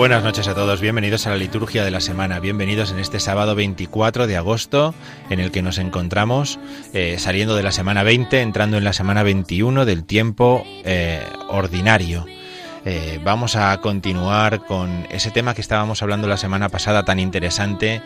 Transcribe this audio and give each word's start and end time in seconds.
Buenas 0.00 0.24
noches 0.24 0.48
a 0.48 0.54
todos, 0.54 0.80
bienvenidos 0.80 1.26
a 1.26 1.30
la 1.30 1.36
liturgia 1.36 1.84
de 1.84 1.90
la 1.90 2.00
semana, 2.00 2.40
bienvenidos 2.40 2.90
en 2.90 2.98
este 3.00 3.20
sábado 3.20 3.54
24 3.54 4.26
de 4.26 4.34
agosto 4.38 4.94
en 5.28 5.40
el 5.40 5.50
que 5.50 5.60
nos 5.60 5.76
encontramos 5.76 6.58
eh, 6.94 7.16
saliendo 7.18 7.54
de 7.54 7.62
la 7.62 7.70
semana 7.70 8.02
20, 8.02 8.40
entrando 8.40 8.78
en 8.78 8.84
la 8.84 8.94
semana 8.94 9.22
21 9.22 9.84
del 9.84 10.04
tiempo 10.04 10.64
eh, 10.86 11.22
ordinario. 11.50 12.24
Eh, 12.86 13.20
vamos 13.22 13.56
a 13.56 13.78
continuar 13.82 14.64
con 14.64 15.06
ese 15.10 15.30
tema 15.30 15.52
que 15.52 15.60
estábamos 15.60 16.02
hablando 16.02 16.28
la 16.28 16.38
semana 16.38 16.70
pasada 16.70 17.04
tan 17.04 17.18
interesante 17.20 18.00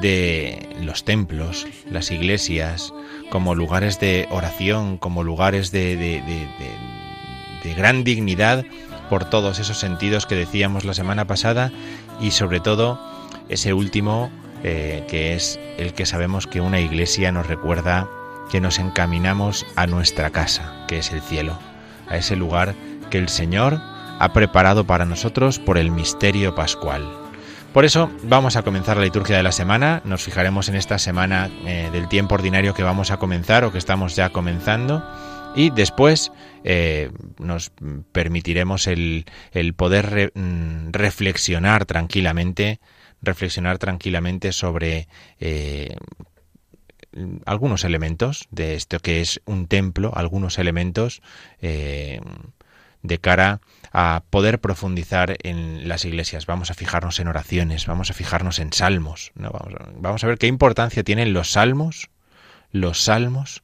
de 0.00 0.68
los 0.80 1.04
templos, 1.04 1.66
las 1.90 2.12
iglesias, 2.12 2.94
como 3.30 3.56
lugares 3.56 3.98
de 3.98 4.28
oración, 4.30 4.96
como 4.96 5.24
lugares 5.24 5.72
de, 5.72 5.96
de- 5.96 6.22
de- 6.22 6.46
de- 6.60 7.02
de 7.68 7.74
gran 7.74 8.04
dignidad 8.04 8.64
por 9.12 9.26
todos 9.26 9.58
esos 9.58 9.76
sentidos 9.76 10.24
que 10.24 10.34
decíamos 10.34 10.86
la 10.86 10.94
semana 10.94 11.26
pasada 11.26 11.70
y 12.18 12.30
sobre 12.30 12.60
todo 12.60 12.98
ese 13.50 13.74
último 13.74 14.30
eh, 14.64 15.04
que 15.06 15.34
es 15.34 15.60
el 15.76 15.92
que 15.92 16.06
sabemos 16.06 16.46
que 16.46 16.62
una 16.62 16.80
iglesia 16.80 17.30
nos 17.30 17.46
recuerda 17.46 18.08
que 18.50 18.62
nos 18.62 18.78
encaminamos 18.78 19.66
a 19.76 19.86
nuestra 19.86 20.30
casa, 20.30 20.86
que 20.88 20.96
es 20.96 21.12
el 21.12 21.20
cielo, 21.20 21.58
a 22.08 22.16
ese 22.16 22.36
lugar 22.36 22.74
que 23.10 23.18
el 23.18 23.28
Señor 23.28 23.82
ha 24.18 24.32
preparado 24.32 24.86
para 24.86 25.04
nosotros 25.04 25.58
por 25.58 25.76
el 25.76 25.90
misterio 25.90 26.54
pascual. 26.54 27.06
Por 27.74 27.84
eso 27.84 28.10
vamos 28.22 28.56
a 28.56 28.62
comenzar 28.62 28.96
la 28.96 29.04
liturgia 29.04 29.36
de 29.36 29.42
la 29.42 29.52
semana, 29.52 30.00
nos 30.06 30.22
fijaremos 30.22 30.70
en 30.70 30.76
esta 30.76 30.98
semana 30.98 31.50
eh, 31.66 31.90
del 31.92 32.08
tiempo 32.08 32.36
ordinario 32.36 32.72
que 32.72 32.82
vamos 32.82 33.10
a 33.10 33.18
comenzar 33.18 33.64
o 33.64 33.72
que 33.72 33.78
estamos 33.78 34.16
ya 34.16 34.30
comenzando 34.30 35.04
y 35.54 35.68
después 35.68 36.32
eh, 36.64 37.10
nos 37.38 37.72
permitiremos 38.12 38.86
el, 38.86 39.24
poder 39.76 40.32
mm, 40.34 40.90
reflexionar 40.92 41.86
tranquilamente, 41.86 42.80
reflexionar 43.20 43.78
tranquilamente 43.78 44.52
sobre 44.52 45.08
eh, 45.40 45.96
algunos 47.44 47.84
elementos 47.84 48.46
de 48.50 48.74
esto 48.74 49.00
que 49.00 49.20
es 49.20 49.40
un 49.44 49.66
templo, 49.66 50.12
algunos 50.14 50.58
elementos 50.58 51.20
eh, 51.60 52.20
de 53.02 53.18
cara 53.18 53.60
a 53.92 54.22
poder 54.30 54.60
profundizar 54.60 55.36
en 55.42 55.88
las 55.88 56.04
iglesias. 56.04 56.46
Vamos 56.46 56.70
a 56.70 56.74
fijarnos 56.74 57.18
en 57.18 57.28
oraciones, 57.28 57.86
vamos 57.86 58.10
a 58.10 58.14
fijarnos 58.14 58.58
en 58.60 58.72
salmos. 58.72 59.32
Vamos, 59.34 60.24
a, 60.24 60.26
ver 60.26 60.38
qué 60.38 60.46
importancia 60.46 61.02
tienen 61.02 61.32
los 61.32 61.50
salmos, 61.50 62.08
los 62.70 63.02
salmos 63.02 63.62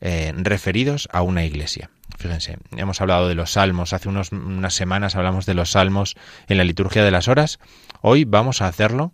referidos 0.00 1.08
a 1.12 1.22
una 1.22 1.44
iglesia. 1.44 1.90
Fíjense, 2.16 2.58
hemos 2.76 3.00
hablado 3.00 3.28
de 3.28 3.34
los 3.34 3.52
salmos, 3.52 3.92
hace 3.92 4.08
unas 4.08 4.74
semanas 4.74 5.14
hablamos 5.14 5.46
de 5.46 5.54
los 5.54 5.70
salmos 5.72 6.16
en 6.48 6.56
la 6.56 6.64
liturgia 6.64 7.04
de 7.04 7.10
las 7.10 7.28
horas. 7.28 7.58
Hoy 8.00 8.24
vamos 8.24 8.62
a 8.62 8.66
hacerlo, 8.66 9.12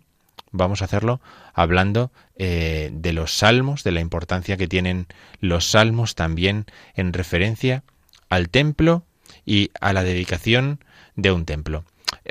vamos 0.51 0.81
a 0.81 0.85
hacerlo 0.85 1.19
hablando 1.53 2.11
eh, 2.37 2.89
de 2.93 3.13
los 3.13 3.33
salmos, 3.33 3.83
de 3.83 3.91
la 3.91 3.99
importancia 3.99 4.57
que 4.57 4.67
tienen 4.67 5.07
los 5.39 5.69
salmos 5.69 6.15
también 6.15 6.65
en 6.95 7.13
referencia 7.13 7.83
al 8.29 8.49
templo 8.49 9.03
y 9.45 9.71
a 9.81 9.93
la 9.93 10.03
dedicación 10.03 10.79
de 11.15 11.31
un 11.31 11.45
templo. 11.45 11.83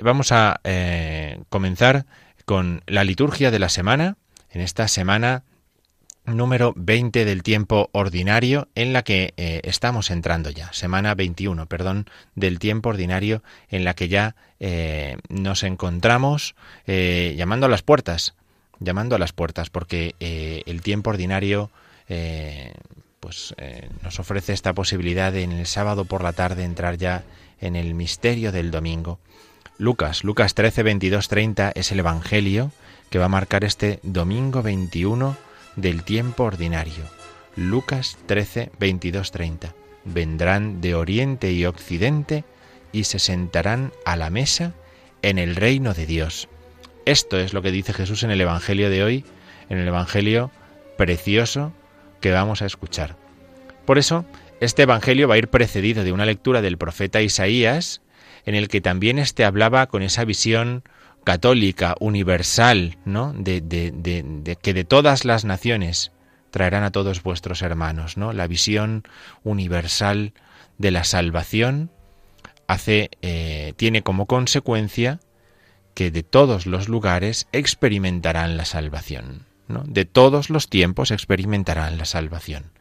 Vamos 0.03 0.33
a 0.33 0.61
eh, 0.65 1.41
comenzar 1.51 2.07
con 2.45 2.83
la 2.87 3.05
liturgia 3.05 3.51
de 3.51 3.59
la 3.59 3.69
semana, 3.69 4.17
en 4.51 4.61
esta 4.61 4.89
semana 4.89 5.45
número 6.27 6.73
20 6.77 7.25
del 7.25 7.43
tiempo 7.43 7.91
ordinario 7.93 8.69
en 8.75 8.93
la 8.93 9.03
que 9.03 9.35
eh, 9.37 9.61
estamos 9.65 10.11
entrando 10.11 10.51
ya, 10.51 10.73
semana 10.73 11.15
21, 11.15 11.67
perdón, 11.67 12.07
del 12.35 12.59
tiempo 12.59 12.91
ordinario 12.91 13.43
en 13.69 13.85
la 13.85 13.95
que 13.95 14.09
ya 14.09 14.35
eh, 14.61 15.19
nos 15.29 15.63
encontramos 15.63 16.55
eh, 16.87 17.35
llamando 17.37 17.67
a 17.67 17.69
las 17.69 17.83
puertas, 17.83 18.35
llamando 18.81 19.17
a 19.17 19.19
las 19.19 19.33
puertas, 19.33 19.71
porque 19.71 20.15
el 20.19 20.83
tiempo 20.83 21.11
ordinario 21.11 21.71
pues 23.21 23.55
nos 24.03 24.19
ofrece 24.19 24.53
esta 24.53 24.75
posibilidad 24.75 25.33
de 25.33 25.43
en 25.43 25.53
el 25.53 25.67
sábado 25.67 26.05
por 26.05 26.23
la 26.23 26.33
tarde 26.33 26.65
entrar 26.65 26.99
ya 26.99 27.25
en 27.61 27.77
el 27.77 27.95
misterio 27.95 28.53
del 28.53 28.71
domingo. 28.71 29.21
Lucas, 29.79 30.25
Lucas 30.25 30.55
13, 30.55 30.83
22, 30.83 31.29
30 31.29 31.73
es 31.75 31.93
el 31.93 32.01
Evangelio 32.01 32.73
que 33.11 33.19
va 33.19 33.27
a 33.27 33.29
marcar 33.29 33.65
este 33.65 34.01
domingo 34.03 34.63
21 34.63 35.37
del 35.77 36.03
tiempo 36.03 36.45
ordinario. 36.45 37.05
Lucas 37.57 38.17
13, 38.27 38.71
22, 38.79 39.31
30. 39.31 39.75
Vendrán 40.05 40.81
de 40.81 40.95
oriente 40.95 41.53
y 41.53 41.65
occidente 41.67 42.45
y 42.93 43.05
se 43.05 43.19
sentarán 43.19 43.93
a 44.05 44.17
la 44.17 44.31
mesa 44.31 44.73
en 45.23 45.39
el 45.39 45.57
reino 45.57 45.95
de 45.95 46.07
Dios. 46.07 46.49
Esto 47.07 47.39
es 47.39 47.53
lo 47.53 47.63
que 47.63 47.71
dice 47.71 47.93
Jesús 47.93 48.23
en 48.23 48.31
el 48.31 48.41
Evangelio 48.41 48.91
de 48.91 49.03
hoy, 49.03 49.25
en 49.69 49.79
el 49.79 49.89
Evangelio 49.89 50.51
precioso 50.97 51.73
que 52.21 52.31
vamos 52.31 52.63
a 52.63 52.67
escuchar. 52.67 53.17
Por 53.85 53.99
eso, 53.99 54.25
este 54.61 54.83
Evangelio 54.83 55.29
va 55.29 55.35
a 55.35 55.39
ir 55.39 55.49
precedido 55.49 56.05
de 56.05 56.13
una 56.13 56.25
lectura 56.25 56.63
del 56.63 56.79
profeta 56.79 57.21
Isaías, 57.21 58.01
en 58.47 58.55
el 58.55 58.69
que 58.69 58.81
también 58.81 59.19
éste 59.19 59.45
hablaba 59.45 59.87
con 59.89 60.03
esa 60.03 60.25
visión 60.25 60.85
católica, 61.25 61.95
universal, 62.01 62.99
¿no? 63.05 63.35
Que 63.43 64.75
de 64.75 64.85
todas 64.85 65.25
las 65.25 65.45
naciones 65.45 66.13
traerán 66.51 66.85
a 66.85 66.93
todos 66.93 67.23
vuestros 67.23 67.63
hermanos, 67.63 68.17
¿no? 68.17 68.33
La 68.33 68.47
visión 68.47 69.03
universal 69.43 70.33
de 70.79 70.91
la 70.91 71.05
salvación 71.05 71.91
hace, 72.67 73.11
eh, 73.23 73.73
tiene 73.77 74.03
como 74.03 74.27
consecuencia 74.27 75.21
que 75.95 76.11
de 76.11 76.23
todos 76.23 76.67
los 76.67 76.89
lugares 76.89 77.47
experimentarán 77.53 78.57
la 78.57 78.65
salvación. 78.65 79.47
¿no? 79.69 79.83
De 79.87 80.05
todos 80.05 80.51
los 80.51 80.69
tiempos 80.69 81.11
experimentarán 81.11 81.99
la 81.99 82.05
salvación. 82.05 82.73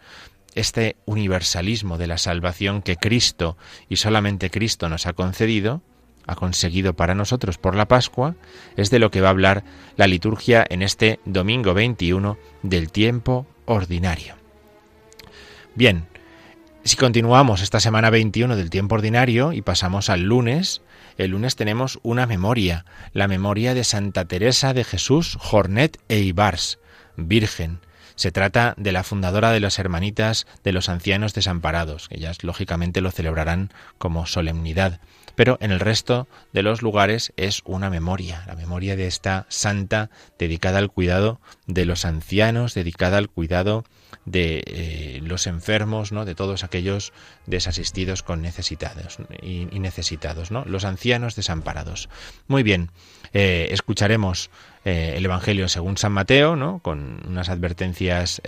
Este 0.55 0.97
universalismo 1.05 1.97
de 1.97 2.07
la 2.07 2.17
salvación 2.17 2.81
que 2.81 2.95
Cristo 2.95 3.57
y 3.89 3.97
solamente 3.97 4.49
Cristo 4.49 4.89
nos 4.89 5.07
ha 5.07 5.13
concedido, 5.13 5.81
ha 6.27 6.35
conseguido 6.35 6.93
para 6.93 7.15
nosotros 7.15 7.57
por 7.57 7.75
la 7.75 7.87
Pascua, 7.87 8.35
es 8.77 8.89
de 8.89 8.99
lo 8.99 9.11
que 9.11 9.21
va 9.21 9.27
a 9.27 9.31
hablar 9.31 9.63
la 9.95 10.07
liturgia 10.07 10.65
en 10.69 10.81
este 10.81 11.19
domingo 11.25 11.73
21 11.73 12.37
del 12.61 12.91
tiempo 12.91 13.45
ordinario. 13.65 14.35
Bien, 15.75 16.05
si 16.83 16.97
continuamos 16.97 17.61
esta 17.61 17.79
semana 17.79 18.09
21 18.09 18.55
del 18.55 18.69
tiempo 18.69 18.95
ordinario 18.95 19.53
y 19.53 19.61
pasamos 19.61 20.09
al 20.09 20.23
lunes, 20.23 20.81
el 21.17 21.31
lunes 21.31 21.55
tenemos 21.55 21.99
una 22.03 22.25
memoria, 22.25 22.85
la 23.13 23.27
memoria 23.27 23.73
de 23.73 23.83
Santa 23.83 24.25
Teresa 24.25 24.73
de 24.73 24.83
Jesús, 24.83 25.37
Jornet 25.39 25.99
e 26.09 26.19
Ibars, 26.19 26.79
Virgen. 27.15 27.79
Se 28.15 28.31
trata 28.31 28.73
de 28.77 28.91
la 28.91 29.03
fundadora 29.03 29.51
de 29.51 29.59
las 29.59 29.79
Hermanitas 29.79 30.45
de 30.63 30.73
los 30.73 30.89
Ancianos 30.89 31.33
Desamparados. 31.33 32.07
Ellas 32.11 32.43
lógicamente 32.43 33.01
lo 33.01 33.11
celebrarán 33.11 33.71
como 33.97 34.25
solemnidad, 34.25 34.99
pero 35.35 35.57
en 35.61 35.71
el 35.71 35.79
resto 35.79 36.27
de 36.51 36.63
los 36.63 36.81
lugares 36.81 37.33
es 37.37 37.61
una 37.65 37.89
memoria, 37.89 38.43
la 38.47 38.55
memoria 38.55 38.95
de 38.95 39.07
esta 39.07 39.45
santa 39.49 40.09
dedicada 40.37 40.79
al 40.79 40.91
cuidado 40.91 41.39
de 41.67 41.85
los 41.85 42.05
ancianos, 42.05 42.73
dedicada 42.73 43.17
al 43.17 43.29
cuidado 43.29 43.83
de 44.25 44.63
eh, 44.65 45.19
los 45.23 45.47
enfermos, 45.47 46.11
¿no? 46.11 46.25
de 46.25 46.35
todos 46.35 46.63
aquellos 46.63 47.13
desasistidos 47.45 48.23
con 48.23 48.41
necesitados 48.41 49.17
y, 49.41 49.65
necesitados, 49.79 50.51
¿no? 50.51 50.63
los 50.65 50.85
ancianos 50.85 51.35
desamparados. 51.35 52.09
Muy 52.47 52.63
bien, 52.63 52.89
eh, 53.33 53.67
escucharemos 53.71 54.49
eh, 54.85 55.15
el 55.17 55.25
Evangelio 55.25 55.67
según 55.67 55.97
San 55.97 56.13
Mateo, 56.13 56.55
¿no? 56.55 56.79
con 56.79 57.21
unas 57.27 57.49
advertencias 57.49 58.41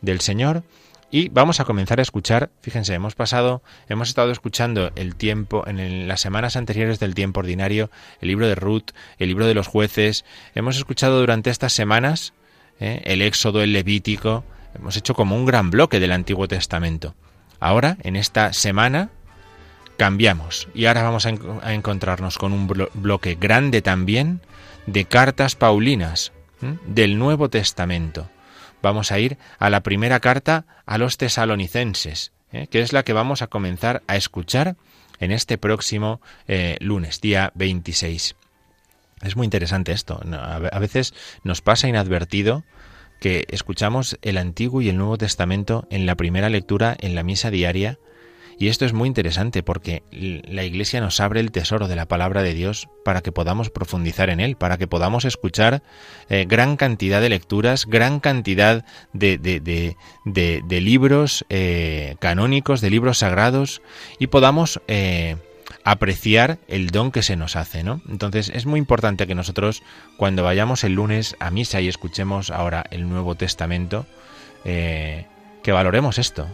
del 0.00 0.20
Señor. 0.20 0.62
Y 1.10 1.30
vamos 1.30 1.58
a 1.58 1.64
comenzar 1.64 2.00
a 2.00 2.02
escuchar, 2.02 2.50
fíjense, 2.60 2.92
hemos 2.92 3.14
pasado, 3.14 3.62
hemos 3.88 4.08
estado 4.10 4.30
escuchando 4.30 4.90
el 4.94 5.16
tiempo, 5.16 5.64
en 5.66 6.06
las 6.06 6.20
semanas 6.20 6.54
anteriores 6.56 7.00
del 7.00 7.14
tiempo 7.14 7.40
ordinario, 7.40 7.90
el 8.20 8.28
libro 8.28 8.46
de 8.46 8.54
Ruth, 8.54 8.90
el 9.18 9.28
libro 9.28 9.46
de 9.46 9.54
los 9.54 9.68
jueces, 9.68 10.26
hemos 10.54 10.76
escuchado 10.76 11.18
durante 11.18 11.48
estas 11.48 11.72
semanas 11.72 12.34
¿eh? 12.78 13.00
el 13.06 13.22
Éxodo, 13.22 13.62
el 13.62 13.72
Levítico, 13.72 14.44
hemos 14.74 14.98
hecho 14.98 15.14
como 15.14 15.34
un 15.34 15.46
gran 15.46 15.70
bloque 15.70 15.98
del 15.98 16.12
Antiguo 16.12 16.46
Testamento. 16.46 17.14
Ahora, 17.58 17.96
en 18.02 18.14
esta 18.14 18.52
semana, 18.52 19.08
cambiamos 19.96 20.68
y 20.74 20.84
ahora 20.86 21.02
vamos 21.04 21.24
a, 21.24 21.30
en- 21.30 21.40
a 21.62 21.72
encontrarnos 21.72 22.36
con 22.36 22.52
un 22.52 22.68
blo- 22.68 22.90
bloque 22.92 23.34
grande 23.40 23.80
también 23.80 24.42
de 24.86 25.06
cartas 25.06 25.54
paulinas 25.56 26.32
del 26.86 27.18
Nuevo 27.18 27.48
Testamento. 27.48 28.28
Vamos 28.82 29.12
a 29.12 29.18
ir 29.18 29.38
a 29.58 29.70
la 29.70 29.82
primera 29.82 30.20
carta 30.20 30.64
a 30.86 30.98
los 30.98 31.16
tesalonicenses, 31.16 32.32
¿eh? 32.52 32.66
que 32.68 32.80
es 32.80 32.92
la 32.92 33.02
que 33.02 33.12
vamos 33.12 33.42
a 33.42 33.48
comenzar 33.48 34.02
a 34.06 34.16
escuchar 34.16 34.76
en 35.20 35.32
este 35.32 35.58
próximo 35.58 36.20
eh, 36.46 36.76
lunes, 36.80 37.20
día 37.20 37.52
26. 37.54 38.36
Es 39.22 39.36
muy 39.36 39.44
interesante 39.44 39.92
esto. 39.92 40.20
a 40.32 40.78
veces 40.78 41.12
nos 41.42 41.60
pasa 41.60 41.88
inadvertido 41.88 42.64
que 43.20 43.46
escuchamos 43.50 44.16
el 44.22 44.38
Antiguo 44.38 44.80
y 44.80 44.88
el 44.88 44.96
Nuevo 44.96 45.18
Testamento 45.18 45.86
en 45.90 46.06
la 46.06 46.14
primera 46.14 46.48
lectura 46.48 46.96
en 47.00 47.14
la 47.14 47.24
misa 47.24 47.50
diaria 47.50 47.98
y 48.58 48.68
esto 48.68 48.84
es 48.84 48.92
muy 48.92 49.06
interesante 49.06 49.62
porque 49.62 50.02
la 50.10 50.64
Iglesia 50.64 51.00
nos 51.00 51.20
abre 51.20 51.40
el 51.40 51.52
tesoro 51.52 51.86
de 51.88 51.94
la 51.96 52.06
palabra 52.08 52.42
de 52.42 52.54
Dios 52.54 52.88
para 53.04 53.20
que 53.22 53.30
podamos 53.32 53.70
profundizar 53.70 54.30
en 54.30 54.40
él, 54.40 54.56
para 54.56 54.78
que 54.78 54.86
podamos 54.88 55.24
escuchar 55.24 55.82
eh, 56.28 56.44
gran 56.48 56.76
cantidad 56.76 57.20
de 57.20 57.28
lecturas, 57.28 57.86
gran 57.86 58.18
cantidad 58.20 58.84
de, 59.12 59.38
de- 59.38 59.60
de- 59.60 59.96
de- 60.66 60.80
libros 60.80 61.44
eh, 61.50 62.16
canónicos, 62.18 62.80
de 62.80 62.90
libros 62.90 63.18
sagrados 63.18 63.80
y 64.18 64.26
podamos 64.26 64.80
eh, 64.88 65.36
apreciar 65.84 66.58
el 66.66 66.88
don 66.90 67.12
que 67.12 67.22
se 67.22 67.36
nos 67.36 67.54
hace, 67.56 67.84
¿no? 67.84 68.00
Entonces 68.08 68.50
es 68.52 68.66
muy 68.66 68.78
importante 68.78 69.26
que 69.26 69.34
nosotros 69.34 69.82
cuando 70.16 70.42
vayamos 70.42 70.82
el 70.84 70.94
lunes 70.94 71.36
a 71.38 71.50
misa 71.50 71.80
y 71.80 71.88
escuchemos 71.88 72.50
ahora 72.50 72.84
el 72.90 73.08
Nuevo 73.08 73.34
Testamento, 73.36 74.04
que 74.64 75.72
valoremos 75.72 76.18
esto, 76.18 76.46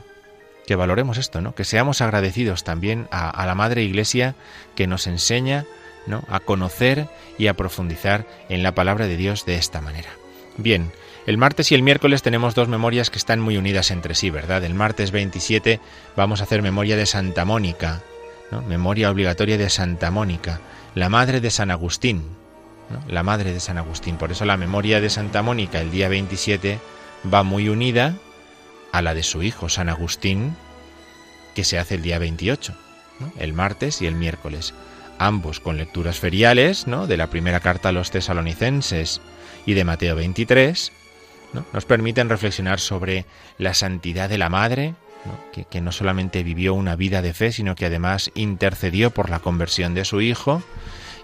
que 0.66 0.76
valoremos 0.76 1.18
esto, 1.18 1.40
¿no? 1.40 1.54
Que 1.54 1.64
seamos 1.64 2.00
agradecidos 2.00 2.64
también 2.64 3.08
a, 3.10 3.44
la 3.46 3.54
Madre 3.54 3.82
Iglesia 3.82 4.34
que 4.74 4.86
nos 4.86 5.06
enseña, 5.06 5.64
¿no? 6.06 6.24
A 6.28 6.40
conocer 6.40 7.08
y 7.38 7.46
a 7.48 7.54
profundizar 7.54 8.26
en 8.48 8.62
la 8.62 8.74
palabra 8.74 9.06
de 9.06 9.16
Dios 9.16 9.44
de 9.44 9.56
esta 9.56 9.80
manera. 9.80 10.10
Bien, 10.56 10.92
el 11.26 11.38
martes 11.38 11.72
y 11.72 11.74
el 11.74 11.82
miércoles 11.82 12.22
tenemos 12.22 12.54
dos 12.54 12.68
memorias 12.68 13.10
que 13.10 13.18
están 13.18 13.40
muy 13.40 13.56
unidas 13.56 13.90
entre 13.90 14.14
sí, 14.14 14.30
¿verdad? 14.30 14.64
El 14.64 14.74
martes 14.74 15.10
27 15.10 15.80
vamos 16.16 16.40
a 16.40 16.44
hacer 16.44 16.62
memoria 16.62 16.96
de 16.96 17.06
Santa 17.06 17.44
Mónica. 17.44 18.02
Memoria 18.68 19.10
obligatoria 19.10 19.58
de 19.58 19.68
Santa 19.68 20.12
Mónica, 20.12 20.60
la 20.94 21.08
madre 21.08 21.40
de 21.40 21.50
San 21.50 21.70
Agustín. 21.72 22.22
La 23.08 23.22
madre 23.22 23.52
de 23.52 23.60
San 23.60 23.78
Agustín. 23.78 24.16
Por 24.16 24.30
eso 24.30 24.44
la 24.44 24.58
memoria 24.58 25.00
de 25.00 25.10
Santa 25.10 25.42
Mónica 25.42 25.80
el 25.80 25.90
día 25.90 26.08
27 26.08 26.78
va 27.32 27.42
muy 27.42 27.68
unida 27.68 28.14
a 28.94 29.02
la 29.02 29.12
de 29.12 29.24
su 29.24 29.42
hijo 29.42 29.68
San 29.68 29.88
Agustín, 29.88 30.54
que 31.56 31.64
se 31.64 31.80
hace 31.80 31.96
el 31.96 32.02
día 32.02 32.20
28, 32.20 32.74
¿no? 33.18 33.32
el 33.38 33.52
martes 33.52 34.00
y 34.00 34.06
el 34.06 34.14
miércoles. 34.14 34.72
Ambos 35.18 35.58
con 35.58 35.78
lecturas 35.78 36.20
feriales, 36.20 36.86
¿no? 36.86 37.08
de 37.08 37.16
la 37.16 37.26
primera 37.26 37.58
carta 37.58 37.88
a 37.88 37.92
los 37.92 38.12
tesalonicenses 38.12 39.20
y 39.66 39.74
de 39.74 39.84
Mateo 39.84 40.14
23, 40.14 40.92
¿no? 41.54 41.66
nos 41.72 41.84
permiten 41.86 42.28
reflexionar 42.28 42.78
sobre 42.78 43.24
la 43.58 43.74
santidad 43.74 44.28
de 44.28 44.38
la 44.38 44.48
madre. 44.48 44.94
Que, 45.54 45.64
que 45.64 45.80
no 45.80 45.90
solamente 45.90 46.42
vivió 46.42 46.74
una 46.74 46.96
vida 46.96 47.22
de 47.22 47.32
fe, 47.32 47.50
sino 47.50 47.76
que 47.76 47.86
además 47.86 48.30
intercedió 48.34 49.10
por 49.10 49.30
la 49.30 49.38
conversión 49.38 49.94
de 49.94 50.04
su 50.04 50.20
hijo, 50.20 50.62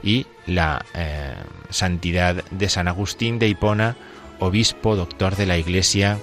y 0.02 0.26
la 0.46 0.86
eh, 0.94 1.34
santidad 1.68 2.42
de 2.50 2.68
San 2.70 2.88
Agustín 2.88 3.38
de 3.38 3.48
Hipona, 3.48 3.96
obispo, 4.38 4.96
doctor 4.96 5.36
de 5.36 5.44
la 5.44 5.58
Iglesia, 5.58 6.18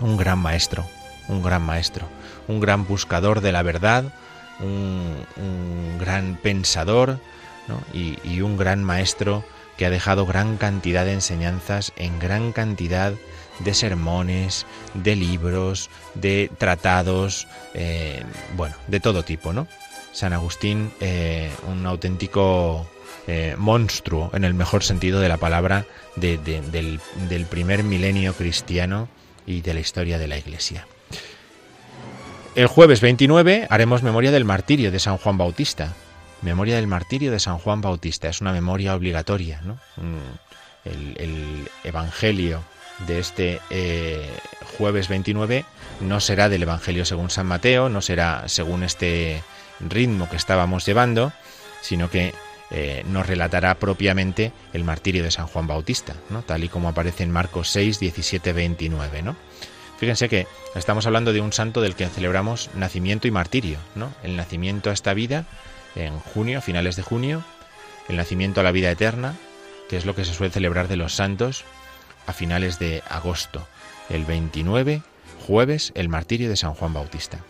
un 0.00 0.16
gran 0.16 0.38
maestro, 0.38 0.86
un 1.28 1.42
gran 1.42 1.62
maestro, 1.62 2.06
un 2.46 2.60
gran 2.60 2.86
buscador 2.86 3.40
de 3.40 3.52
la 3.52 3.62
verdad, 3.62 4.04
un, 4.60 5.96
gran 5.98 6.36
pensador 6.42 7.18
¿no? 7.68 7.80
y, 7.92 8.18
y 8.24 8.40
un 8.40 8.56
gran 8.56 8.82
maestro 8.84 9.44
que 9.76 9.86
ha 9.86 9.90
dejado 9.90 10.26
gran 10.26 10.56
cantidad 10.56 11.04
de 11.04 11.12
enseñanzas 11.12 11.92
en 11.96 12.18
gran 12.18 12.52
cantidad 12.52 13.12
de 13.60 13.74
sermones, 13.74 14.66
de 14.94 15.16
libros, 15.16 15.90
de 16.14 16.50
tratados, 16.58 17.46
eh, 17.74 18.22
bueno, 18.56 18.74
de 18.86 19.00
todo 19.00 19.24
tipo, 19.24 19.52
¿no? 19.52 19.66
San 20.12 20.32
Agustín, 20.32 20.90
eh, 21.00 21.50
un 21.68 21.86
auténtico 21.86 22.88
eh, 23.26 23.54
monstruo, 23.58 24.30
en 24.32 24.44
el 24.44 24.54
mejor 24.54 24.82
sentido 24.82 25.20
de 25.20 25.28
la 25.28 25.36
palabra, 25.36 25.84
de- 26.16 26.38
de- 26.38 26.62
del, 26.62 27.00
del 27.28 27.46
primer 27.46 27.82
milenio 27.84 28.32
cristiano 28.34 29.08
y 29.48 29.62
de 29.62 29.74
la 29.74 29.80
historia 29.80 30.18
de 30.18 30.28
la 30.28 30.36
Iglesia. 30.36 30.86
El 32.54 32.66
jueves 32.66 33.00
29 33.00 33.66
haremos 33.70 34.02
memoria 34.02 34.30
del 34.30 34.44
martirio 34.44 34.90
de 34.90 34.98
San 34.98 35.16
Juan 35.16 35.38
Bautista. 35.38 35.94
Memoria 36.42 36.76
del 36.76 36.86
martirio 36.86 37.32
de 37.32 37.40
San 37.40 37.58
Juan 37.58 37.80
Bautista. 37.80 38.28
Es 38.28 38.40
una 38.40 38.52
memoria 38.52 38.94
obligatoria. 38.94 39.60
¿no? 39.62 39.74
Mm, 39.96 40.84
El, 40.84 41.16
el 41.18 41.68
Evangelio 41.84 42.62
de 43.06 43.20
este 43.20 43.60
eh, 43.70 44.28
jueves 44.76 45.08
29 45.08 45.64
no 46.00 46.20
será 46.20 46.48
del 46.48 46.62
Evangelio 46.62 47.04
según 47.04 47.30
San 47.30 47.46
Mateo, 47.46 47.88
no 47.88 48.00
será 48.00 48.44
según 48.48 48.82
este 48.82 49.42
ritmo 49.80 50.28
que 50.28 50.36
estábamos 50.36 50.84
llevando, 50.84 51.32
sino 51.80 52.10
que 52.10 52.34
eh, 52.70 53.02
nos 53.08 53.26
relatará 53.26 53.74
propiamente 53.76 54.52
el 54.72 54.84
martirio 54.84 55.22
de 55.22 55.30
San 55.30 55.46
Juan 55.46 55.66
Bautista, 55.66 56.14
¿no? 56.30 56.42
tal 56.42 56.64
y 56.64 56.68
como 56.68 56.88
aparece 56.88 57.24
en 57.24 57.30
Marcos 57.30 57.70
6, 57.70 57.98
17, 57.98 58.52
29. 58.52 59.22
¿no? 59.22 59.36
Fíjense 59.98 60.28
que 60.28 60.46
estamos 60.74 61.06
hablando 61.06 61.32
de 61.32 61.40
un 61.40 61.52
santo 61.52 61.80
del 61.80 61.96
que 61.96 62.06
celebramos 62.08 62.70
nacimiento 62.74 63.26
y 63.26 63.32
martirio, 63.32 63.78
¿no? 63.96 64.12
El 64.22 64.36
nacimiento 64.36 64.90
a 64.90 64.92
esta 64.92 65.12
vida 65.12 65.44
en 65.96 66.20
junio, 66.20 66.62
finales 66.62 66.94
de 66.94 67.02
junio, 67.02 67.42
el 68.08 68.16
nacimiento 68.16 68.60
a 68.60 68.64
la 68.64 68.70
vida 68.70 68.92
eterna, 68.92 69.34
que 69.88 69.96
es 69.96 70.06
lo 70.06 70.14
que 70.14 70.24
se 70.24 70.34
suele 70.34 70.52
celebrar 70.52 70.86
de 70.86 70.96
los 70.96 71.14
santos 71.14 71.64
a 72.28 72.32
finales 72.32 72.78
de 72.78 73.02
agosto, 73.08 73.66
el 74.08 74.24
29, 74.24 75.02
jueves, 75.46 75.90
el 75.96 76.08
martirio 76.08 76.48
de 76.48 76.56
San 76.56 76.74
Juan 76.74 76.94
Bautista. 76.94 77.40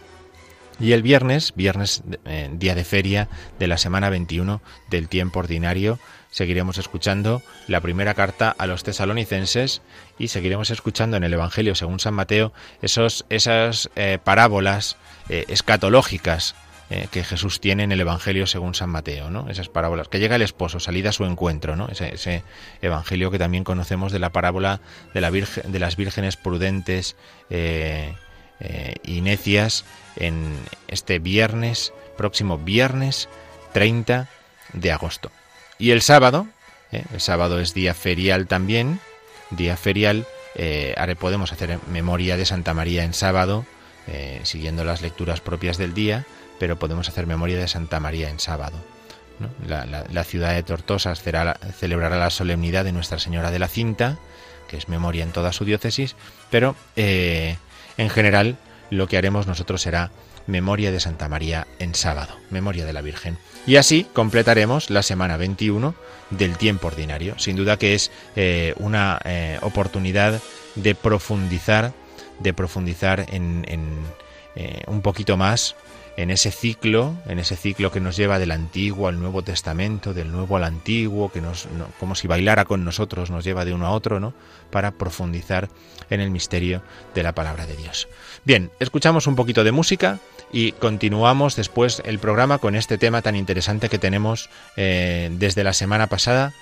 Y 0.81 0.93
el 0.93 1.03
viernes, 1.03 1.55
viernes, 1.57 2.03
eh, 2.25 2.51
día 2.53 2.75
de 2.75 2.85
feria 2.85 3.29
de 3.59 3.67
la 3.67 3.79
semana 3.79 4.11
21 4.11 4.63
del 4.89 5.09
tiempo 5.09 5.41
ordinario, 5.41 5.99
seguiremos 6.31 6.79
escuchando 6.79 7.43
la 7.67 7.81
primera 7.81 8.15
carta 8.15 8.55
a 8.57 8.67
los 8.67 8.85
tesalonicenses 8.85 9.83
y 10.19 10.29
seguiremos 10.29 10.71
escuchando 10.71 11.17
en 11.17 11.25
el 11.25 11.35
Evangelio 11.35 11.75
según 11.75 11.99
San 11.99 12.15
Mateo 12.15 12.53
esos, 12.81 13.27
esas 13.29 13.91
eh, 13.97 14.19
parábolas 14.23 14.97
eh, 15.29 15.45
escatológicas 15.49 16.55
que 17.11 17.23
Jesús 17.23 17.61
tiene 17.61 17.83
en 17.83 17.93
el 17.93 18.01
Evangelio 18.01 18.47
según 18.47 18.75
San 18.75 18.89
Mateo, 18.89 19.29
¿no? 19.29 19.51
Esas 19.51 19.69
parábolas, 19.69 20.09
que 20.09 20.21
llega 20.21 20.37
el 20.37 20.41
esposo, 20.41 20.81
salida 20.81 21.11
a 21.11 21.13
su 21.13 21.27
encuentro, 21.27 21.77
¿no? 21.77 21.87
Ese, 21.89 22.15
ese 22.15 22.45
Evangelio 22.81 23.31
que 23.31 23.39
también 23.39 23.63
conocemos 23.63 24.11
de 24.11 24.19
la 24.19 24.33
parábola 24.33 24.81
de, 25.13 25.21
la 25.21 25.29
virgen, 25.29 25.71
de 25.71 25.79
las 25.81 25.97
vírgenes 25.97 26.39
prudentes 26.39 27.15
eh, 28.61 28.95
y 29.03 29.21
necias 29.21 29.85
en 30.17 30.57
este 30.89 31.19
viernes, 31.19 31.93
próximo 32.17 32.59
viernes, 32.59 33.29
30 33.73 34.29
de 34.73 34.93
agosto. 34.93 35.31
Y 35.79 35.91
el 35.93 36.03
sábado, 36.03 36.47
¿eh? 36.93 37.05
el 37.13 37.21
sábado 37.21 37.61
es 37.61 37.75
día 37.75 37.95
ferial 37.95 38.47
también, 38.47 39.01
día 39.51 39.77
ferial, 39.77 40.27
eh, 40.55 40.95
ahora 40.97 41.15
podemos 41.15 41.53
hacer 41.53 41.79
memoria 41.91 42.37
de 42.37 42.45
Santa 42.45 42.75
María 42.75 43.05
en 43.05 43.15
sábado, 43.15 43.65
eh, 44.07 44.41
siguiendo 44.43 44.85
las 44.85 45.03
lecturas 45.03 45.41
propias 45.41 45.79
del 45.79 45.95
día, 45.95 46.25
pero 46.59 46.79
podemos 46.79 47.09
hacer 47.09 47.27
memoria 47.27 47.59
de 47.59 47.69
Santa 47.69 48.01
María 48.01 48.31
en 48.31 48.41
sábado. 48.41 48.79
La, 49.69 50.25
ciudad 50.25 50.53
de 50.55 50.65
Tortosa 50.65 51.15
celebra- 51.15 51.59
celebrará 51.79 52.17
la 52.17 52.31
solemnidad 52.31 52.85
de 52.85 52.91
Nuestra 52.91 53.21
Señora 53.21 53.53
de 53.53 53.61
la 53.61 53.69
Cinta, 53.69 54.19
que 54.67 54.77
es 54.77 54.89
memoria 54.89 55.23
en 55.23 55.31
toda 55.31 55.53
su 55.53 55.65
diócesis, 55.65 56.17
pero 56.51 56.75
eh, 56.97 57.57
en 57.99 58.09
general 58.09 58.57
lo 58.91 59.07
que 59.07 59.19
haremos 59.19 59.47
nosotros 59.47 59.83
será 59.83 60.11
memoria 60.47 60.91
de 60.91 60.99
Santa 61.01 61.29
María 61.29 61.67
en 61.79 61.95
sábado, 61.95 62.35
memoria 62.51 62.87
de 62.87 62.93
la 62.93 63.03
Virgen. 63.03 63.39
Y 63.67 63.77
así 63.77 64.07
completaremos 64.15 64.89
la 64.89 65.03
semana 65.03 65.37
21 65.37 65.95
del 66.31 66.57
tiempo 66.57 66.87
ordinario. 66.87 67.39
Sin 67.39 67.57
duda 67.57 67.77
que 67.77 67.95
es 67.95 68.11
eh, 68.35 68.75
una 68.79 69.21
eh, 69.25 69.59
oportunidad 69.61 70.41
de 70.75 70.95
profundizar, 70.95 71.93
de 72.39 72.55
profundizar 72.55 73.27
en, 73.29 73.65
eh, 74.57 74.83
un 74.87 75.03
poquito 75.03 75.37
más 75.37 75.77
en 76.19 76.33
ese 76.33 76.51
ciclo, 76.51 77.15
en 77.29 77.39
ese 77.39 77.55
ciclo 77.55 77.93
que 77.93 78.01
nos 78.01 78.17
lleva 78.17 78.41
del 78.41 78.51
Antiguo 78.51 79.07
al 79.07 79.21
Nuevo 79.21 79.43
Testamento, 79.43 80.13
del 80.15 80.33
Nuevo 80.33 80.57
al 80.57 80.65
Antiguo, 80.65 81.31
que 81.31 81.41
nos, 81.41 81.67
no- 81.67 81.87
como 82.01 82.17
si 82.17 82.27
bailara 82.27 82.65
con 82.65 82.85
nosotros, 82.85 83.31
nos 83.31 83.45
lleva 83.45 83.65
de 83.65 83.73
uno 83.73 83.87
a 83.87 83.93
otro, 83.93 84.19
¿no? 84.19 84.35
Para 84.73 84.91
profundizar 84.91 85.69
en 86.11 86.21
el 86.21 86.31
misterio 86.31 86.83
de 87.15 87.23
la 87.23 87.37
palabra 87.37 87.67
de 87.67 87.77
Dios. 87.77 88.09
Bien, 88.45 88.73
escuchamos 88.81 89.29
un 89.29 89.37
poquito 89.37 89.63
de 89.63 89.71
música 89.71 90.19
y 90.53 90.73
continuamos 90.73 91.55
después 91.55 92.03
el 92.05 92.19
programa 92.19 92.59
con 92.59 92.75
este 92.75 92.99
tema 92.99 93.23
tan 93.23 93.37
interesante 93.37 93.89
que 93.89 93.99
tenemos 93.99 94.51
eh, 94.77 95.31
desde 95.35 95.63
la 95.63 95.73
semana 95.73 96.09
pasada 96.09 96.53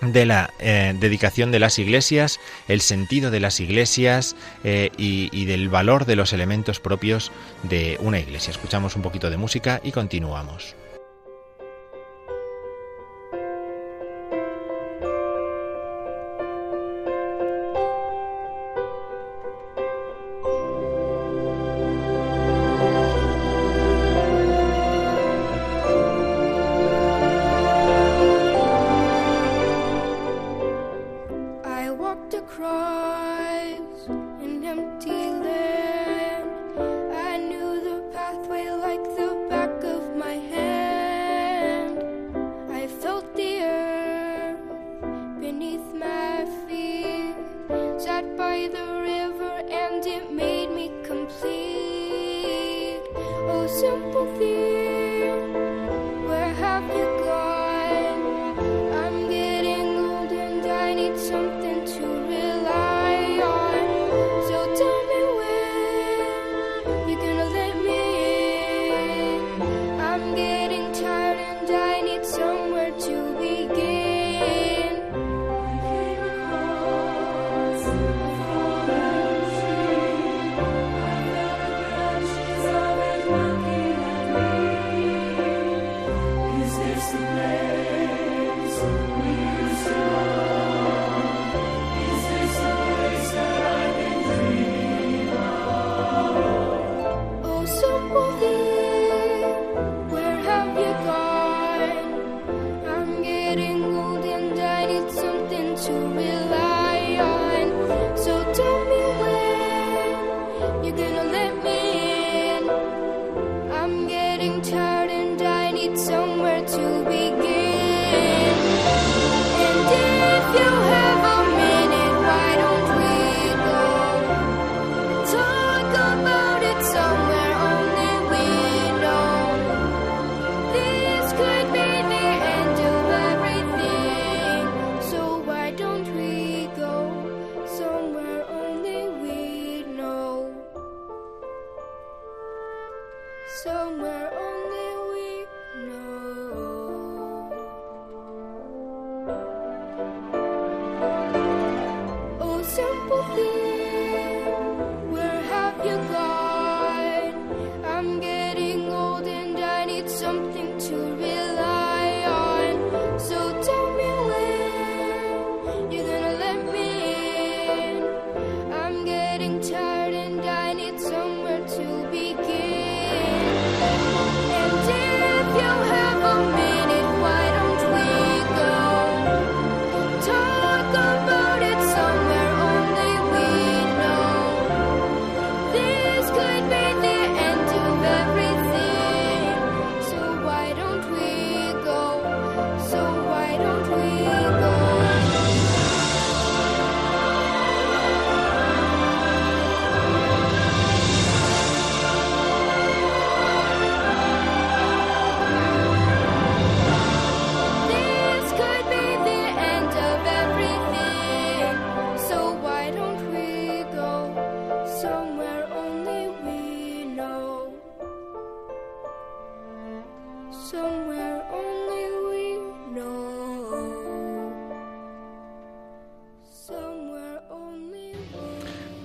de 0.00 0.26
la 0.26 0.52
eh, 0.58 0.94
dedicación 0.98 1.50
de 1.50 1.58
las 1.58 1.78
iglesias, 1.78 2.40
el 2.68 2.80
sentido 2.80 3.30
de 3.30 3.40
las 3.40 3.60
iglesias 3.60 4.36
eh, 4.62 4.90
y, 4.96 5.28
y 5.32 5.44
del 5.46 5.68
valor 5.68 6.04
de 6.04 6.16
los 6.16 6.32
elementos 6.32 6.80
propios 6.80 7.32
de 7.62 7.96
una 8.00 8.18
iglesia. 8.18 8.50
Escuchamos 8.50 8.96
un 8.96 9.02
poquito 9.02 9.30
de 9.30 9.36
música 9.36 9.80
y 9.82 9.92
continuamos. 9.92 10.74
By 48.54 48.68
the 48.68 48.86
river 49.12 49.52
and 49.82 50.06
it 50.06 50.30
made 50.30 50.70
me 50.70 50.86
complete. 51.02 53.02
Oh, 53.50 53.66
simple 53.66 54.26
thing, 54.38 54.83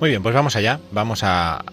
Muy 0.10 0.14
bien, 0.14 0.24
pues 0.24 0.34
vamos 0.34 0.56
allá. 0.56 0.80
Vamos 0.92 1.20
a 1.22 1.64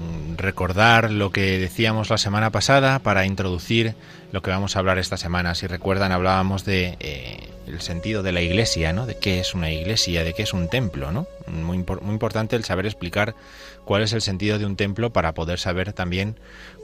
mm, 0.00 0.34
recordar 0.36 1.12
lo 1.12 1.30
que 1.30 1.60
decíamos 1.60 2.10
la 2.10 2.18
semana 2.18 2.50
pasada, 2.50 2.98
para 2.98 3.24
introducir 3.24 3.94
lo 4.32 4.42
que 4.42 4.50
vamos 4.50 4.74
a 4.74 4.80
hablar 4.80 4.98
esta 4.98 5.16
semana. 5.16 5.54
Si 5.54 5.68
recuerdan, 5.68 6.10
hablábamos 6.10 6.64
de 6.64 6.96
eh, 6.98 7.48
el 7.68 7.80
sentido 7.80 8.24
de 8.24 8.32
la 8.32 8.40
iglesia, 8.40 8.92
¿no? 8.92 9.06
De 9.06 9.16
qué 9.16 9.38
es 9.38 9.54
una 9.54 9.70
iglesia, 9.70 10.24
de 10.24 10.34
qué 10.34 10.42
es 10.42 10.54
un 10.54 10.68
templo, 10.68 11.12
¿no? 11.12 11.28
Muy, 11.46 11.78
impor- 11.78 12.00
muy 12.00 12.14
importante 12.14 12.56
el 12.56 12.64
saber 12.64 12.84
explicar 12.84 13.36
cuál 13.84 14.02
es 14.02 14.12
el 14.12 14.22
sentido 14.22 14.58
de 14.58 14.66
un 14.66 14.74
templo 14.74 15.12
para 15.12 15.32
poder 15.34 15.60
saber 15.60 15.92
también 15.92 16.34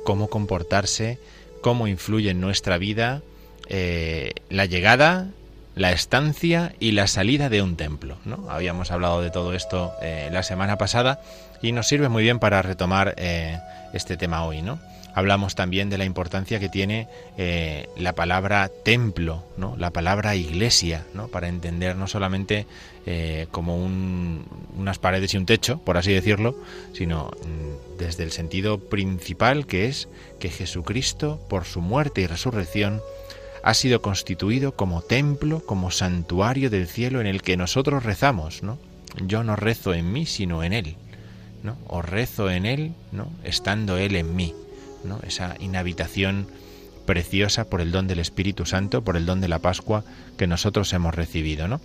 cómo 0.05 0.29
comportarse, 0.29 1.19
cómo 1.61 1.89
influye 1.89 2.31
en 2.31 2.41
nuestra 2.41 2.79
vida 2.79 3.21
eh, 3.69 4.31
la 4.49 4.65
llegada, 4.67 5.27
la 5.75 5.93
estancia 5.93 6.75
y 6.81 6.93
la 6.93 7.07
salida 7.07 7.49
de 7.49 7.63
un 7.63 7.77
templo. 7.77 8.17
¿no? 8.25 8.49
Habíamos 8.51 8.91
hablado 8.91 9.21
de 9.23 9.31
todo 9.31 9.55
esto 9.55 9.93
eh, 10.03 10.29
la 10.33 10.43
semana 10.43 10.79
pasada 10.79 11.21
y 11.63 11.73
nos 11.73 11.89
sirve 11.89 12.09
muy 12.09 12.23
bien 12.23 12.39
para 12.39 12.63
retomar 12.63 13.15
eh, 13.17 13.59
este 13.93 14.17
tema 14.17 14.45
hoy. 14.45 14.63
¿no? 14.63 14.79
Hablamos 15.17 15.55
también 15.55 15.91
de 15.91 15.99
la 15.99 16.05
importancia 16.05 16.61
que 16.61 16.69
tiene 16.69 17.09
eh, 17.39 17.89
la 17.97 18.13
palabra 18.15 18.71
templo, 18.85 19.45
¿no? 19.57 19.77
la 19.77 19.91
palabra 19.91 20.37
iglesia, 20.37 21.05
¿no? 21.15 21.29
para 21.29 21.49
entender 21.49 21.97
no 21.97 22.07
solamente 22.07 22.67
como 23.51 23.77
un- 23.77 24.47
unas 24.79 24.99
paredes 24.99 25.35
y 25.35 25.37
un 25.37 25.45
techo, 25.45 25.79
por 25.85 25.99
así 25.99 26.11
decirlo, 26.15 26.57
sino 26.95 27.27
mm, 27.43 27.99
desde 27.99 28.23
el 28.25 28.33
sentido 28.33 28.79
principal 28.79 29.67
que 29.67 29.89
es 29.89 30.09
que 30.41 30.49
Jesucristo, 30.49 31.39
por 31.51 31.67
su 31.67 31.83
muerte 31.83 32.23
y 32.23 32.27
resurrección, 32.27 33.03
ha 33.65 33.73
sido 33.73 34.03
constituido 34.03 34.77
como 34.77 35.01
templo, 35.01 35.65
como 35.65 35.91
santuario 35.91 36.69
del 36.69 36.87
cielo 36.87 37.23
en 37.23 37.27
el 37.27 37.41
que 37.41 37.57
nosotros 37.57 38.05
rezamos, 38.05 38.63
¿no? 38.63 38.79
Yo 39.27 39.43
no 39.43 39.57
rezo 39.57 39.95
en 39.95 40.13
mí, 40.13 40.27
sino 40.27 40.63
en 40.63 40.75
Él, 40.75 40.97
¿no? 41.63 41.79
O 41.87 42.03
rezo 42.03 42.51
en 42.51 42.67
Él, 42.67 42.93
¿no? 43.11 43.33
Estando 43.43 43.97
Él 43.97 44.17
en 44.17 44.37
mí, 44.37 44.55
¿no? 45.03 45.19
Esa 45.27 45.57
inhabitación 45.61 46.47
preciosa 47.07 47.65
por 47.65 47.81
el 47.81 47.91
don 47.91 48.07
del 48.07 48.19
Espíritu 48.19 48.67
Santo, 48.67 49.03
por 49.03 49.17
el 49.17 49.25
don 49.25 49.41
de 49.41 49.49
la 49.49 49.61
Pascua 49.61 50.05
que 50.37 50.47
nosotros 50.47 50.93
hemos 50.93 51.15
recibido, 51.15 51.67
¿no? 51.67 51.81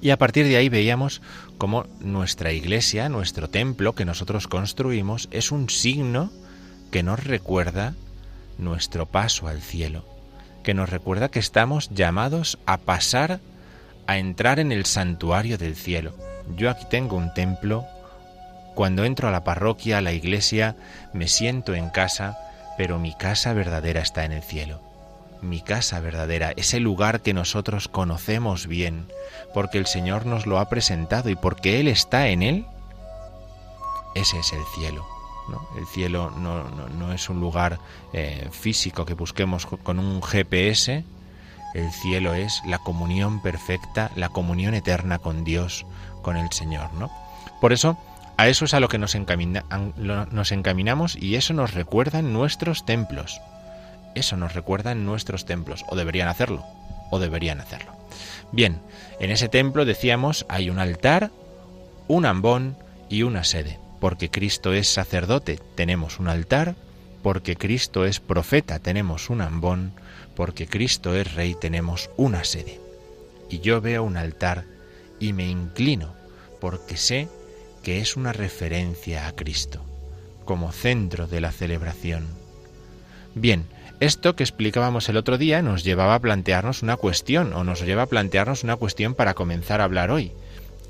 Y 0.00 0.10
a 0.10 0.16
partir 0.16 0.46
de 0.46 0.56
ahí 0.56 0.68
veíamos 0.68 1.22
cómo 1.58 1.86
nuestra 1.98 2.52
iglesia, 2.52 3.08
nuestro 3.08 3.50
templo 3.50 3.96
que 3.96 4.04
nosotros 4.04 4.46
construimos, 4.46 5.28
es 5.32 5.50
un 5.50 5.70
signo 5.70 6.30
que 6.92 7.02
nos 7.02 7.24
recuerda 7.24 7.94
nuestro 8.58 9.06
paso 9.06 9.48
al 9.48 9.60
cielo, 9.60 10.13
que 10.64 10.74
nos 10.74 10.88
recuerda 10.88 11.28
que 11.28 11.38
estamos 11.38 11.90
llamados 11.90 12.58
a 12.66 12.78
pasar 12.78 13.38
a 14.08 14.18
entrar 14.18 14.58
en 14.58 14.72
el 14.72 14.84
santuario 14.86 15.56
del 15.58 15.76
cielo. 15.76 16.12
Yo 16.56 16.68
aquí 16.68 16.84
tengo 16.90 17.16
un 17.16 17.32
templo, 17.32 17.86
cuando 18.74 19.04
entro 19.04 19.28
a 19.28 19.30
la 19.30 19.44
parroquia, 19.44 19.98
a 19.98 20.00
la 20.00 20.12
iglesia, 20.12 20.74
me 21.12 21.28
siento 21.28 21.74
en 21.74 21.90
casa, 21.90 22.36
pero 22.76 22.98
mi 22.98 23.14
casa 23.14 23.52
verdadera 23.52 24.00
está 24.00 24.24
en 24.24 24.32
el 24.32 24.42
cielo. 24.42 24.80
Mi 25.40 25.60
casa 25.60 26.00
verdadera, 26.00 26.52
ese 26.56 26.80
lugar 26.80 27.20
que 27.20 27.34
nosotros 27.34 27.86
conocemos 27.88 28.66
bien, 28.66 29.06
porque 29.52 29.78
el 29.78 29.86
Señor 29.86 30.26
nos 30.26 30.46
lo 30.46 30.58
ha 30.58 30.68
presentado 30.68 31.30
y 31.30 31.36
porque 31.36 31.80
Él 31.80 31.88
está 31.88 32.28
en 32.28 32.42
él, 32.42 32.66
ese 34.14 34.38
es 34.38 34.52
el 34.52 34.62
cielo. 34.74 35.13
El 35.76 35.86
cielo 35.86 36.30
no, 36.30 36.64
no- 36.70 36.88
no 36.88 37.12
es 37.12 37.28
un 37.28 37.40
lugar 37.40 37.78
eh, 38.12 38.48
físico 38.50 39.04
que 39.04 39.14
busquemos 39.14 39.66
co- 39.66 39.76
con 39.78 39.98
un 39.98 40.22
GPS. 40.22 41.04
El 41.74 41.90
cielo 41.90 42.34
es 42.34 42.62
la 42.66 42.78
comunión 42.78 43.42
perfecta, 43.42 44.10
la 44.16 44.28
comunión 44.28 44.74
eterna 44.74 45.18
con 45.18 45.44
Dios, 45.44 45.84
con 46.22 46.36
el 46.36 46.50
Señor. 46.52 46.92
¿no? 46.94 47.10
Por 47.60 47.72
eso, 47.72 47.98
a 48.36 48.48
eso 48.48 48.64
es 48.64 48.74
a 48.74 48.80
lo 48.80 48.88
que 48.88 48.98
nos, 48.98 49.14
nos 49.16 50.52
encaminamos 50.52 51.16
y 51.16 51.34
eso 51.36 51.52
nos 51.52 51.74
recuerda 51.74 52.20
en 52.20 52.32
nuestros 52.32 52.84
templos. 52.86 53.40
Eso 54.14 54.36
nos 54.36 54.54
recuerda 54.54 54.92
en 54.92 55.04
nuestros 55.04 55.44
templos, 55.44 55.84
o 55.88 55.96
deberían 55.96 56.28
hacerlo, 56.28 56.62
o 57.10 57.18
deberían 57.18 57.60
hacerlo. 57.60 57.92
Bien, 58.52 58.80
en 59.18 59.32
ese 59.32 59.48
templo 59.48 59.84
decíamos 59.84 60.46
hay 60.48 60.70
un 60.70 60.78
altar, 60.78 61.32
un 62.06 62.24
ambón 62.24 62.76
y 63.08 63.24
una 63.24 63.42
sede. 63.42 63.80
Porque 64.04 64.30
Cristo 64.30 64.74
es 64.74 64.88
sacerdote, 64.88 65.58
tenemos 65.76 66.20
un 66.20 66.28
altar, 66.28 66.74
porque 67.22 67.56
Cristo 67.56 68.04
es 68.04 68.20
profeta, 68.20 68.78
tenemos 68.78 69.30
un 69.30 69.40
ambón, 69.40 69.94
porque 70.36 70.66
Cristo 70.66 71.14
es 71.14 71.32
rey, 71.32 71.56
tenemos 71.58 72.10
una 72.18 72.44
sede. 72.44 72.82
Y 73.48 73.60
yo 73.60 73.80
veo 73.80 74.02
un 74.02 74.18
altar 74.18 74.66
y 75.20 75.32
me 75.32 75.48
inclino, 75.48 76.12
porque 76.60 76.98
sé 76.98 77.28
que 77.82 78.02
es 78.02 78.14
una 78.14 78.34
referencia 78.34 79.26
a 79.26 79.32
Cristo, 79.32 79.80
como 80.44 80.70
centro 80.70 81.26
de 81.26 81.40
la 81.40 81.50
celebración. 81.50 82.26
Bien, 83.34 83.64
esto 84.00 84.36
que 84.36 84.42
explicábamos 84.42 85.08
el 85.08 85.16
otro 85.16 85.38
día 85.38 85.62
nos 85.62 85.82
llevaba 85.82 86.16
a 86.16 86.20
plantearnos 86.20 86.82
una 86.82 86.98
cuestión, 86.98 87.54
o 87.54 87.64
nos 87.64 87.80
lleva 87.80 88.02
a 88.02 88.08
plantearnos 88.08 88.64
una 88.64 88.76
cuestión 88.76 89.14
para 89.14 89.32
comenzar 89.32 89.80
a 89.80 89.84
hablar 89.84 90.10
hoy, 90.10 90.32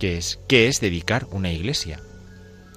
que 0.00 0.18
es 0.18 0.40
¿qué 0.48 0.66
es 0.66 0.80
dedicar 0.80 1.28
una 1.30 1.52
iglesia? 1.52 2.00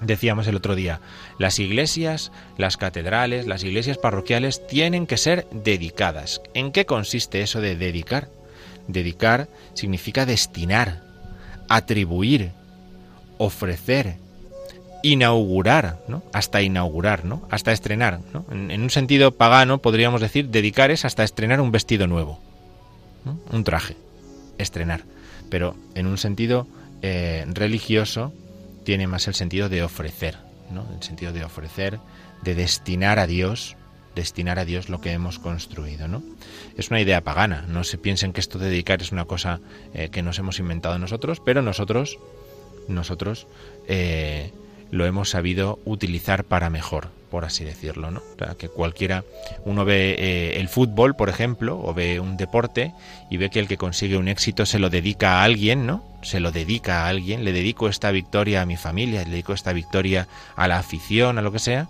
Decíamos 0.02 0.48
el 0.48 0.56
otro 0.56 0.76
día, 0.76 1.00
las 1.40 1.58
iglesias, 1.58 2.32
las 2.58 2.78
catedrales, 2.78 3.48
las 3.48 3.64
iglesias 3.64 3.98
parroquiales 3.98 4.66
tienen 4.68 5.08
que 5.08 5.18
ser 5.18 5.48
dedicadas. 5.52 6.42
¿En 6.54 6.72
qué 6.72 6.86
consiste 6.86 7.42
eso 7.42 7.62
de 7.62 7.76
dedicar? 7.76 8.30
Dedicar 8.88 9.48
significa 9.74 10.28
destinar, 10.28 11.02
atribuir, 11.68 12.52
ofrecer, 13.40 14.18
inaugurar, 15.02 16.00
¿no? 16.08 16.24
Hasta 16.32 16.62
inaugurar, 16.62 17.26
¿no? 17.26 17.48
Hasta 17.50 17.72
estrenar. 17.72 18.20
En, 18.52 18.82
un 18.82 18.90
sentido 18.92 19.32
pagano 19.32 19.80
podríamos 19.80 20.22
decir 20.22 20.50
dedicar 20.50 20.92
es 20.92 21.06
hasta 21.06 21.24
estrenar 21.24 21.60
un 21.60 21.72
vestido 21.72 22.06
nuevo, 22.06 22.40
un 23.52 23.64
traje, 23.64 23.98
estrenar. 24.60 25.02
Pero 25.50 25.76
en 25.96 26.06
un 26.06 26.20
sentido 26.20 26.68
eh, 27.02 27.46
religioso 27.48 28.32
tiene 28.88 29.06
más 29.06 29.28
el 29.28 29.34
sentido 29.34 29.68
de 29.68 29.84
ofrecer, 29.84 30.38
¿no? 30.72 30.88
El 30.96 31.04
sentido 31.04 31.34
de 31.34 31.44
ofrecer, 31.44 32.00
de 32.42 32.56
destinar 32.56 33.20
a 33.20 33.28
Dios, 33.28 33.76
destinar 34.16 34.60
a 34.60 34.64
Dios 34.64 34.88
lo 34.88 35.02
que 35.02 35.12
hemos 35.12 35.40
construido, 35.40 36.08
¿no? 36.08 36.24
Es 36.78 36.90
una 36.90 37.02
idea 37.02 37.20
pagana, 37.20 37.66
no 37.68 37.84
se 37.84 37.98
piensen 37.98 38.32
que 38.32 38.40
esto 38.40 38.60
de 38.60 38.70
dedicar 38.70 39.02
es 39.02 39.12
una 39.12 39.26
cosa 39.26 39.60
eh, 39.94 40.08
que 40.08 40.24
nos 40.24 40.40
hemos 40.40 40.60
inventado 40.60 40.98
nosotros, 41.00 41.42
pero 41.44 41.62
nosotros, 41.62 42.18
nosotros 42.88 43.48
eh, 43.90 44.54
lo 44.90 45.06
hemos 45.06 45.32
sabido 45.32 45.80
utilizar 45.84 46.46
para 46.46 46.70
mejor, 46.70 47.10
por 47.30 47.46
así 47.46 47.64
decirlo, 47.64 48.12
¿no? 48.12 48.20
O 48.20 48.38
sea, 48.38 48.56
que 48.56 48.70
cualquiera, 48.70 49.24
uno 49.66 49.86
ve 49.86 50.16
eh, 50.18 50.60
el 50.60 50.70
fútbol, 50.70 51.16
por 51.16 51.30
ejemplo, 51.30 51.80
o 51.80 51.94
ve 51.94 52.20
un 52.20 52.38
deporte 52.38 52.94
y 53.30 53.38
ve 53.38 53.50
que 53.50 53.60
el 53.60 53.68
que 53.68 53.78
consigue 53.78 54.18
un 54.18 54.28
éxito 54.28 54.66
se 54.66 54.80
lo 54.80 54.90
dedica 54.90 55.40
a 55.40 55.44
alguien, 55.44 55.86
¿no? 55.86 56.04
Se 56.22 56.40
lo 56.40 56.52
dedica 56.52 57.04
a 57.04 57.08
alguien, 57.10 57.44
le 57.44 57.52
dedico 57.52 57.88
esta 57.90 58.12
victoria 58.12 58.62
a 58.62 58.66
mi 58.66 58.78
familia, 58.78 59.24
le 59.24 59.30
dedico 59.30 59.54
esta 59.54 59.74
victoria 59.74 60.28
a 60.56 60.68
la 60.68 60.78
afición, 60.78 61.38
a 61.38 61.42
lo 61.42 61.52
que 61.52 61.60
sea. 61.60 61.88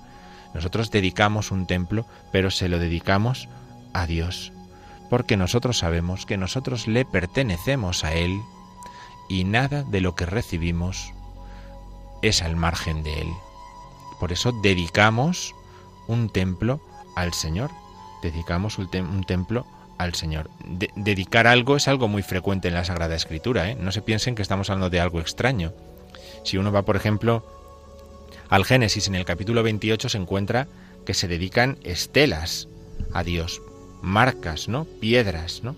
Nosotros 0.53 0.91
dedicamos 0.91 1.51
un 1.51 1.67
templo, 1.67 2.05
pero 2.31 2.51
se 2.51 2.69
lo 2.69 2.79
dedicamos 2.79 3.47
a 3.93 4.07
Dios, 4.07 4.51
porque 5.09 5.37
nosotros 5.37 5.77
sabemos 5.77 6.25
que 6.25 6.37
nosotros 6.37 6.87
le 6.87 7.05
pertenecemos 7.05 8.03
a 8.03 8.13
Él 8.13 8.39
y 9.29 9.43
nada 9.43 9.83
de 9.83 10.01
lo 10.01 10.15
que 10.15 10.25
recibimos 10.25 11.13
es 12.21 12.41
al 12.41 12.55
margen 12.55 13.03
de 13.03 13.21
Él. 13.21 13.27
Por 14.19 14.31
eso 14.31 14.51
dedicamos 14.51 15.53
un 16.07 16.29
templo 16.29 16.81
al 17.15 17.33
Señor. 17.33 17.71
Dedicamos 18.23 18.77
un, 18.77 18.89
tem- 18.89 19.07
un 19.09 19.23
templo 19.23 19.65
al 19.97 20.15
Señor. 20.15 20.49
De- 20.65 20.89
dedicar 20.95 21.47
algo 21.47 21.75
es 21.75 21.87
algo 21.87 22.07
muy 22.07 22.23
frecuente 22.23 22.67
en 22.67 22.73
la 22.73 22.85
Sagrada 22.85 23.15
Escritura. 23.15 23.69
¿eh? 23.69 23.75
No 23.79 23.91
se 23.91 24.01
piensen 24.01 24.35
que 24.35 24.41
estamos 24.41 24.69
hablando 24.69 24.89
de 24.89 24.99
algo 24.99 25.19
extraño. 25.19 25.73
Si 26.43 26.57
uno 26.57 26.71
va, 26.71 26.83
por 26.83 26.95
ejemplo, 26.95 27.45
al 28.49 28.65
Génesis, 28.65 29.07
en 29.07 29.15
el 29.15 29.25
capítulo 29.25 29.63
28 29.63 30.09
se 30.09 30.17
encuentra 30.17 30.67
que 31.05 31.13
se 31.13 31.27
dedican 31.27 31.77
estelas 31.83 32.67
a 33.13 33.23
Dios, 33.23 33.61
marcas, 34.01 34.67
¿no? 34.67 34.85
Piedras, 34.85 35.61
¿no? 35.63 35.75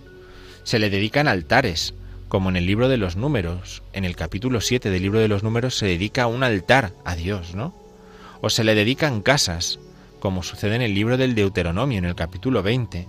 Se 0.64 0.80
le 0.80 0.90
dedican 0.90 1.28
altares, 1.28 1.94
como 2.28 2.50
en 2.50 2.56
el 2.58 2.66
libro 2.68 2.90
de 2.90 2.98
los 2.98 3.16
números. 3.16 3.82
En 3.94 4.06
el 4.06 4.16
capítulo 4.16 4.62
7 4.62 4.90
del 4.92 5.02
libro 5.02 5.20
de 5.20 5.28
los 5.28 5.42
números 5.44 5.78
se 5.78 5.88
dedica 5.88 6.28
un 6.28 6.44
altar 6.44 6.92
a 7.06 7.16
Dios, 7.16 7.56
¿no? 7.56 7.74
O 8.42 8.50
se 8.50 8.64
le 8.64 8.76
dedican 8.76 9.22
casas, 9.22 9.80
como 10.20 10.44
sucede 10.44 10.76
en 10.76 10.82
el 10.82 10.94
libro 10.94 11.18
del 11.18 11.36
Deuteronomio, 11.36 11.98
en 11.98 12.06
el 12.06 12.16
capítulo 12.16 12.64
20. 12.64 13.08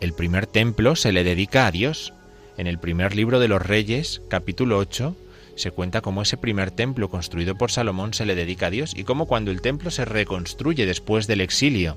El 0.00 0.12
primer 0.14 0.46
templo 0.46 0.96
se 0.96 1.12
le 1.12 1.22
dedica 1.22 1.66
a 1.66 1.70
Dios. 1.70 2.12
En 2.56 2.66
el 2.66 2.78
primer 2.78 3.14
libro 3.14 3.38
de 3.38 3.48
los 3.48 3.62
Reyes, 3.62 4.20
capítulo 4.28 4.78
8, 4.78 5.16
se 5.54 5.70
cuenta 5.70 6.00
cómo 6.00 6.22
ese 6.22 6.36
primer 6.36 6.70
templo 6.70 7.08
construido 7.08 7.54
por 7.56 7.70
Salomón 7.70 8.14
se 8.14 8.26
le 8.26 8.34
dedica 8.34 8.66
a 8.66 8.70
Dios 8.70 8.94
y 8.96 9.04
cómo 9.04 9.26
cuando 9.26 9.50
el 9.50 9.60
templo 9.60 9.90
se 9.90 10.04
reconstruye 10.04 10.86
después 10.86 11.26
del 11.26 11.40
exilio. 11.40 11.96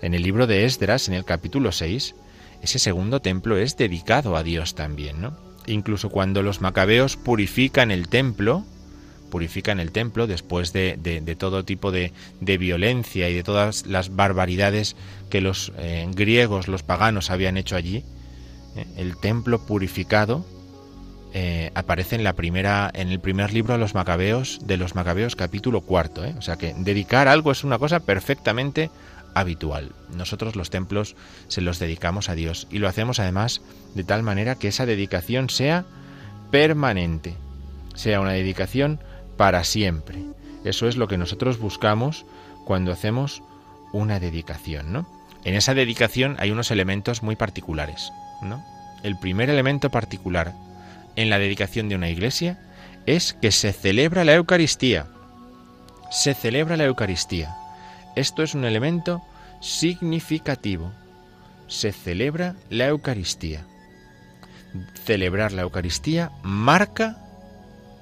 En 0.00 0.14
el 0.14 0.22
libro 0.22 0.46
de 0.46 0.64
Esdras, 0.64 1.08
en 1.08 1.14
el 1.14 1.24
capítulo 1.24 1.72
6, 1.72 2.14
ese 2.62 2.78
segundo 2.78 3.20
templo 3.20 3.58
es 3.58 3.76
dedicado 3.76 4.36
a 4.36 4.42
Dios 4.42 4.74
también, 4.74 5.20
¿no? 5.20 5.36
Incluso 5.66 6.10
cuando 6.10 6.42
los 6.42 6.60
macabeos 6.60 7.16
purifican 7.16 7.90
el 7.90 8.08
templo, 8.08 8.64
purifican 9.36 9.80
el 9.80 9.92
templo 9.92 10.26
después 10.26 10.72
de, 10.72 11.36
todo 11.38 11.62
tipo 11.62 11.92
de, 11.92 12.14
de 12.40 12.56
violencia 12.56 13.28
y 13.28 13.34
de 13.34 13.42
todas 13.42 13.84
las 13.84 14.16
barbaridades 14.16 14.96
que 15.28 15.42
los 15.42 15.74
eh, 15.76 16.08
griegos, 16.14 16.68
los 16.68 16.82
paganos 16.82 17.30
habían 17.30 17.58
hecho 17.58 17.76
allí. 17.76 18.02
eh, 18.76 18.86
el 18.96 19.20
templo 19.20 19.58
purificado 19.66 20.46
eh, 21.34 21.70
aparece 21.74 22.16
en 22.16 22.24
la 22.24 22.32
primera, 22.32 22.90
en 22.94 23.08
el 23.08 23.20
primer 23.20 23.52
libro 23.52 23.74
de 23.74 23.78
los 23.78 23.94
Macabeos, 23.94 24.58
de 24.64 24.78
los 24.78 24.94
Macabeos, 24.94 25.36
capítulo 25.36 25.82
cuarto. 25.82 26.22
O 26.38 26.40
sea 26.40 26.56
que 26.56 26.72
dedicar 26.78 27.28
algo 27.28 27.52
es 27.52 27.62
una 27.62 27.78
cosa 27.78 28.00
perfectamente 28.00 28.88
habitual. 29.34 29.92
Nosotros 30.16 30.56
los 30.56 30.70
templos 30.70 31.14
se 31.48 31.60
los 31.60 31.78
dedicamos 31.78 32.30
a 32.30 32.34
Dios 32.34 32.68
y 32.70 32.78
lo 32.78 32.88
hacemos 32.88 33.20
además 33.20 33.60
de 33.94 34.02
tal 34.02 34.22
manera 34.22 34.54
que 34.54 34.68
esa 34.68 34.86
dedicación 34.86 35.50
sea 35.50 35.84
permanente, 36.50 37.34
sea 37.94 38.20
una 38.20 38.32
dedicación 38.32 38.98
para 39.36 39.64
siempre. 39.64 40.18
Eso 40.64 40.88
es 40.88 40.96
lo 40.96 41.08
que 41.08 41.18
nosotros 41.18 41.58
buscamos 41.58 42.24
cuando 42.64 42.92
hacemos 42.92 43.42
una 43.92 44.18
dedicación, 44.20 44.92
¿no? 44.92 45.06
En 45.44 45.54
esa 45.54 45.74
dedicación 45.74 46.36
hay 46.38 46.50
unos 46.50 46.70
elementos 46.70 47.22
muy 47.22 47.36
particulares, 47.36 48.12
¿no? 48.42 48.64
El 49.02 49.16
primer 49.16 49.48
elemento 49.48 49.90
particular 49.90 50.54
en 51.14 51.30
la 51.30 51.38
dedicación 51.38 51.88
de 51.88 51.94
una 51.94 52.08
iglesia 52.08 52.58
es 53.06 53.32
que 53.34 53.52
se 53.52 53.72
celebra 53.72 54.24
la 54.24 54.34
Eucaristía. 54.34 55.06
Se 56.10 56.34
celebra 56.34 56.76
la 56.76 56.84
Eucaristía. 56.84 57.54
Esto 58.16 58.42
es 58.42 58.54
un 58.54 58.64
elemento 58.64 59.22
significativo. 59.60 60.92
Se 61.68 61.92
celebra 61.92 62.56
la 62.68 62.86
Eucaristía. 62.86 63.64
Celebrar 65.04 65.52
la 65.52 65.62
Eucaristía 65.62 66.32
marca 66.42 67.18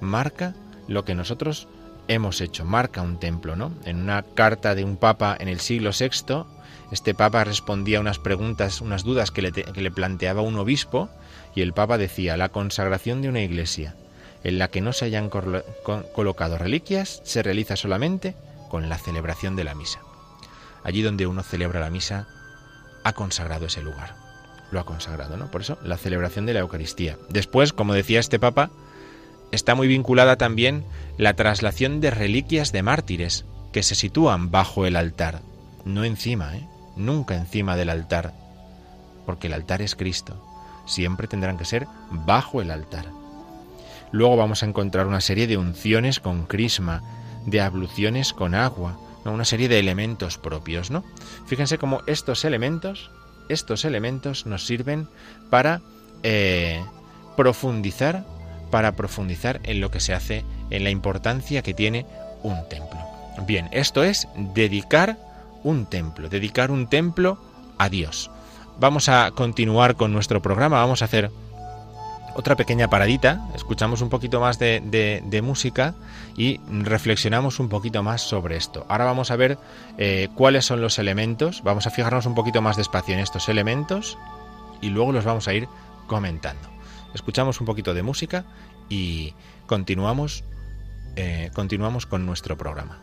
marca 0.01 0.53
lo 0.87 1.05
que 1.05 1.15
nosotros 1.15 1.67
hemos 2.07 2.41
hecho, 2.41 2.65
marca 2.65 3.01
un 3.01 3.19
templo, 3.19 3.55
¿no? 3.55 3.71
En 3.85 4.01
una 4.01 4.23
carta 4.23 4.75
de 4.75 4.83
un 4.83 4.97
papa 4.97 5.35
en 5.39 5.47
el 5.47 5.59
siglo 5.59 5.91
VI, 5.97 6.45
este 6.91 7.13
papa 7.13 7.43
respondía 7.43 7.97
a 7.97 8.01
unas 8.01 8.19
preguntas, 8.19 8.81
unas 8.81 9.03
dudas 9.03 9.31
que 9.31 9.41
le, 9.41 9.91
planteaba 9.91 10.41
un 10.41 10.57
obispo, 10.57 11.09
y 11.55 11.61
el 11.61 11.73
papa 11.73 11.97
decía, 11.97 12.37
la 12.37 12.49
consagración 12.49 13.21
de 13.21 13.29
una 13.29 13.41
iglesia 13.41 13.95
en 14.43 14.59
la 14.59 14.67
que 14.67 14.81
no 14.81 14.93
se 14.93 15.05
hayan 15.05 15.29
colocado 15.29 16.57
reliquias 16.57 17.21
se 17.23 17.41
realiza 17.41 17.75
solamente 17.75 18.35
con 18.69 18.89
la 18.89 18.99
celebración 18.99 19.55
de 19.55 19.63
la 19.63 19.73
misa. 19.73 19.99
Allí 20.83 21.01
donde 21.01 21.25
uno 21.25 21.41
celebra 21.41 21.79
la 21.79 21.89
misa, 21.89 22.27
ha 23.03 23.13
consagrado 23.13 23.65
ese 23.65 23.81
lugar. 23.81 24.15
Lo 24.71 24.79
ha 24.79 24.85
consagrado, 24.85 25.37
¿no? 25.37 25.49
Por 25.49 25.61
eso, 25.61 25.79
la 25.83 25.97
celebración 25.97 26.45
de 26.45 26.53
la 26.53 26.59
Eucaristía. 26.59 27.17
Después, 27.29 27.73
como 27.73 27.93
decía 27.93 28.19
este 28.19 28.37
papa, 28.37 28.69
está 29.51 29.75
muy 29.75 29.87
vinculada 29.87 30.37
también 30.37 30.85
la 31.17 31.35
traslación 31.35 32.01
de 32.01 32.11
reliquias 32.11 32.71
de 32.71 32.83
mártires 32.83 33.45
que 33.71 33.83
se 33.83 33.95
sitúan 33.95 34.51
bajo 34.51 34.85
el 34.85 34.95
altar, 34.95 35.41
no 35.83 36.03
encima, 36.03 36.55
¿eh? 36.55 36.67
nunca 36.95 37.35
encima 37.35 37.75
del 37.75 37.89
altar, 37.89 38.33
porque 39.25 39.47
el 39.47 39.53
altar 39.53 39.81
es 39.81 39.95
Cristo, 39.95 40.41
siempre 40.85 41.27
tendrán 41.27 41.57
que 41.57 41.65
ser 41.65 41.87
bajo 42.11 42.61
el 42.61 42.71
altar. 42.71 43.05
Luego 44.11 44.37
vamos 44.37 44.63
a 44.63 44.65
encontrar 44.65 45.07
una 45.07 45.21
serie 45.21 45.47
de 45.47 45.57
unciones 45.57 46.19
con 46.19 46.45
crisma, 46.45 47.03
de 47.45 47.61
abluciones 47.61 48.33
con 48.33 48.55
agua, 48.55 48.97
una 49.25 49.45
serie 49.45 49.67
de 49.67 49.79
elementos 49.79 50.37
propios, 50.37 50.91
¿no? 50.91 51.03
Fíjense 51.47 51.77
cómo 51.77 52.01
estos 52.05 52.45
elementos, 52.45 53.11
estos 53.49 53.85
elementos 53.85 54.45
nos 54.45 54.65
sirven 54.65 55.07
para 55.49 55.81
eh, 56.23 56.83
profundizar 57.35 58.25
para 58.75 58.91
profundizar 58.91 59.61
en 59.63 59.79
lo 59.79 59.89
que 59.89 60.01
se 60.01 60.13
hace, 60.13 60.43
en 60.69 60.83
la 60.83 60.89
importancia 60.89 61.61
que 61.61 61.73
tiene 61.73 62.05
un 62.43 62.67
templo. 62.67 62.99
Bien, 63.47 63.69
esto 63.71 64.03
es 64.03 64.27
dedicar 64.35 65.15
un 65.63 65.85
templo, 65.85 66.27
dedicar 66.27 66.71
un 66.71 66.87
templo 66.87 67.37
a 67.77 67.87
Dios. 67.87 68.29
Vamos 68.77 69.07
a 69.07 69.31
continuar 69.31 69.95
con 69.95 70.11
nuestro 70.11 70.41
programa, 70.41 70.75
vamos 70.81 71.01
a 71.01 71.05
hacer 71.05 71.31
otra 72.35 72.57
pequeña 72.57 72.89
paradita, 72.89 73.47
escuchamos 73.55 74.01
un 74.01 74.09
poquito 74.09 74.41
más 74.41 74.59
de, 74.59 74.81
de- 74.83 75.23
de 75.25 75.41
música 75.41 75.93
y 76.35 76.59
reflexionamos 76.67 77.61
un 77.61 77.69
poquito 77.69 78.03
más 78.03 78.23
sobre 78.23 78.57
esto. 78.57 78.85
Ahora 78.89 79.05
vamos 79.05 79.31
a 79.31 79.37
ver 79.37 79.57
eh, 79.97 80.27
cuáles 80.35 80.65
son 80.65 80.81
los 80.81 80.99
elementos, 80.99 81.63
vamos 81.63 81.87
a 81.87 81.91
fijarnos 81.91 82.25
un 82.25 82.35
poquito 82.35 82.61
más 82.61 82.75
despacio 82.75 83.13
en 83.13 83.21
estos 83.21 83.47
elementos 83.47 84.17
y 84.81 84.89
luego 84.89 85.13
los 85.13 85.23
vamos 85.23 85.47
a 85.47 85.53
ir 85.53 85.69
comentando. 86.07 86.69
Escuchamos 87.13 87.59
un 87.59 87.65
poquito 87.65 87.93
de 87.93 88.03
música 88.03 88.45
y 88.89 89.33
continuamos, 89.67 90.43
eh, 91.15 91.49
continuamos 91.53 92.05
con 92.05 92.25
nuestro 92.25 92.57
programa. 92.57 92.99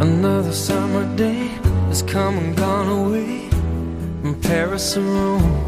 Another 0.00 0.52
summer 0.52 1.04
day 1.16 1.48
has 1.88 2.02
come 2.02 2.36
and 2.38 2.56
gone 2.56 2.88
away 2.88 3.48
from 4.20 4.40
Paris 4.40 4.96
or 4.96 5.02
Rome, 5.02 5.67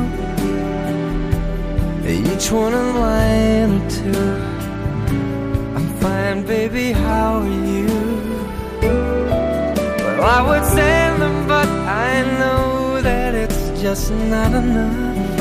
Each 2.11 2.51
one 2.51 2.73
a 2.73 2.99
line 2.99 3.71
or 3.77 3.89
two. 3.89 4.11
I'm 5.75 5.87
fine, 6.01 6.43
baby, 6.45 6.91
how 6.91 7.39
are 7.39 7.47
you? 7.47 7.87
Well, 10.17 10.23
I 10.23 10.41
would 10.47 10.65
send 10.65 11.21
them, 11.21 11.47
but 11.47 11.69
I 11.69 12.23
know 12.39 13.01
that 13.01 13.33
it's 13.33 13.81
just 13.81 14.11
not 14.11 14.51
enough. 14.53 15.31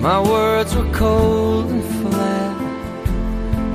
My 0.00 0.20
words 0.20 0.76
were 0.76 0.92
cold 0.92 1.70
and 1.70 1.84
flat, 2.00 2.56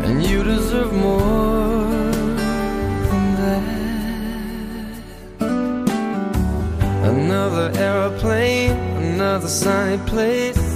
and 0.05 0.23
you 0.23 0.41
deserve 0.41 0.93
more 0.93 2.11
than 3.09 3.25
that. 3.41 3.63
Another 7.11 7.67
aeroplane, 7.75 8.77
another 9.03 9.49
sunny 9.49 9.97
place. 10.07 10.64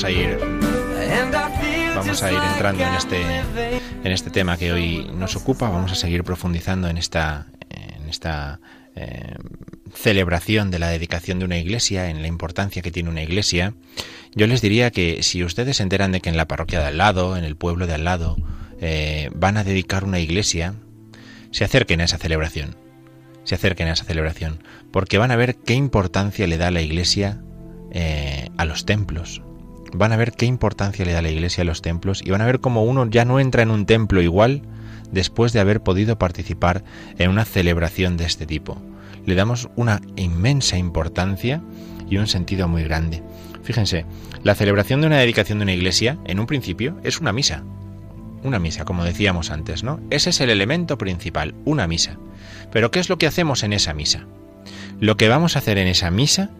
Vamos 0.00 0.16
a 0.16 0.18
ir, 0.18 0.38
vamos 1.94 2.22
a 2.22 2.32
ir 2.32 2.38
entrando 2.54 2.82
en 2.82 2.94
este, 2.94 3.20
en 4.02 4.12
este 4.12 4.30
tema 4.30 4.56
que 4.56 4.72
hoy 4.72 5.10
nos 5.14 5.36
ocupa. 5.36 5.68
Vamos 5.68 5.92
a 5.92 5.94
seguir 5.94 6.24
profundizando 6.24 6.88
en 6.88 6.96
esta, 6.96 7.48
en 7.68 8.08
esta 8.08 8.60
eh, 8.96 9.34
celebración 9.94 10.70
de 10.70 10.78
la 10.78 10.88
dedicación 10.88 11.38
de 11.38 11.44
una 11.44 11.58
iglesia, 11.58 12.08
en 12.08 12.22
la 12.22 12.28
importancia 12.28 12.80
que 12.80 12.90
tiene 12.90 13.10
una 13.10 13.22
iglesia. 13.22 13.74
Yo 14.34 14.46
les 14.46 14.62
diría 14.62 14.90
que 14.90 15.22
si 15.22 15.44
ustedes 15.44 15.76
se 15.76 15.82
enteran 15.82 16.12
de 16.12 16.22
que 16.22 16.30
en 16.30 16.38
la 16.38 16.48
parroquia 16.48 16.80
de 16.80 16.86
al 16.86 16.96
lado, 16.96 17.36
en 17.36 17.44
el 17.44 17.56
pueblo 17.56 17.86
de 17.86 17.92
al 17.92 18.04
lado, 18.04 18.38
eh, 18.80 19.28
van 19.34 19.58
a 19.58 19.64
dedicar 19.64 20.04
una 20.04 20.18
iglesia, 20.18 20.76
se 21.50 21.64
acerquen 21.64 22.00
a 22.00 22.04
esa 22.04 22.16
celebración. 22.16 22.74
se 23.44 23.54
acerquen 23.54 23.88
a 23.88 23.92
esa 23.92 24.04
celebración, 24.04 24.62
porque 24.92 25.18
van 25.18 25.30
a 25.30 25.36
ver 25.36 25.56
qué 25.56 25.74
importancia 25.74 26.46
le 26.46 26.56
da 26.56 26.70
la 26.70 26.82
Iglesia 26.82 27.42
eh, 27.90 28.48
a 28.56 28.64
los 28.64 28.84
templos. 28.84 29.42
Van 29.92 30.12
a 30.12 30.16
ver 30.16 30.32
qué 30.32 30.46
importancia 30.46 31.04
le 31.04 31.12
da 31.12 31.22
la 31.22 31.30
Iglesia 31.30 31.62
a 31.62 31.64
los 31.64 31.82
templos 31.82 32.22
y 32.24 32.30
van 32.30 32.40
a 32.40 32.46
ver 32.46 32.60
cómo 32.60 32.84
uno 32.84 33.08
ya 33.08 33.24
no 33.24 33.40
entra 33.40 33.62
en 33.62 33.70
un 33.70 33.86
templo 33.86 34.22
igual 34.22 34.62
después 35.10 35.52
de 35.52 35.60
haber 35.60 35.82
podido 35.82 36.18
participar 36.18 36.84
en 37.18 37.30
una 37.30 37.44
celebración 37.44 38.16
de 38.16 38.24
este 38.24 38.46
tipo. 38.46 38.80
Le 39.26 39.34
damos 39.34 39.68
una 39.76 40.00
inmensa 40.16 40.78
importancia 40.78 41.62
y 42.08 42.16
un 42.18 42.26
sentido 42.26 42.68
muy 42.68 42.84
grande. 42.84 43.22
Fíjense, 43.62 44.06
la 44.42 44.54
celebración 44.54 45.00
de 45.00 45.08
una 45.08 45.18
dedicación 45.18 45.58
de 45.58 45.64
una 45.64 45.74
iglesia, 45.74 46.18
en 46.24 46.40
un 46.40 46.46
principio, 46.46 46.98
es 47.02 47.20
una 47.20 47.32
misa. 47.32 47.62
Una 48.42 48.58
misa, 48.58 48.84
como 48.84 49.04
decíamos 49.04 49.50
antes, 49.50 49.82
¿no? 49.82 50.00
Ese 50.10 50.30
es 50.30 50.40
el 50.40 50.50
elemento 50.50 50.96
principal, 50.96 51.54
una 51.64 51.86
misa. 51.86 52.16
Pero 52.72 52.90
¿qué 52.90 53.00
es 53.00 53.08
lo 53.08 53.18
que 53.18 53.26
hacemos 53.26 53.62
en 53.62 53.72
esa 53.72 53.92
misa? 53.92 54.26
Lo 54.98 55.16
que 55.16 55.28
vamos 55.28 55.56
a 55.56 55.58
hacer 55.58 55.76
en 55.78 55.88
esa 55.88 56.10
misa 56.10 56.50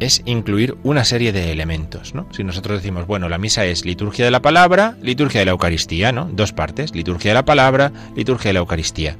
es 0.00 0.22
incluir 0.24 0.76
una 0.82 1.04
serie 1.04 1.30
de 1.30 1.52
elementos, 1.52 2.14
¿no? 2.14 2.26
Si 2.32 2.42
nosotros 2.42 2.78
decimos, 2.78 3.06
bueno, 3.06 3.28
la 3.28 3.38
misa 3.38 3.66
es 3.66 3.84
liturgia 3.84 4.24
de 4.24 4.30
la 4.30 4.40
palabra, 4.40 4.96
liturgia 5.02 5.40
de 5.40 5.44
la 5.44 5.52
Eucaristía, 5.52 6.10
¿no? 6.10 6.28
Dos 6.32 6.52
partes, 6.52 6.94
liturgia 6.94 7.30
de 7.30 7.34
la 7.34 7.44
palabra, 7.44 7.92
liturgia 8.16 8.48
de 8.48 8.54
la 8.54 8.60
Eucaristía. 8.60 9.16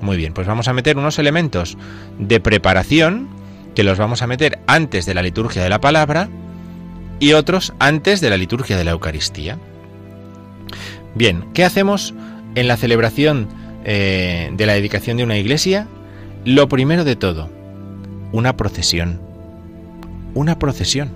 Muy 0.00 0.16
bien, 0.16 0.34
pues 0.34 0.46
vamos 0.46 0.68
a 0.68 0.72
meter 0.72 0.98
unos 0.98 1.18
elementos 1.18 1.78
de 2.18 2.40
preparación 2.40 3.28
que 3.74 3.84
los 3.84 3.96
vamos 3.96 4.22
a 4.22 4.26
meter 4.26 4.58
antes 4.66 5.06
de 5.06 5.14
la 5.14 5.22
liturgia 5.22 5.62
de 5.62 5.68
la 5.68 5.80
palabra 5.80 6.28
y 7.20 7.32
otros 7.32 7.72
antes 7.78 8.20
de 8.20 8.30
la 8.30 8.36
liturgia 8.36 8.76
de 8.76 8.84
la 8.84 8.90
Eucaristía. 8.90 9.58
Bien, 11.14 11.44
¿qué 11.54 11.64
hacemos 11.64 12.12
en 12.56 12.66
la 12.66 12.76
celebración 12.76 13.48
eh, 13.84 14.50
de 14.52 14.66
la 14.66 14.74
dedicación 14.74 15.16
de 15.16 15.24
una 15.24 15.38
iglesia? 15.38 15.86
Lo 16.44 16.68
primero 16.68 17.04
de 17.04 17.14
todo, 17.16 17.48
una 18.32 18.56
procesión. 18.56 19.20
Una 20.34 20.58
procesión. 20.58 21.12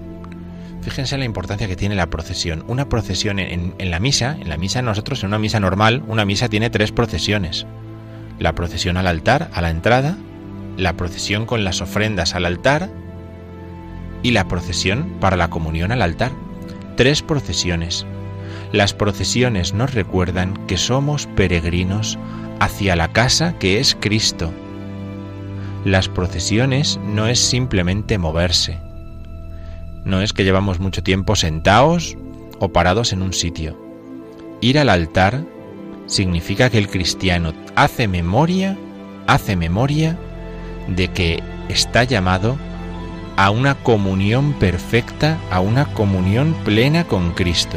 Fíjense 0.83 1.17
en 1.17 1.21
la 1.21 1.27
importancia 1.27 1.67
que 1.67 1.77
tiene 1.77 1.97
la 1.97 2.09
procesión. 2.09 2.65
Una 2.69 2.89
procesión 2.89 3.41
en, 3.41 3.75
en 3.77 3.91
la 3.91 3.99
misa, 3.99 4.37
en 4.41 4.49
la 4.49 4.57
misa 4.57 4.81
nosotros, 4.81 5.23
en 5.23 5.29
una 5.29 5.39
misa 5.39 5.61
normal, 5.61 6.03
una 6.07 6.25
misa 6.25 6.49
tiene 6.49 6.71
tres 6.71 6.93
procesiones. 6.93 7.67
La 8.39 8.55
procesión 8.55 8.97
al 8.97 9.09
altar, 9.09 9.51
a 9.53 9.61
la 9.61 9.71
entrada, 9.71 10.17
la 10.77 10.97
procesión 10.97 11.45
con 11.45 11.65
las 11.65 11.81
ofrendas 11.81 12.35
al 12.37 12.47
altar 12.47 12.89
y 14.23 14.31
la 14.31 14.47
procesión 14.47 15.17
para 15.21 15.37
la 15.37 15.51
comunión 15.51 15.91
al 15.91 16.03
altar. 16.03 16.31
Tres 16.97 17.23
procesiones. 17.23 18.07
Las 18.73 18.95
procesiones 18.95 19.75
nos 19.75 19.95
recuerdan 19.95 20.55
que 20.67 20.77
somos 20.77 21.27
peregrinos 21.27 22.19
hacia 22.61 22.97
la 22.97 23.13
casa 23.13 23.59
que 23.59 23.81
es 23.81 23.97
Cristo. 23.99 24.53
Las 25.85 26.09
procesiones 26.09 27.01
no 27.05 27.27
es 27.27 27.41
simplemente 27.41 28.19
moverse. 28.19 28.88
No 30.05 30.21
es 30.23 30.33
que 30.33 30.45
llevamos 30.45 30.81
mucho 30.81 31.03
tiempo 31.03 31.37
sentados 31.37 32.17
o 32.59 32.71
parados 32.71 33.13
en 33.13 33.23
un 33.23 33.33
sitio. 33.33 33.79
Ir 34.61 34.79
al 34.79 34.89
altar 34.89 35.45
significa 36.07 36.71
que 36.71 36.79
el 36.79 36.89
cristiano 36.89 37.53
hace 37.77 38.09
memoria, 38.09 38.77
hace 39.27 39.57
memoria 39.57 40.19
de 40.89 41.09
que 41.09 41.43
está 41.69 42.05
llamado 42.05 42.57
a 43.37 43.51
una 43.51 43.77
comunión 43.77 44.53
perfecta, 44.55 45.39
a 45.51 45.61
una 45.61 45.93
comunión 45.95 46.55
plena 46.65 47.05
con 47.05 47.33
Cristo. 47.33 47.77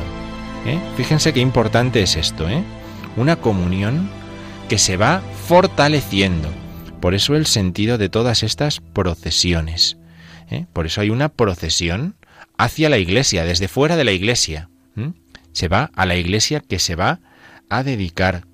¿eh? 0.65 0.79
Fíjense 0.97 1.33
qué 1.33 1.39
importante 1.39 2.01
es 2.01 2.15
esto, 2.15 2.49
¿eh? 2.49 2.63
Una 3.15 3.35
comunión 3.35 4.09
que 4.69 4.79
se 4.79 4.97
va 4.97 5.21
fortaleciendo. 5.45 6.49
Por 6.99 7.13
eso 7.13 7.35
el 7.35 7.45
sentido 7.45 7.97
de 7.97 8.09
todas 8.09 8.41
estas 8.41 8.79
procesiones. 8.79 9.97
¿Eh? 10.51 10.67
Por 10.73 10.85
eso 10.85 11.01
hay 11.01 11.09
una 11.09 11.29
procesión 11.29 12.15
hacia 12.57 12.89
la 12.89 12.97
iglesia, 12.97 13.45
desde 13.45 13.67
fuera 13.67 13.95
de 13.95 14.03
la 14.03 14.11
iglesia. 14.11 14.69
Se 15.53 15.67
va 15.67 15.91
a 15.95 16.05
la 16.05 16.15
iglesia 16.15 16.61
que 16.61 16.79
se 16.79 16.95
va 16.95 17.19
a 17.69 17.83
dedicar. 17.83 18.45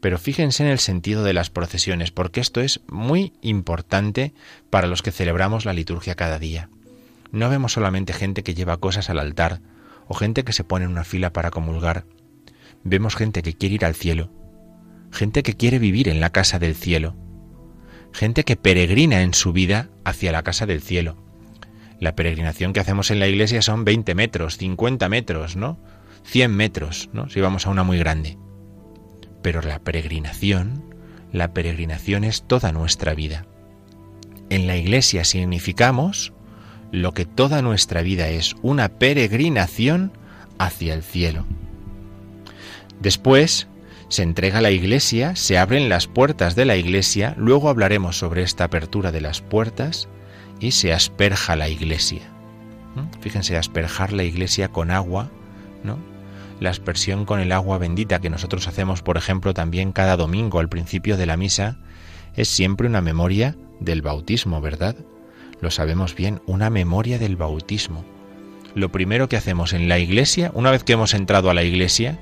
Pero 0.00 0.16
fíjense 0.16 0.62
en 0.62 0.68
el 0.68 0.78
sentido 0.78 1.24
de 1.24 1.32
las 1.32 1.50
procesiones, 1.50 2.12
porque 2.12 2.40
esto 2.40 2.60
es 2.60 2.80
muy 2.86 3.32
importante 3.42 4.32
para 4.70 4.86
los 4.86 5.02
que 5.02 5.10
celebramos 5.10 5.64
la 5.64 5.72
liturgia 5.72 6.14
cada 6.14 6.38
día. 6.38 6.68
No 7.32 7.48
vemos 7.50 7.72
solamente 7.72 8.12
gente 8.12 8.44
que 8.44 8.54
lleva 8.54 8.76
cosas 8.76 9.10
al 9.10 9.18
altar 9.18 9.60
o 10.06 10.14
gente 10.14 10.44
que 10.44 10.52
se 10.52 10.62
pone 10.62 10.84
en 10.84 10.92
una 10.92 11.02
fila 11.02 11.32
para 11.32 11.50
comulgar. 11.50 12.04
Vemos 12.84 13.16
gente 13.16 13.42
que 13.42 13.54
quiere 13.54 13.74
ir 13.74 13.84
al 13.84 13.96
cielo, 13.96 14.30
gente 15.10 15.42
que 15.42 15.54
quiere 15.54 15.80
vivir 15.80 16.08
en 16.08 16.20
la 16.20 16.30
casa 16.30 16.60
del 16.60 16.76
cielo, 16.76 17.16
gente 18.12 18.44
que 18.44 18.54
peregrina 18.54 19.22
en 19.22 19.34
su 19.34 19.52
vida 19.52 19.88
hacia 20.04 20.30
la 20.30 20.44
casa 20.44 20.66
del 20.66 20.82
cielo. 20.82 21.25
La 21.98 22.14
peregrinación 22.14 22.72
que 22.72 22.80
hacemos 22.80 23.10
en 23.10 23.18
la 23.18 23.28
iglesia 23.28 23.62
son 23.62 23.84
20 23.84 24.14
metros, 24.14 24.58
50 24.58 25.08
metros, 25.08 25.56
¿no? 25.56 25.78
100 26.24 26.54
metros, 26.54 27.08
¿no? 27.12 27.28
Si 27.30 27.40
vamos 27.40 27.66
a 27.66 27.70
una 27.70 27.84
muy 27.84 27.98
grande. 27.98 28.38
Pero 29.42 29.62
la 29.62 29.78
peregrinación, 29.78 30.94
la 31.32 31.52
peregrinación 31.54 32.24
es 32.24 32.42
toda 32.46 32.72
nuestra 32.72 33.14
vida. 33.14 33.46
En 34.50 34.66
la 34.66 34.76
iglesia 34.76 35.24
significamos 35.24 36.32
lo 36.92 37.12
que 37.14 37.24
toda 37.24 37.62
nuestra 37.62 38.02
vida 38.02 38.28
es, 38.28 38.54
una 38.62 38.88
peregrinación 38.88 40.12
hacia 40.58 40.94
el 40.94 41.02
cielo. 41.02 41.46
Después 43.00 43.68
se 44.08 44.22
entrega 44.22 44.60
la 44.60 44.70
iglesia, 44.70 45.34
se 45.34 45.58
abren 45.58 45.88
las 45.88 46.06
puertas 46.06 46.54
de 46.54 46.64
la 46.64 46.76
iglesia, 46.76 47.34
luego 47.36 47.68
hablaremos 47.68 48.18
sobre 48.18 48.42
esta 48.42 48.64
apertura 48.64 49.12
de 49.12 49.20
las 49.20 49.40
puertas 49.40 50.08
y 50.60 50.72
se 50.72 50.92
asperja 50.92 51.56
la 51.56 51.68
iglesia. 51.68 52.22
¿Mm? 52.94 53.20
Fíjense, 53.20 53.56
asperjar 53.56 54.12
la 54.12 54.24
iglesia 54.24 54.68
con 54.68 54.90
agua, 54.90 55.30
¿no? 55.84 55.98
La 56.60 56.70
aspersión 56.70 57.26
con 57.26 57.40
el 57.40 57.52
agua 57.52 57.78
bendita 57.78 58.20
que 58.20 58.30
nosotros 58.30 58.66
hacemos, 58.66 59.02
por 59.02 59.18
ejemplo, 59.18 59.52
también 59.52 59.92
cada 59.92 60.16
domingo 60.16 60.58
al 60.58 60.70
principio 60.70 61.16
de 61.16 61.26
la 61.26 61.36
misa, 61.36 61.76
es 62.34 62.48
siempre 62.48 62.86
una 62.86 63.02
memoria 63.02 63.56
del 63.80 64.00
bautismo, 64.02 64.60
¿verdad? 64.60 64.96
Lo 65.60 65.70
sabemos 65.70 66.14
bien, 66.14 66.40
una 66.46 66.70
memoria 66.70 67.18
del 67.18 67.36
bautismo. 67.36 68.04
Lo 68.74 68.90
primero 68.90 69.28
que 69.28 69.36
hacemos 69.36 69.72
en 69.72 69.88
la 69.88 69.98
iglesia, 69.98 70.50
una 70.54 70.70
vez 70.70 70.84
que 70.84 70.94
hemos 70.94 71.14
entrado 71.14 71.50
a 71.50 71.54
la 71.54 71.62
iglesia, 71.62 72.18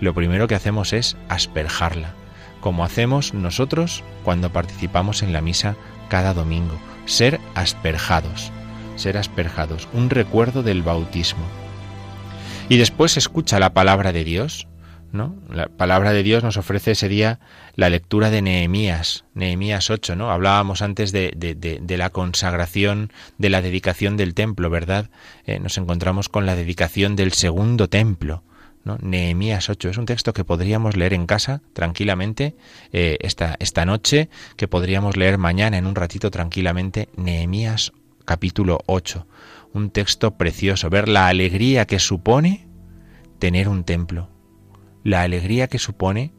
lo 0.00 0.14
primero 0.14 0.48
que 0.48 0.54
hacemos 0.54 0.92
es 0.92 1.16
asperjarla, 1.28 2.14
como 2.60 2.84
hacemos 2.84 3.34
nosotros 3.34 4.02
cuando 4.24 4.50
participamos 4.50 5.22
en 5.22 5.32
la 5.32 5.42
misa 5.42 5.76
cada 6.08 6.32
domingo, 6.32 6.78
ser 7.06 7.40
asperjados, 7.54 8.52
ser 8.96 9.16
asperjados, 9.16 9.88
un 9.92 10.10
recuerdo 10.10 10.62
del 10.62 10.82
bautismo. 10.82 11.44
Y 12.68 12.76
después 12.76 13.16
escucha 13.16 13.58
la 13.58 13.74
palabra 13.74 14.12
de 14.12 14.24
Dios, 14.24 14.68
¿no? 15.12 15.36
La 15.50 15.66
palabra 15.66 16.12
de 16.12 16.22
Dios 16.22 16.44
nos 16.44 16.56
ofrece 16.56 16.92
ese 16.92 17.08
día 17.08 17.40
la 17.74 17.90
lectura 17.90 18.30
de 18.30 18.42
Nehemías, 18.42 19.24
Nehemías 19.34 19.90
8, 19.90 20.14
¿no? 20.16 20.30
Hablábamos 20.30 20.82
antes 20.82 21.12
de, 21.12 21.32
de, 21.36 21.54
de, 21.54 21.80
de 21.82 21.96
la 21.96 22.10
consagración, 22.10 23.12
de 23.38 23.50
la 23.50 23.62
dedicación 23.62 24.16
del 24.16 24.34
templo, 24.34 24.70
¿verdad? 24.70 25.10
Eh, 25.46 25.58
nos 25.58 25.78
encontramos 25.78 26.28
con 26.28 26.46
la 26.46 26.54
dedicación 26.54 27.16
del 27.16 27.32
segundo 27.32 27.88
templo, 27.88 28.44
Nehemías 28.84 29.68
8 29.68 29.90
es 29.90 29.98
un 29.98 30.06
texto 30.06 30.32
que 30.32 30.44
podríamos 30.44 30.96
leer 30.96 31.12
en 31.14 31.26
casa 31.26 31.62
tranquilamente 31.72 32.56
eh, 32.92 33.18
esta, 33.20 33.56
esta 33.60 33.84
noche, 33.84 34.28
que 34.56 34.68
podríamos 34.68 35.16
leer 35.16 35.38
mañana 35.38 35.78
en 35.78 35.86
un 35.86 35.94
ratito 35.94 36.30
tranquilamente, 36.30 37.08
Nehemías 37.16 37.92
capítulo 38.24 38.80
8. 38.86 39.26
Un 39.72 39.90
texto 39.90 40.36
precioso, 40.36 40.90
ver 40.90 41.08
la 41.08 41.28
alegría 41.28 41.86
que 41.86 41.98
supone 41.98 42.68
tener 43.38 43.68
un 43.68 43.84
templo, 43.84 44.30
la 45.04 45.22
alegría 45.22 45.68
que 45.68 45.78
supone 45.78 46.32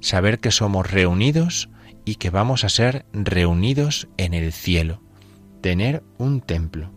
saber 0.00 0.38
que 0.38 0.50
somos 0.50 0.90
reunidos 0.90 1.68
y 2.04 2.16
que 2.16 2.30
vamos 2.30 2.64
a 2.64 2.68
ser 2.68 3.06
reunidos 3.12 4.08
en 4.16 4.34
el 4.34 4.52
cielo, 4.52 5.02
tener 5.60 6.02
un 6.16 6.40
templo. 6.40 6.92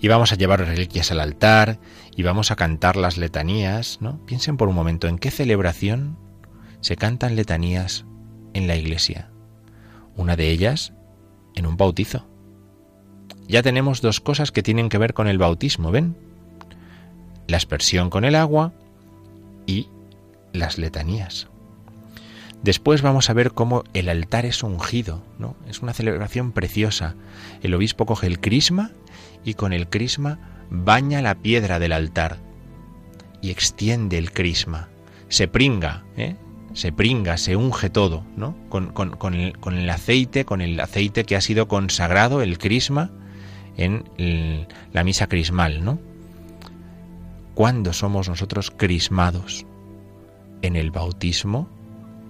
Y 0.00 0.08
vamos 0.08 0.32
a 0.32 0.36
llevar 0.36 0.60
reliquias 0.60 1.10
al 1.10 1.20
altar 1.20 1.78
y 2.16 2.22
vamos 2.22 2.50
a 2.50 2.56
cantar 2.56 2.96
las 2.96 3.16
letanías, 3.16 3.98
¿no? 4.00 4.24
Piensen 4.26 4.56
por 4.56 4.68
un 4.68 4.74
momento 4.74 5.08
en 5.08 5.18
qué 5.18 5.30
celebración 5.30 6.18
se 6.80 6.96
cantan 6.96 7.36
letanías 7.36 8.04
en 8.54 8.66
la 8.66 8.76
iglesia. 8.76 9.30
Una 10.16 10.36
de 10.36 10.50
ellas 10.50 10.92
en 11.54 11.66
un 11.66 11.76
bautizo. 11.76 12.26
Ya 13.48 13.62
tenemos 13.62 14.02
dos 14.02 14.20
cosas 14.20 14.52
que 14.52 14.62
tienen 14.62 14.88
que 14.88 14.98
ver 14.98 15.14
con 15.14 15.26
el 15.26 15.38
bautismo, 15.38 15.90
¿ven? 15.90 16.16
La 17.46 17.56
aspersión 17.56 18.10
con 18.10 18.24
el 18.24 18.34
agua 18.34 18.72
y 19.66 19.88
las 20.52 20.78
letanías. 20.78 21.48
Después 22.62 23.02
vamos 23.02 23.28
a 23.28 23.32
ver 23.32 23.52
cómo 23.52 23.82
el 23.92 24.08
altar 24.08 24.46
es 24.46 24.62
ungido, 24.62 25.22
¿no? 25.38 25.56
Es 25.68 25.80
una 25.82 25.92
celebración 25.92 26.52
preciosa. 26.52 27.16
El 27.62 27.74
obispo 27.74 28.06
coge 28.06 28.28
el 28.28 28.38
crisma 28.38 28.92
y 29.44 29.54
con 29.54 29.72
el 29.72 29.88
crisma 29.88 30.61
baña 30.72 31.20
la 31.22 31.34
piedra 31.36 31.78
del 31.78 31.92
altar 31.92 32.38
y 33.40 33.50
extiende 33.50 34.16
el 34.18 34.32
crisma. 34.32 34.88
Se 35.28 35.46
pringa, 35.48 36.04
¿eh? 36.16 36.36
se 36.72 36.92
pringa, 36.92 37.36
se 37.36 37.56
unge 37.56 37.90
todo, 37.90 38.24
¿no? 38.36 38.56
Con, 38.70 38.92
con- 38.92 39.10
con 39.16 39.34
el, 39.34 39.58
con 39.58 39.76
el 39.76 39.88
aceite, 39.90 40.44
con 40.44 40.60
el 40.62 40.80
aceite 40.80 41.24
que 41.24 41.36
ha 41.36 41.40
sido 41.40 41.68
consagrado, 41.68 42.40
el 42.42 42.58
crisma, 42.58 43.10
en 43.76 44.04
la 44.92 45.04
misa 45.04 45.26
crismal, 45.28 45.84
¿no? 45.84 45.98
¿Cuándo 47.54 47.92
somos 47.92 48.28
nosotros 48.28 48.70
crismados? 48.70 49.66
En 50.62 50.76
el 50.76 50.90
bautismo 50.90 51.68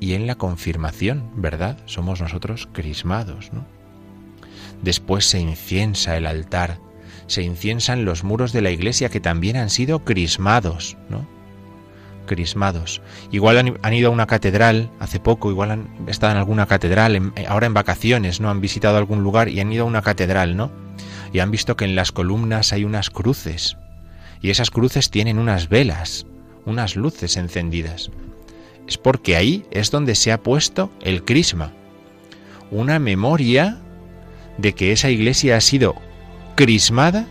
y 0.01 0.15
en 0.15 0.27
la 0.27 0.35
confirmación, 0.35 1.31
¿verdad? 1.37 1.79
Somos 1.87 2.21
nosotros 2.21 2.69
crismados, 2.73 3.53
¿no? 3.53 3.65
Después 4.83 5.27
se 5.27 5.39
inciensa 5.39 6.17
el 6.17 6.27
altar, 6.27 6.79
se 7.33 7.43
inciensan 7.43 8.05
los 8.05 8.25
muros 8.25 8.53
de 8.53 8.61
la 8.61 8.71
iglesia 8.71 9.09
que 9.09 9.19
también 9.19 9.57
han 9.57 9.71
sido 9.71 10.05
crismados, 10.05 10.99
¿no? 11.09 11.27
Crismados. 12.27 13.01
Igual 13.31 13.79
han, 13.83 13.95
ido 13.95 14.11
a 14.11 14.13
una 14.13 14.27
catedral 14.27 14.91
hace 15.01 15.19
poco, 15.19 15.51
igual 15.51 15.71
han 15.71 15.89
estado 16.09 16.33
en 16.33 16.39
alguna 16.39 16.67
catedral, 16.67 17.33
eh, 17.35 17.47
ahora 17.49 17.67
en 17.67 17.75
vacaciones, 17.75 18.41
¿no? 18.41 18.51
Han 18.51 18.61
visitado 18.61 18.99
algún 18.99 19.23
lugar 19.23 19.49
y 19.49 19.61
han 19.61 19.73
ido 19.73 19.85
a 19.85 19.89
una 19.89 20.03
catedral, 20.03 20.57
¿no? 20.57 20.71
Y 21.33 21.39
han 21.39 21.51
visto 21.51 21.75
que 21.75 21.87
en 21.87 21.97
las 21.97 22.13
columnas 22.13 22.75
hay 22.75 22.85
unas 22.85 23.09
cruces. 23.09 23.79
Y 24.43 24.51
esas 24.51 24.71
cruces 24.71 25.11
tienen 25.11 25.39
unas 25.39 25.71
velas, 25.71 26.27
unas 26.67 26.97
luces 26.97 27.39
encendidas. 27.39 28.11
Es 28.87 28.99
porque 28.99 29.37
ahí 29.37 29.65
es 29.71 29.91
donde 29.91 30.17
se 30.17 30.33
ha 30.33 30.43
puesto 30.43 30.93
el 31.01 31.25
crisma. 31.25 31.73
Una 32.71 32.99
memoria 32.99 33.79
de 34.59 34.75
que 34.75 34.93
esa 34.93 35.09
iglesia 35.09 35.57
ha 35.57 35.61
sido 35.63 35.95
crismada, 36.55 37.27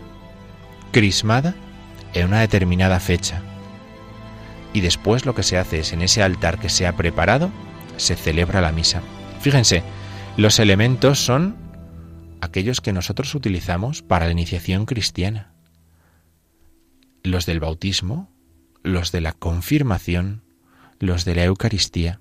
crismada 0.90 1.54
en 2.14 2.26
una 2.28 2.40
determinada 2.40 3.00
fecha. 3.00 3.42
Y 4.72 4.80
después 4.80 5.26
lo 5.26 5.34
que 5.34 5.42
se 5.42 5.58
hace 5.58 5.80
es 5.80 5.92
en 5.92 6.02
ese 6.02 6.22
altar 6.22 6.58
que 6.58 6.68
se 6.68 6.86
ha 6.86 6.96
preparado, 6.96 7.50
se 7.96 8.16
celebra 8.16 8.60
la 8.60 8.72
misa. 8.72 9.02
Fíjense, 9.40 9.82
los 10.36 10.58
elementos 10.58 11.18
son 11.18 11.56
aquellos 12.40 12.80
que 12.80 12.92
nosotros 12.92 13.34
utilizamos 13.34 14.02
para 14.02 14.26
la 14.26 14.32
iniciación 14.32 14.86
cristiana. 14.86 15.52
Los 17.22 17.46
del 17.46 17.60
bautismo, 17.60 18.30
los 18.82 19.12
de 19.12 19.20
la 19.20 19.32
confirmación, 19.32 20.42
los 20.98 21.24
de 21.24 21.34
la 21.34 21.44
Eucaristía. 21.44 22.20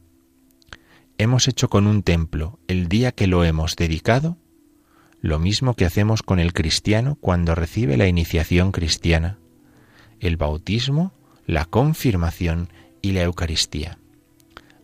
Hemos 1.17 1.47
hecho 1.47 1.69
con 1.69 1.87
un 1.87 2.03
templo, 2.03 2.59
el 2.67 2.87
día 2.87 3.11
que 3.11 3.27
lo 3.27 3.43
hemos 3.43 3.75
dedicado, 3.75 4.37
lo 5.21 5.37
mismo 5.37 5.75
que 5.75 5.85
hacemos 5.85 6.23
con 6.23 6.39
el 6.39 6.51
cristiano 6.51 7.17
cuando 7.21 7.55
recibe 7.55 7.95
la 7.95 8.07
iniciación 8.07 8.71
cristiana, 8.71 9.37
el 10.19 10.35
bautismo, 10.35 11.13
la 11.45 11.65
confirmación 11.65 12.69
y 13.01 13.11
la 13.11 13.21
Eucaristía. 13.21 13.99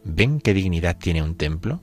¿Ven 0.03 0.39
qué 0.39 0.53
dignidad 0.53 0.97
tiene 0.97 1.23
un 1.23 1.35
templo? 1.35 1.81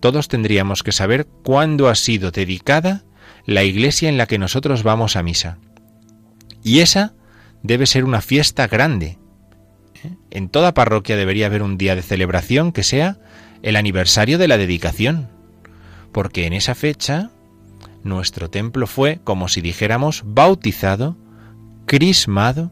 Todos 0.00 0.28
tendríamos 0.28 0.82
que 0.82 0.92
saber 0.92 1.26
cuándo 1.26 1.88
ha 1.88 1.94
sido 1.94 2.30
dedicada 2.30 3.04
la 3.46 3.62
iglesia 3.62 4.08
en 4.08 4.18
la 4.18 4.26
que 4.26 4.38
nosotros 4.38 4.82
vamos 4.82 5.16
a 5.16 5.22
misa. 5.22 5.58
Y 6.62 6.80
esa 6.80 7.14
debe 7.62 7.86
ser 7.86 8.04
una 8.04 8.20
fiesta 8.20 8.66
grande. 8.66 9.18
¿eh? 10.02 10.14
En 10.30 10.48
toda 10.48 10.74
parroquia 10.74 11.16
debería 11.16 11.46
haber 11.46 11.62
un 11.62 11.78
día 11.78 11.94
de 11.94 12.02
celebración 12.02 12.72
que 12.72 12.82
sea 12.82 13.18
el 13.62 13.76
aniversario 13.76 14.36
de 14.36 14.48
la 14.48 14.58
dedicación, 14.58 15.28
porque 16.12 16.46
en 16.46 16.52
esa 16.52 16.74
fecha 16.74 17.30
nuestro 18.04 18.50
templo 18.50 18.86
fue, 18.86 19.20
como 19.24 19.48
si 19.48 19.60
dijéramos, 19.60 20.22
bautizado, 20.26 21.16
crismado 21.86 22.70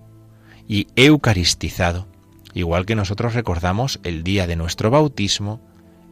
y 0.68 0.86
eucaristizado, 0.94 2.06
igual 2.54 2.86
que 2.86 2.94
nosotros 2.94 3.34
recordamos 3.34 3.98
el 4.04 4.22
día 4.22 4.46
de 4.46 4.56
nuestro 4.56 4.90
bautismo, 4.90 5.60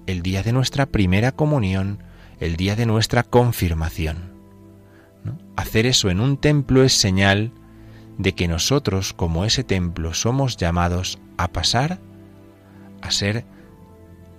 el 0.06 0.22
día 0.22 0.42
de 0.42 0.52
nuestra 0.52 0.86
primera 0.86 1.32
comunión, 1.32 2.02
el 2.40 2.56
día 2.56 2.74
de 2.74 2.86
nuestra 2.86 3.22
confirmación. 3.22 4.32
Hacer 5.56 5.86
eso 5.86 6.10
en 6.10 6.20
un 6.20 6.38
templo 6.38 6.82
es 6.82 6.94
señal 6.94 7.52
de 8.16 8.34
que 8.34 8.48
nosotros, 8.48 9.12
como 9.12 9.44
ese 9.44 9.64
templo, 9.64 10.14
somos 10.14 10.56
llamados 10.56 11.18
a 11.36 11.48
pasar 11.48 12.00
a 13.02 13.10
ser 13.10 13.44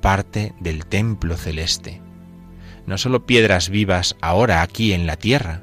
parte 0.02 0.54
del 0.60 0.86
templo 0.86 1.38
celeste. 1.38 2.02
No 2.86 2.98
solo 2.98 3.26
piedras 3.26 3.70
vivas 3.70 4.16
ahora 4.22 4.62
aquí 4.62 4.94
en 4.94 5.08
la 5.08 5.16
tierra, 5.16 5.62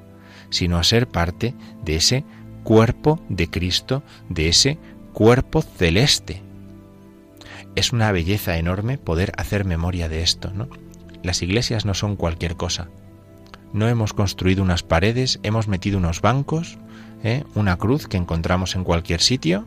sino 0.50 0.78
a 0.78 0.84
ser 0.84 1.08
parte 1.08 1.54
de 1.84 1.96
ese 1.96 2.24
cuerpo 2.64 3.20
de 3.28 3.48
Cristo, 3.48 4.02
de 4.28 4.48
ese 4.48 4.78
cuerpo 5.12 5.62
celeste. 5.62 6.42
Es 7.76 7.92
una 7.92 8.12
belleza 8.12 8.58
enorme 8.58 8.98
poder 8.98 9.32
hacer 9.36 9.64
memoria 9.64 10.08
de 10.08 10.22
esto, 10.22 10.52
¿no? 10.52 10.68
Las 11.22 11.42
iglesias 11.42 11.84
no 11.84 11.94
son 11.94 12.16
cualquier 12.16 12.56
cosa. 12.56 12.88
No 13.72 13.88
hemos 13.88 14.12
construido 14.12 14.62
unas 14.62 14.82
paredes, 14.82 15.40
hemos 15.42 15.68
metido 15.68 15.98
unos 15.98 16.20
bancos, 16.20 16.78
¿eh? 17.22 17.44
una 17.54 17.76
cruz 17.76 18.06
que 18.06 18.16
encontramos 18.16 18.74
en 18.74 18.84
cualquier 18.84 19.20
sitio 19.20 19.66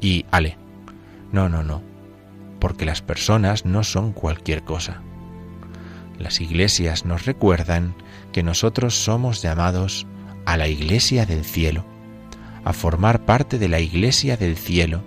y 0.00 0.24
ale. 0.30 0.56
No, 1.32 1.48
no, 1.48 1.62
no. 1.62 1.82
Porque 2.58 2.84
las 2.84 3.02
personas 3.02 3.64
no 3.64 3.84
son 3.84 4.12
cualquier 4.12 4.64
cosa. 4.64 5.02
Las 6.18 6.40
iglesias 6.40 7.04
nos 7.04 7.24
recuerdan 7.26 7.94
que 8.32 8.42
nosotros 8.42 8.94
somos 8.94 9.40
llamados 9.42 10.06
a 10.46 10.56
la 10.56 10.68
iglesia 10.68 11.26
del 11.26 11.44
cielo, 11.44 11.84
a 12.64 12.72
formar 12.72 13.24
parte 13.24 13.58
de 13.58 13.68
la 13.68 13.80
iglesia 13.80 14.36
del 14.36 14.56
cielo, 14.56 15.02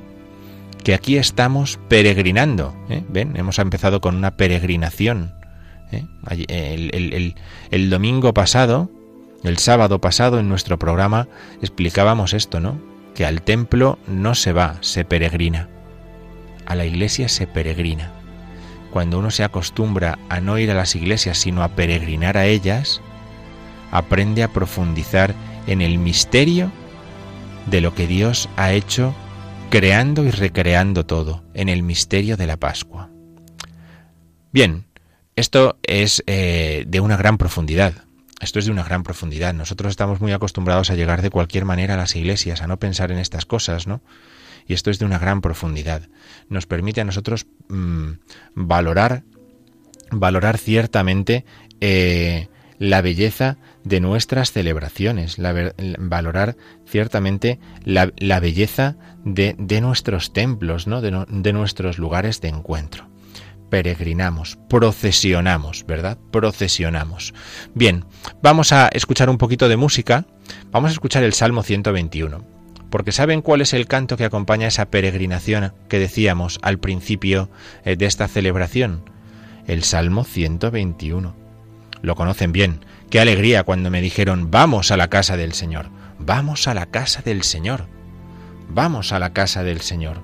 que 0.83 0.93
aquí 0.93 1.17
estamos 1.17 1.79
peregrinando. 1.89 2.75
¿eh? 2.89 3.03
¿Ven? 3.09 3.35
Hemos 3.35 3.59
empezado 3.59 4.01
con 4.01 4.15
una 4.15 4.31
peregrinación. 4.37 5.33
¿eh? 5.91 6.05
El- 6.47 7.35
el 7.71 7.89
domingo 7.89 8.33
pasado, 8.33 8.89
el 9.43 9.57
sábado 9.57 9.99
pasado, 9.99 10.39
en 10.39 10.47
nuestro 10.49 10.79
programa 10.79 11.27
explicábamos 11.61 12.33
esto, 12.33 12.59
¿no? 12.59 12.79
Que 13.15 13.25
al 13.25 13.41
templo 13.41 13.99
no 14.07 14.33
se 14.35 14.53
va, 14.53 14.77
se 14.81 15.03
peregrina. 15.03 15.67
A 16.65 16.75
la 16.75 16.85
iglesia 16.85 17.27
se 17.27 17.45
peregrina. 17.47 18.11
Cuando 18.91 19.19
uno 19.19 19.31
se 19.31 19.43
acostumbra 19.43 20.19
a 20.29 20.41
no 20.41 20.57
ir 20.57 20.69
a 20.69 20.75
las 20.75 20.95
iglesias, 20.95 21.37
sino 21.37 21.63
a 21.63 21.69
peregrinar 21.69 22.37
a 22.37 22.45
ellas, 22.45 23.01
aprende 23.91 24.43
a 24.43 24.49
profundizar 24.49 25.33
en 25.67 25.81
el 25.81 25.97
misterio 25.97 26.71
de 27.67 27.81
lo 27.81 27.95
que 27.95 28.07
Dios 28.07 28.49
ha 28.57 28.73
hecho 28.73 29.15
creando 29.69 30.25
y 30.25 30.31
recreando 30.31 31.05
todo, 31.05 31.43
en 31.53 31.69
el 31.69 31.83
misterio 31.83 32.35
de 32.35 32.47
la 32.47 32.57
Pascua. 32.57 33.09
Bien, 34.51 34.85
esto 35.37 35.77
es 35.83 36.23
eh, 36.27 36.83
de 36.87 36.99
una 36.99 37.15
gran 37.15 37.37
profundidad. 37.37 37.93
Esto 38.41 38.59
es 38.59 38.65
de 38.65 38.71
una 38.71 38.83
gran 38.83 39.03
profundidad. 39.03 39.53
Nosotros 39.53 39.91
estamos 39.91 40.19
muy 40.19 40.33
acostumbrados 40.33 40.89
a 40.89 40.95
llegar 40.95 41.21
de 41.21 41.29
cualquier 41.29 41.63
manera 41.63 41.93
a 41.93 41.97
las 41.97 42.15
iglesias, 42.15 42.61
a 42.61 42.67
no 42.67 42.77
pensar 42.77 43.11
en 43.11 43.19
estas 43.19 43.45
cosas, 43.45 43.87
¿no? 43.87 44.01
Y 44.71 44.73
esto 44.73 44.89
es 44.89 44.99
de 44.99 45.05
una 45.05 45.19
gran 45.19 45.41
profundidad. 45.41 46.03
Nos 46.47 46.65
permite 46.65 47.01
a 47.01 47.03
nosotros 47.03 47.45
mm, 47.67 48.11
valorar, 48.55 49.23
valorar 50.11 50.57
ciertamente 50.57 51.43
eh, 51.81 52.47
la 52.79 53.01
belleza 53.01 53.57
de 53.83 53.99
nuestras 53.99 54.53
celebraciones, 54.53 55.35
valorar 55.99 56.55
ciertamente 56.85 57.59
la, 57.83 58.05
belleza 58.39 58.95
de, 59.25 59.57
de 59.59 59.81
nuestros 59.81 60.31
templos, 60.31 60.87
¿no? 60.87 61.01
De, 61.01 61.11
no- 61.11 61.25
de 61.27 61.51
nuestros 61.51 61.97
lugares 61.97 62.39
de 62.39 62.47
encuentro 62.47 63.09
peregrinamos, 63.69 64.57
procesionamos, 64.69 65.85
¿verdad? 65.85 66.17
Procesionamos. 66.31 67.33
Bien, 67.73 68.05
vamos 68.41 68.71
a 68.71 68.87
escuchar 68.87 69.29
un 69.29 69.37
poquito 69.37 69.67
de 69.67 69.75
música. 69.75 70.25
Vamos 70.71 70.91
a 70.91 70.93
escuchar 70.93 71.23
el 71.23 71.33
Salmo 71.33 71.61
121. 71.63 72.60
Porque 72.91 73.13
¿saben 73.13 73.41
cuál 73.41 73.61
es 73.61 73.73
el 73.73 73.87
canto 73.87 74.17
que 74.17 74.25
acompaña 74.25 74.67
esa 74.67 74.85
peregrinación 74.85 75.73
que 75.87 75.97
decíamos 75.97 76.59
al 76.61 76.77
principio 76.77 77.49
eh, 77.85 77.95
de 77.95 78.05
esta 78.05 78.27
celebración? 78.27 79.09
El 79.65 79.83
Salmo 79.83 80.25
121. 80.25 81.33
Lo 82.01 82.15
conocen 82.15 82.51
bien. 82.51 82.81
Qué 83.09 83.21
alegría 83.21 83.63
cuando 83.63 83.89
me 83.89 84.01
dijeron, 84.01 84.51
vamos 84.51 84.91
a 84.91 84.97
la 84.97 85.07
casa 85.07 85.37
del 85.37 85.53
Señor. 85.53 85.87
Vamos 86.19 86.67
a 86.67 86.73
la 86.73 86.87
casa 86.87 87.21
del 87.21 87.43
Señor. 87.43 87.87
Vamos 88.67 89.13
a 89.13 89.19
la 89.19 89.31
casa 89.31 89.63
del 89.63 89.79
Señor. 89.79 90.21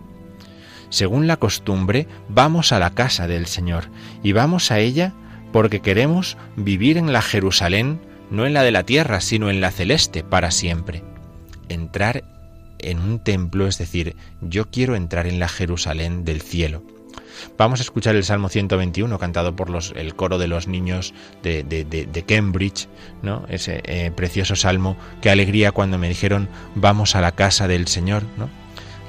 Según 0.89 1.25
la 1.25 1.37
costumbre, 1.37 2.05
vamos 2.27 2.73
a 2.73 2.79
la 2.79 2.89
casa 2.89 3.27
del 3.27 3.45
Señor 3.45 3.85
y 4.23 4.33
vamos 4.33 4.71
a 4.71 4.79
ella 4.79 5.13
porque 5.53 5.79
queremos 5.79 6.37
vivir 6.57 6.97
en 6.97 7.13
la 7.13 7.21
Jerusalén, 7.21 8.01
no 8.29 8.45
en 8.45 8.53
la 8.53 8.63
de 8.63 8.71
la 8.71 8.83
tierra, 8.83 9.21
sino 9.21 9.49
en 9.49 9.61
la 9.61 9.71
celeste 9.71 10.23
para 10.23 10.51
siempre. 10.51 11.03
Entrar 11.69 12.36
en 12.89 12.99
un 12.99 13.19
templo, 13.19 13.67
es 13.67 13.77
decir, 13.77 14.15
yo 14.41 14.69
quiero 14.69 14.95
entrar 14.95 15.27
en 15.27 15.39
la 15.39 15.47
Jerusalén 15.47 16.25
del 16.25 16.41
cielo. 16.41 16.83
Vamos 17.57 17.79
a 17.79 17.83
escuchar 17.83 18.15
el 18.15 18.23
Salmo 18.23 18.49
121 18.49 19.17
cantado 19.19 19.55
por 19.55 19.69
los, 19.69 19.93
el 19.95 20.15
coro 20.15 20.37
de 20.37 20.47
los 20.47 20.67
niños 20.67 21.13
de, 21.43 21.63
de- 21.63 21.83
de- 21.85 22.05
de 22.05 22.23
Cambridge, 22.23 22.87
¿no? 23.21 23.45
ese 23.49 23.81
eh, 23.85 24.11
precioso 24.15 24.55
salmo. 24.55 24.97
Qué 25.21 25.29
alegría 25.29 25.71
cuando 25.71 25.97
me 25.97 26.09
dijeron 26.09 26.49
vamos 26.75 27.15
a 27.15 27.21
la 27.21 27.33
casa 27.33 27.67
del 27.67 27.87
Señor. 27.87 28.23
¿no? 28.37 28.49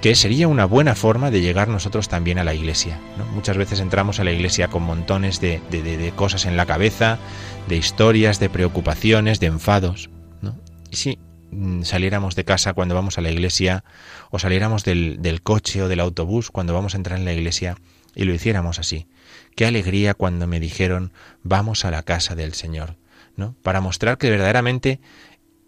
que 0.00 0.14
sería 0.14 0.46
una 0.46 0.64
buena 0.64 0.94
forma 0.94 1.32
de 1.32 1.40
llegar 1.40 1.66
nosotros 1.66 2.08
también 2.08 2.38
a 2.38 2.44
la 2.44 2.54
iglesia. 2.54 3.00
Muchas 3.34 3.56
veces 3.56 3.80
entramos 3.80 4.20
a 4.20 4.24
la 4.24 4.30
iglesia 4.30 4.68
con 4.68 4.84
montones 4.84 5.40
de, 5.40 5.60
cosas 6.14 6.46
en 6.46 6.56
la 6.56 6.66
cabeza, 6.66 7.18
de 7.68 7.76
historias, 7.78 8.38
de 8.38 8.48
preocupaciones, 8.48 9.40
de 9.40 9.46
enfados. 9.48 10.08
¿no? 10.40 10.56
Y 10.92 10.96
mm, 10.96 11.16
saliéramos 11.82 12.34
de 12.34 12.44
casa 12.44 12.74
cuando 12.74 12.94
vamos 12.94 13.18
a 13.18 13.20
la 13.20 13.30
iglesia, 13.30 13.84
o 14.30 14.38
saliéramos 14.38 14.84
del, 14.84 15.20
del 15.20 15.42
coche 15.42 15.82
o 15.82 15.88
del 15.88 16.00
autobús 16.00 16.50
cuando 16.50 16.74
vamos 16.74 16.94
a 16.94 16.96
entrar 16.96 17.18
en 17.18 17.24
la 17.24 17.32
iglesia, 17.32 17.76
y 18.14 18.24
lo 18.24 18.34
hiciéramos 18.34 18.78
así. 18.78 19.06
Qué 19.54 19.66
alegría 19.66 20.14
cuando 20.14 20.46
me 20.46 20.60
dijeron 20.60 21.12
vamos 21.42 21.84
a 21.84 21.90
la 21.90 22.02
casa 22.02 22.34
del 22.34 22.54
Señor, 22.54 22.96
¿no? 23.36 23.54
Para 23.62 23.80
mostrar 23.80 24.18
que 24.18 24.30
verdaderamente 24.30 25.00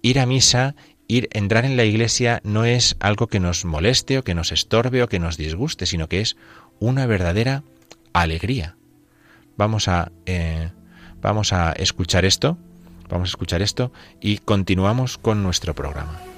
ir 0.03 0.19
a 0.19 0.27
misa, 0.27 0.75
ir, 1.09 1.29
entrar 1.33 1.65
en 1.65 1.77
la 1.77 1.85
iglesia 1.85 2.41
no 2.45 2.65
es 2.65 2.97
algo 3.01 3.27
que 3.27 3.41
nos 3.41 3.65
moleste 3.65 4.19
o 4.19 4.25
que 4.25 4.35
nos 4.35 4.53
estorbe 4.53 5.03
o 5.03 5.09
que 5.09 5.19
nos 5.19 5.37
disguste, 5.37 5.87
sino 5.87 6.09
que 6.09 6.21
es 6.21 6.37
una 6.79 7.07
verdadera 7.07 7.63
alegría. 8.13 8.77
Vamos 9.57 9.89
a, 9.89 10.11
eh, 10.27 10.71
vamos 11.21 11.53
a 11.53 11.73
escuchar 11.73 12.25
esto, 12.25 12.59
vamos 13.11 13.29
a 13.29 13.33
escuchar 13.33 13.63
esto 13.63 13.93
y 14.21 14.39
continuamos 14.39 15.19
con 15.19 15.43
nuestro 15.43 15.75
programa. 15.75 16.30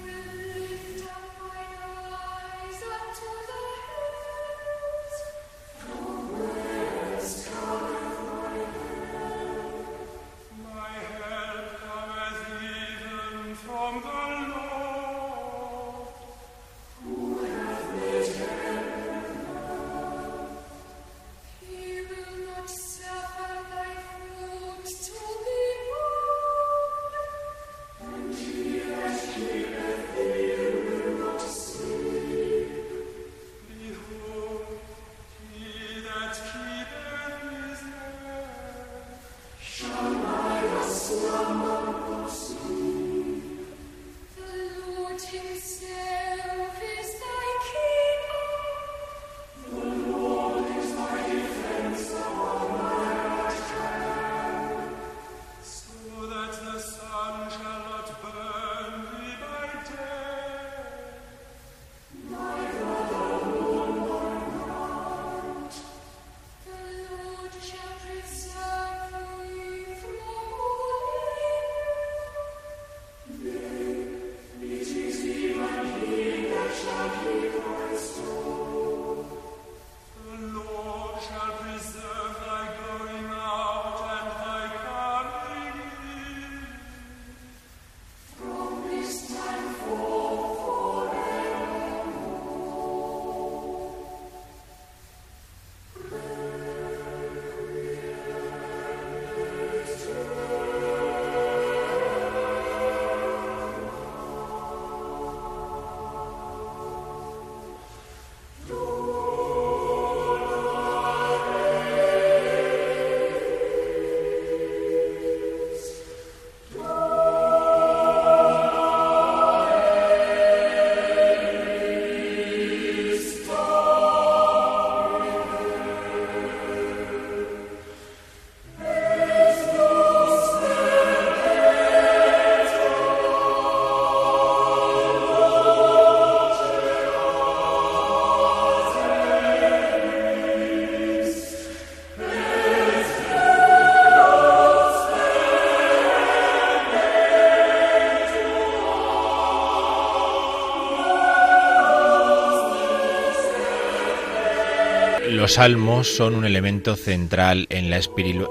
Los 155.32 155.54
salmos 155.54 156.14
son 156.14 156.34
un 156.34 156.44
elemento 156.44 156.94
central 156.94 157.66
en 157.70 157.88
la, 157.88 157.98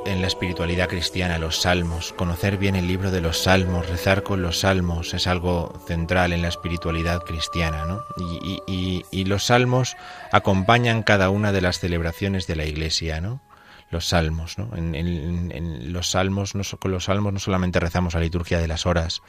en 0.06 0.22
la 0.22 0.28
espiritualidad 0.28 0.90
cristiana, 0.90 1.38
los 1.38 1.62
salmos. 1.62 2.12
Conocer 2.14 2.58
bien 2.58 2.76
el 2.76 2.88
libro 2.88 3.12
de 3.12 3.22
los 3.22 3.44
salmos, 3.44 3.88
rezar 3.88 4.24
con 4.24 4.42
los 4.42 4.62
salmos 4.62 5.14
es 5.14 5.28
algo 5.28 5.80
central 5.86 6.34
en 6.34 6.42
la 6.42 6.48
espiritualidad 6.48 7.22
cristiana. 7.24 7.86
¿no? 7.86 8.04
Y, 8.68 9.24
los 9.26 9.46
salmos 9.46 9.96
acompañan 10.32 11.04
cada 11.04 11.30
una 11.30 11.52
de 11.52 11.62
las 11.62 11.80
celebraciones 11.80 12.48
de 12.48 12.56
la 12.56 12.66
iglesia. 12.66 13.22
¿no? 13.22 13.44
Los 13.92 14.08
salmos. 14.08 14.58
¿no? 14.58 14.76
En, 14.76 15.94
los 15.94 16.10
salmos 16.10 16.56
no 16.56 16.64
con 16.80 16.92
los 16.92 17.06
salmos 17.06 17.32
no 17.32 17.40
solamente 17.40 17.80
rezamos 17.80 18.16
la 18.16 18.22
liturgia 18.22 18.60
de 18.60 18.68
las 18.68 18.88
horas, 18.88 19.22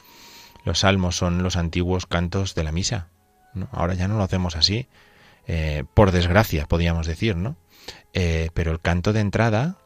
los 0.64 0.80
salmos 0.80 1.16
son 1.16 1.42
los 1.42 1.57
antiguos 1.57 2.07
cantos 2.07 2.55
de 2.55 2.64
la 2.64 2.72
misa. 2.72 3.09
Ahora 3.70 3.92
ya 3.92 4.09
no 4.09 4.16
lo 4.16 4.22
hacemos 4.22 4.57
así, 4.57 4.88
eh, 5.47 5.84
por 5.95 6.12
desgracia, 6.12 6.66
podríamos 6.66 7.07
decir, 7.07 7.36
¿no? 7.36 7.57
Eh, 8.12 8.51
pero 8.55 8.72
el 8.72 8.80
canto 8.80 9.12
de 9.12 9.20
entrada, 9.20 9.78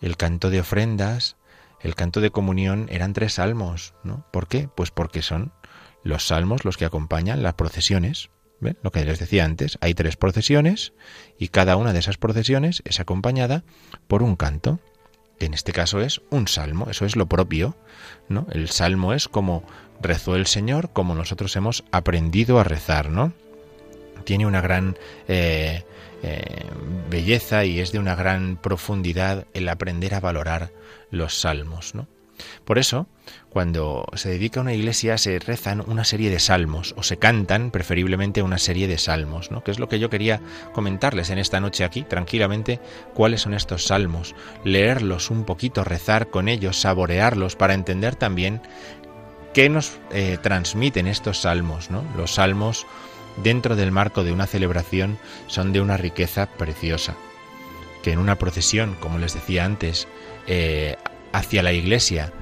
el 0.00 0.16
canto 0.16 0.50
de 0.50 0.60
ofrendas, 0.60 1.36
el 1.80 1.94
canto 1.94 2.20
de 2.20 2.30
comunión 2.30 2.86
eran 2.90 3.12
tres 3.12 3.34
salmos, 3.34 3.94
¿no? 4.02 4.26
¿Por 4.32 4.48
qué? 4.48 4.68
Pues 4.74 4.90
porque 4.90 5.22
son 5.22 5.52
los 6.02 6.26
salmos 6.26 6.64
los 6.64 6.76
que 6.76 6.84
acompañan 6.84 7.42
las 7.42 7.54
procesiones. 7.54 8.30
¿Ven? 8.60 8.78
Lo 8.82 8.92
que 8.92 9.04
les 9.04 9.18
decía 9.18 9.44
antes, 9.44 9.78
hay 9.80 9.94
tres 9.94 10.16
procesiones 10.16 10.92
y 11.38 11.48
cada 11.48 11.76
una 11.76 11.92
de 11.92 11.98
esas 11.98 12.16
procesiones 12.16 12.82
es 12.86 13.00
acompañada 13.00 13.64
por 14.06 14.22
un 14.22 14.36
canto, 14.36 14.80
que 15.38 15.46
en 15.46 15.54
este 15.54 15.72
caso 15.72 16.00
es 16.00 16.22
un 16.30 16.48
salmo, 16.48 16.88
eso 16.88 17.04
es 17.04 17.16
lo 17.16 17.26
propio, 17.26 17.76
¿no? 18.28 18.46
El 18.52 18.70
salmo 18.70 19.12
es 19.12 19.28
como 19.28 19.64
rezó 20.00 20.36
el 20.36 20.46
Señor, 20.46 20.92
como 20.92 21.14
nosotros 21.14 21.54
hemos 21.56 21.84
aprendido 21.90 22.58
a 22.58 22.64
rezar, 22.64 23.10
¿no? 23.10 23.34
Tiene 24.24 24.46
una 24.46 24.60
gran 24.60 24.96
eh, 25.28 25.84
eh, 26.22 26.64
belleza 27.10 27.64
y 27.64 27.80
es 27.80 27.92
de 27.92 27.98
una 27.98 28.14
gran 28.14 28.56
profundidad 28.56 29.46
el 29.52 29.68
aprender 29.68 30.14
a 30.14 30.20
valorar 30.20 30.70
los 31.10 31.34
salmos. 31.34 31.94
¿no? 31.94 32.08
Por 32.64 32.78
eso, 32.78 33.06
cuando 33.50 34.06
se 34.14 34.30
dedica 34.30 34.60
a 34.60 34.62
una 34.62 34.74
iglesia, 34.74 35.18
se 35.18 35.38
rezan 35.38 35.82
una 35.86 36.04
serie 36.04 36.30
de 36.30 36.40
salmos, 36.40 36.94
o 36.96 37.02
se 37.02 37.18
cantan 37.18 37.70
preferiblemente 37.70 38.42
una 38.42 38.58
serie 38.58 38.88
de 38.88 38.98
salmos, 38.98 39.50
¿no? 39.50 39.62
que 39.62 39.70
es 39.70 39.78
lo 39.78 39.88
que 39.88 39.98
yo 39.98 40.10
quería 40.10 40.40
comentarles 40.72 41.30
en 41.30 41.38
esta 41.38 41.60
noche 41.60 41.84
aquí, 41.84 42.02
tranquilamente, 42.02 42.80
cuáles 43.14 43.42
son 43.42 43.54
estos 43.54 43.84
salmos, 43.84 44.34
leerlos 44.64 45.30
un 45.30 45.44
poquito, 45.44 45.84
rezar 45.84 46.30
con 46.30 46.48
ellos, 46.48 46.80
saborearlos, 46.80 47.56
para 47.56 47.74
entender 47.74 48.16
también 48.16 48.62
qué 49.52 49.68
nos 49.68 49.98
eh, 50.10 50.38
transmiten 50.42 51.06
estos 51.06 51.42
salmos. 51.42 51.90
¿no? 51.90 52.04
Los 52.16 52.34
salmos 52.34 52.86
dentro 53.42 53.76
del 53.76 53.92
marco 53.92 54.24
de 54.24 54.32
una 54.32 54.46
celebración 54.46 55.18
son 55.46 55.72
de 55.72 55.80
una 55.80 55.96
riqueza 55.96 56.46
preciosa, 56.46 57.16
que 58.02 58.12
en 58.12 58.18
una 58.18 58.36
procesión, 58.36 58.96
como 59.00 59.18
les 59.18 59.34
decía 59.34 59.64
antes, 59.64 60.06
eh, 60.46 60.96
hacia 61.32 61.62
la 61.62 61.72
iglesia, 61.72 62.32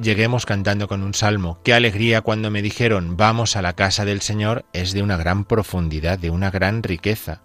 lleguemos 0.00 0.46
cantando 0.46 0.88
con 0.88 1.02
un 1.02 1.14
salmo. 1.14 1.60
Qué 1.62 1.74
alegría 1.74 2.22
cuando 2.22 2.50
me 2.50 2.62
dijeron 2.62 3.16
vamos 3.16 3.56
a 3.56 3.62
la 3.62 3.74
casa 3.74 4.04
del 4.04 4.20
Señor 4.20 4.64
es 4.72 4.92
de 4.92 5.02
una 5.02 5.16
gran 5.16 5.44
profundidad, 5.44 6.18
de 6.18 6.30
una 6.30 6.50
gran 6.50 6.82
riqueza. 6.82 7.42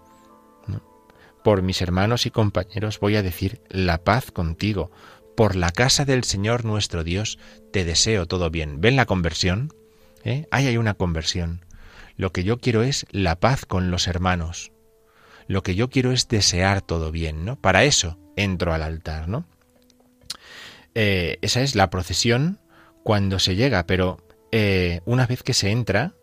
Por 1.43 1.61
mis 1.61 1.81
hermanos 1.81 2.25
y 2.25 2.31
compañeros 2.31 2.99
voy 2.99 3.17
a 3.17 3.21
decir 3.21 3.61
la 3.69 4.03
paz 4.03 4.31
contigo. 4.31 4.89
Por 5.37 5.55
la 5.55 5.71
casa 5.71 6.05
del 6.05 6.23
Señor 6.23 6.65
nuestro 6.65 7.03
Dios 7.03 7.37
te 7.71 7.85
deseo 7.85 8.25
todo 8.25 8.49
bien. 8.49 8.81
¿Ven 8.81 8.95
la 8.95 9.05
conversión? 9.05 9.71
¿Eh? 10.23 10.47
Ahí 10.49 10.65
hay 10.65 10.77
una 10.77 10.95
conversión. 10.95 11.64
Lo 12.17 12.31
que 12.31 12.43
yo 12.43 12.59
quiero 12.59 12.83
es 12.83 13.05
la 13.11 13.39
paz 13.39 13.65
con 13.65 13.91
los 13.91 14.07
hermanos. 14.07 14.71
Lo 15.47 15.63
que 15.63 15.75
yo 15.75 15.89
quiero 15.89 16.11
es 16.11 16.27
desear 16.27 16.81
todo 16.81 17.11
bien, 17.11 17.45
¿no? 17.45 17.55
Para 17.59 17.83
eso 17.83 18.17
entro 18.35 18.73
al 18.73 18.81
altar, 18.83 19.27
¿no? 19.27 19.45
Eh, 20.95 21.37
esa 21.41 21.61
es 21.61 21.75
la 21.75 21.89
procesión 21.89 22.59
cuando 23.03 23.39
se 23.39 23.55
llega, 23.55 23.85
pero 23.85 24.17
eh, 24.51 25.01
una 25.05 25.27
vez 25.27 25.43
que 25.43 25.53
se 25.53 25.71
entra, 25.71 26.13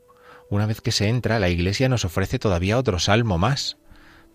una 0.49 0.67
vez 0.67 0.81
que 0.81 0.93
se 0.93 1.09
entra, 1.09 1.39
la 1.39 1.49
Iglesia 1.51 1.89
nos 1.89 2.05
ofrece 2.05 2.39
todavía 2.39 2.79
otro 2.79 2.99
salmo 2.99 3.39
más 3.39 3.77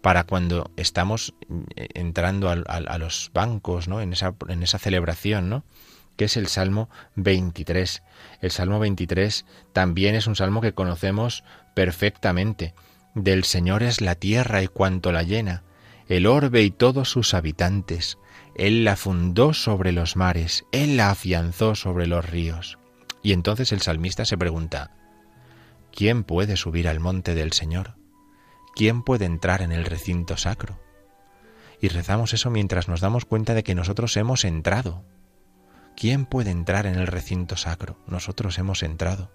para 0.02 0.24
cuando 0.26 0.72
estamos 0.78 1.34
eh, 1.76 1.88
entrando 1.96 2.50
al- 2.50 2.66
a, 2.68 2.98
los 2.98 3.32
bancos, 3.34 3.88
¿no? 3.88 4.00
En 4.00 4.14
esa, 4.14 4.36
en 4.48 4.64
esa 4.64 4.78
celebración, 4.80 5.50
¿no? 5.50 5.66
Que 6.18 6.26
es 6.26 6.36
el 6.36 6.48
Salmo 6.48 6.90
23. 7.16 8.04
El 8.42 8.52
Salmo 8.52 8.80
23 8.80 9.46
también 9.72 10.16
es 10.16 10.28
un 10.28 10.36
salmo 10.36 10.62
que 10.62 10.74
conocemos 10.74 11.44
perfectamente. 11.76 12.74
Del 13.16 13.44
Señor 13.44 13.84
es 13.84 14.02
la 14.02 14.16
tierra 14.16 14.62
y 14.62 14.68
cuanto 14.68 15.12
la 15.12 15.24
llena, 15.24 15.64
el 16.08 16.28
orbe 16.28 16.64
y 16.64 16.72
todos 16.72 17.10
sus 17.10 17.34
habitantes. 17.34 18.18
Él 18.56 18.84
la 18.84 18.96
fundó 18.96 19.54
sobre 19.54 19.92
los 19.92 20.16
mares, 20.16 20.66
Él 20.72 20.98
la 20.98 21.12
afianzó 21.12 21.76
sobre 21.76 22.08
los 22.08 22.28
ríos. 22.28 22.80
Y 23.22 23.34
entonces 23.34 23.72
el 23.72 23.82
salmista 23.82 24.26
se 24.26 24.38
pregunta, 24.38 24.92
¿quién 25.92 26.24
puede 26.24 26.58
subir 26.58 26.88
al 26.88 27.00
monte 27.00 27.36
del 27.36 27.54
Señor? 27.54 27.96
¿Quién 28.76 29.04
puede 29.04 29.26
entrar 29.26 29.62
en 29.62 29.72
el 29.72 29.86
recinto 29.86 30.38
sacro? 30.38 30.80
Y 31.82 31.90
rezamos 31.90 32.34
eso 32.34 32.50
mientras 32.50 32.88
nos 32.88 33.02
damos 33.02 33.26
cuenta 33.26 33.54
de 33.54 33.64
que 33.64 33.76
nosotros 33.76 34.16
hemos 34.18 34.46
entrado. 34.46 35.04
¿Quién 36.00 36.28
puede 36.28 36.52
entrar 36.52 36.86
en 36.86 36.94
el 36.94 37.08
recinto 37.08 37.58
sacro? 37.58 37.98
Nosotros 38.06 38.60
hemos 38.60 38.84
entrado. 38.84 39.32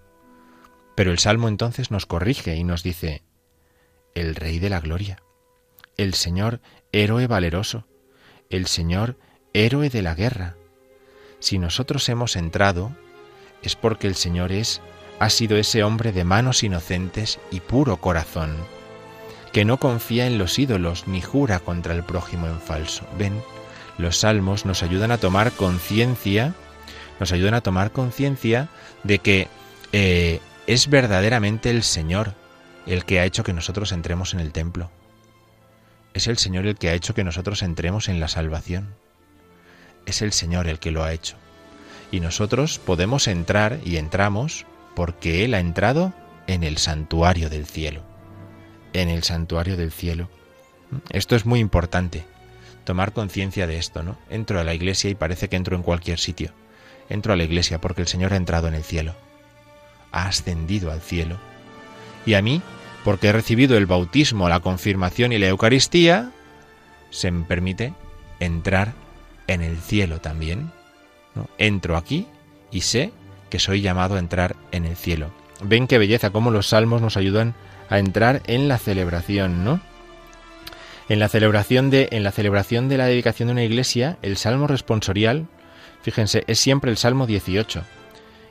Pero 0.95 1.11
el 1.11 1.19
Salmo 1.19 1.49
entonces 1.49 1.91
nos 1.91 2.05
corrige 2.05 2.55
y 2.55 2.63
nos 2.63 2.83
dice, 2.83 3.21
el 4.15 4.33
Rey 4.33 4.59
de 4.59 4.69
la 4.69 4.79
Gloria, 4.79 5.21
el 5.97 6.13
Señor 6.13 6.61
héroe 6.93 7.27
valeroso, 7.27 7.85
el 8.49 8.67
Señor 8.67 9.19
héroe 9.53 9.89
de 9.89 10.03
la 10.03 10.15
guerra. 10.15 10.55
Si 11.39 11.59
nosotros 11.59 12.07
hemos 12.07 12.37
entrado, 12.37 12.95
es 13.61 13.75
porque 13.75 14.07
el 14.07 14.15
Señor 14.15 14.53
es, 14.53 14.79
ha 15.19 15.29
sido 15.29 15.57
ese 15.57 15.83
hombre 15.83 16.13
de 16.13 16.23
manos 16.23 16.63
inocentes 16.63 17.41
y 17.51 17.59
puro 17.59 17.97
corazón, 17.97 18.55
que 19.51 19.65
no 19.65 19.79
confía 19.79 20.27
en 20.27 20.37
los 20.37 20.57
ídolos 20.57 21.09
ni 21.09 21.19
jura 21.19 21.59
contra 21.59 21.93
el 21.93 22.03
prójimo 22.03 22.47
en 22.47 22.61
falso. 22.61 23.05
Ven, 23.17 23.33
los 23.97 24.19
salmos 24.19 24.65
nos 24.65 24.83
ayudan 24.83 25.11
a 25.11 25.17
tomar 25.17 25.51
conciencia, 25.51 26.53
nos 27.19 27.31
ayudan 27.31 27.53
a 27.53 27.61
tomar 27.61 27.91
conciencia 27.91 28.69
de 29.03 29.19
que 29.19 29.47
eh, 29.91 30.39
es 30.67 30.89
verdaderamente 30.89 31.69
el 31.69 31.83
Señor 31.83 32.33
el 32.85 33.05
que 33.05 33.19
ha 33.19 33.25
hecho 33.25 33.43
que 33.43 33.53
nosotros 33.53 33.91
entremos 33.91 34.33
en 34.33 34.39
el 34.39 34.51
templo. 34.51 34.89
Es 36.13 36.27
el 36.27 36.37
Señor 36.37 36.67
el 36.67 36.75
que 36.75 36.89
ha 36.89 36.93
hecho 36.93 37.13
que 37.13 37.23
nosotros 37.23 37.61
entremos 37.61 38.09
en 38.09 38.19
la 38.19 38.27
salvación. 38.27 38.95
Es 40.05 40.21
el 40.21 40.33
Señor 40.33 40.67
el 40.67 40.79
que 40.79 40.91
lo 40.91 41.03
ha 41.03 41.13
hecho. 41.13 41.37
Y 42.11 42.19
nosotros 42.19 42.79
podemos 42.79 43.27
entrar 43.27 43.79
y 43.83 43.97
entramos 43.97 44.65
porque 44.95 45.45
Él 45.45 45.53
ha 45.53 45.59
entrado 45.59 46.13
en 46.45 46.63
el 46.63 46.77
santuario 46.77 47.49
del 47.49 47.65
cielo. 47.65 48.03
En 48.93 49.09
el 49.09 49.23
santuario 49.23 49.77
del 49.77 49.91
cielo. 49.91 50.29
Esto 51.09 51.35
es 51.35 51.45
muy 51.45 51.59
importante, 51.59 52.25
tomar 52.83 53.13
conciencia 53.13 53.67
de 53.67 53.77
esto, 53.77 54.03
¿no? 54.03 54.17
Entro 54.29 54.59
a 54.59 54.63
la 54.63 54.73
iglesia 54.73 55.09
y 55.09 55.15
parece 55.15 55.49
que 55.49 55.55
entro 55.55 55.75
en 55.75 55.83
cualquier 55.83 56.19
sitio. 56.19 56.51
Entro 57.09 57.33
a 57.33 57.35
la 57.35 57.43
iglesia 57.43 57.79
porque 57.79 58.01
el 58.01 58.07
Señor 58.07 58.33
ha 58.33 58.37
entrado 58.37 58.67
en 58.67 58.73
el 58.73 58.83
cielo. 58.83 59.15
Ha 60.11 60.27
ascendido 60.27 60.91
al 60.91 61.01
cielo. 61.01 61.37
Y 62.25 62.35
a 62.35 62.41
mí, 62.41 62.61
porque 63.03 63.27
he 63.27 63.33
recibido 63.33 63.77
el 63.77 63.85
bautismo, 63.85 64.49
la 64.49 64.59
confirmación 64.61 65.33
y 65.33 65.37
la 65.39 65.47
Eucaristía, 65.47 66.31
se 67.09 67.31
me 67.31 67.45
permite 67.45 67.93
entrar 68.39 68.93
en 69.47 69.61
el 69.61 69.77
cielo 69.77 70.21
también. 70.21 70.71
Entro 71.57 71.97
aquí 71.97 72.27
y 72.71 72.81
sé 72.81 73.11
que 73.49 73.59
soy 73.59 73.81
llamado 73.81 74.15
a 74.15 74.19
entrar 74.19 74.55
en 74.71 74.85
el 74.85 74.95
cielo. 74.95 75.31
Ven 75.61 75.87
qué 75.87 75.97
belleza, 75.97 76.31
cómo 76.31 76.51
los 76.51 76.67
salmos 76.67 77.01
nos 77.01 77.17
ayudan 77.17 77.53
a 77.89 77.99
entrar 77.99 78.41
en 78.47 78.67
la 78.67 78.77
celebración, 78.77 79.63
¿no? 79.63 79.79
En 81.13 81.19
la 81.19 81.29
celebración 81.29 81.91
de, 81.91 82.09
en 82.11 82.23
la 82.23 82.31
celebración 82.31 82.89
de 82.89 82.97
la 82.97 83.05
dedicación 83.05 83.45
de 83.45 83.51
una 83.51 83.63
iglesia, 83.63 84.17
el 84.23 84.35
salmo 84.35 84.65
responsorial, 84.65 85.45
fíjense, 86.01 86.43
es 86.47 86.59
siempre 86.59 86.89
el 86.89 86.97
salmo 86.97 87.27
18. 87.27 87.83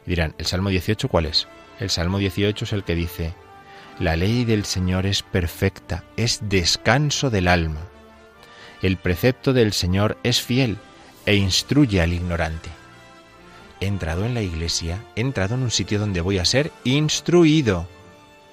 Y 0.07 0.11
dirán, 0.11 0.37
¿el 0.39 0.47
salmo 0.47 0.69
18 0.69 1.09
cuál 1.09 1.27
es? 1.27 1.49
El 1.81 1.91
salmo 1.91 2.19
18 2.19 2.65
es 2.65 2.73
el 2.73 2.85
que 2.85 2.95
dice, 2.95 3.35
la 3.99 4.15
ley 4.15 4.45
del 4.45 4.65
Señor 4.65 5.07
es 5.07 5.25
perfecta, 5.25 6.05
es 6.17 6.39
descanso 6.49 7.31
del 7.31 7.49
alma. 7.49 7.81
El 8.81 8.97
precepto 8.97 9.53
del 9.53 9.73
Señor 9.73 10.17
es 10.23 10.41
fiel 10.41 10.79
e 11.27 11.35
instruye 11.35 12.01
al 12.01 12.13
ignorante. 12.13 12.69
He 13.81 13.87
entrado 13.87 14.25
en 14.25 14.35
la 14.35 14.43
iglesia, 14.43 15.03
he 15.17 15.21
entrado 15.21 15.57
en 15.57 15.65
un 15.65 15.73
sitio 15.73 15.99
donde 15.99 16.21
voy 16.21 16.39
a 16.39 16.45
ser 16.45 16.71
instruido, 16.85 17.89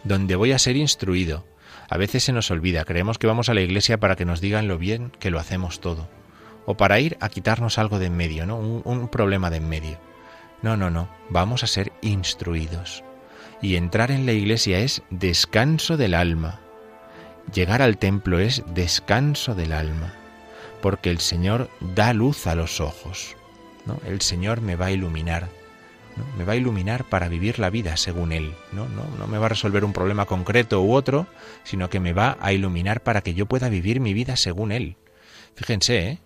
donde 0.04 0.36
voy 0.36 0.52
a 0.52 0.58
ser 0.58 0.78
instruido. 0.78 1.46
A 1.90 1.98
veces 1.98 2.24
se 2.24 2.34
nos 2.34 2.52
olvida, 2.52 2.86
creemos 2.86 3.18
que 3.18 3.26
vamos 3.26 3.50
a 3.50 3.56
la 3.56 3.62
iglesia 3.62 4.00
para 4.00 4.16
que 4.16 4.26
nos 4.26 4.42
digan 4.42 4.68
lo 4.68 4.78
bien 4.78 5.12
que 5.20 5.32
lo 5.32 5.40
hacemos 5.40 5.82
todo, 5.82 6.08
o 6.66 6.78
para 6.78 7.00
ir 7.00 7.18
a 7.20 7.30
quitarnos 7.30 7.80
algo 7.80 7.98
de 7.98 8.06
en 8.06 8.16
medio, 8.16 8.46
¿no? 8.46 8.58
Un, 8.58 9.08
problema 9.08 9.50
de 9.50 9.58
en 9.58 9.68
medio. 9.68 9.98
No, 10.62 10.78
no, 10.78 10.92
no, 10.92 11.10
vamos 11.30 11.64
a 11.64 11.68
ser 11.68 11.92
instruidos. 12.02 13.04
Y 13.62 13.76
entrar 13.76 14.12
en 14.12 14.28
la 14.28 14.34
iglesia 14.34 14.80
es 14.80 15.02
descanso 15.10 15.98
del 15.98 16.14
alma. 16.14 16.60
Llegar 17.54 17.82
al 17.82 17.98
templo 17.98 18.40
es 18.40 18.64
descanso 18.68 19.56
del 19.56 19.74
alma, 19.74 20.14
porque 20.82 21.10
el 21.10 21.20
Señor 21.20 21.70
da 21.80 22.14
luz 22.14 22.46
a 22.46 22.54
los 22.54 22.80
ojos. 22.80 23.36
¿no? 23.88 24.00
El 24.06 24.22
Señor 24.22 24.62
me 24.62 24.76
va 24.76 24.88
a 24.88 24.92
iluminar, 24.92 25.50
me 26.38 26.44
va 26.44 26.54
a 26.54 26.56
iluminar 26.56 27.06
para 27.06 27.28
vivir 27.28 27.60
la 27.60 27.70
vida 27.70 27.98
según 27.98 28.32
Él. 28.32 28.54
¿no? 28.72 28.88
No, 28.90 29.06
no 29.18 29.28
me 29.28 29.38
va 29.38 29.48
a 29.48 29.50
resolver 29.50 29.84
un 29.84 29.94
problema 29.94 30.26
concreto 30.26 30.82
u 30.82 30.94
otro, 30.94 31.28
sino 31.64 31.90
que 31.90 32.00
me 32.00 32.14
va 32.14 32.38
a 32.42 32.54
iluminar 32.54 33.02
para 33.02 33.22
que 33.22 33.34
yo 33.34 33.46
pueda 33.46 33.70
vivir 33.70 34.00
mi 34.00 34.14
vida 34.14 34.36
según 34.36 34.72
Él. 34.72 34.98
Fíjense, 35.56 36.10
¿eh? 36.10 36.18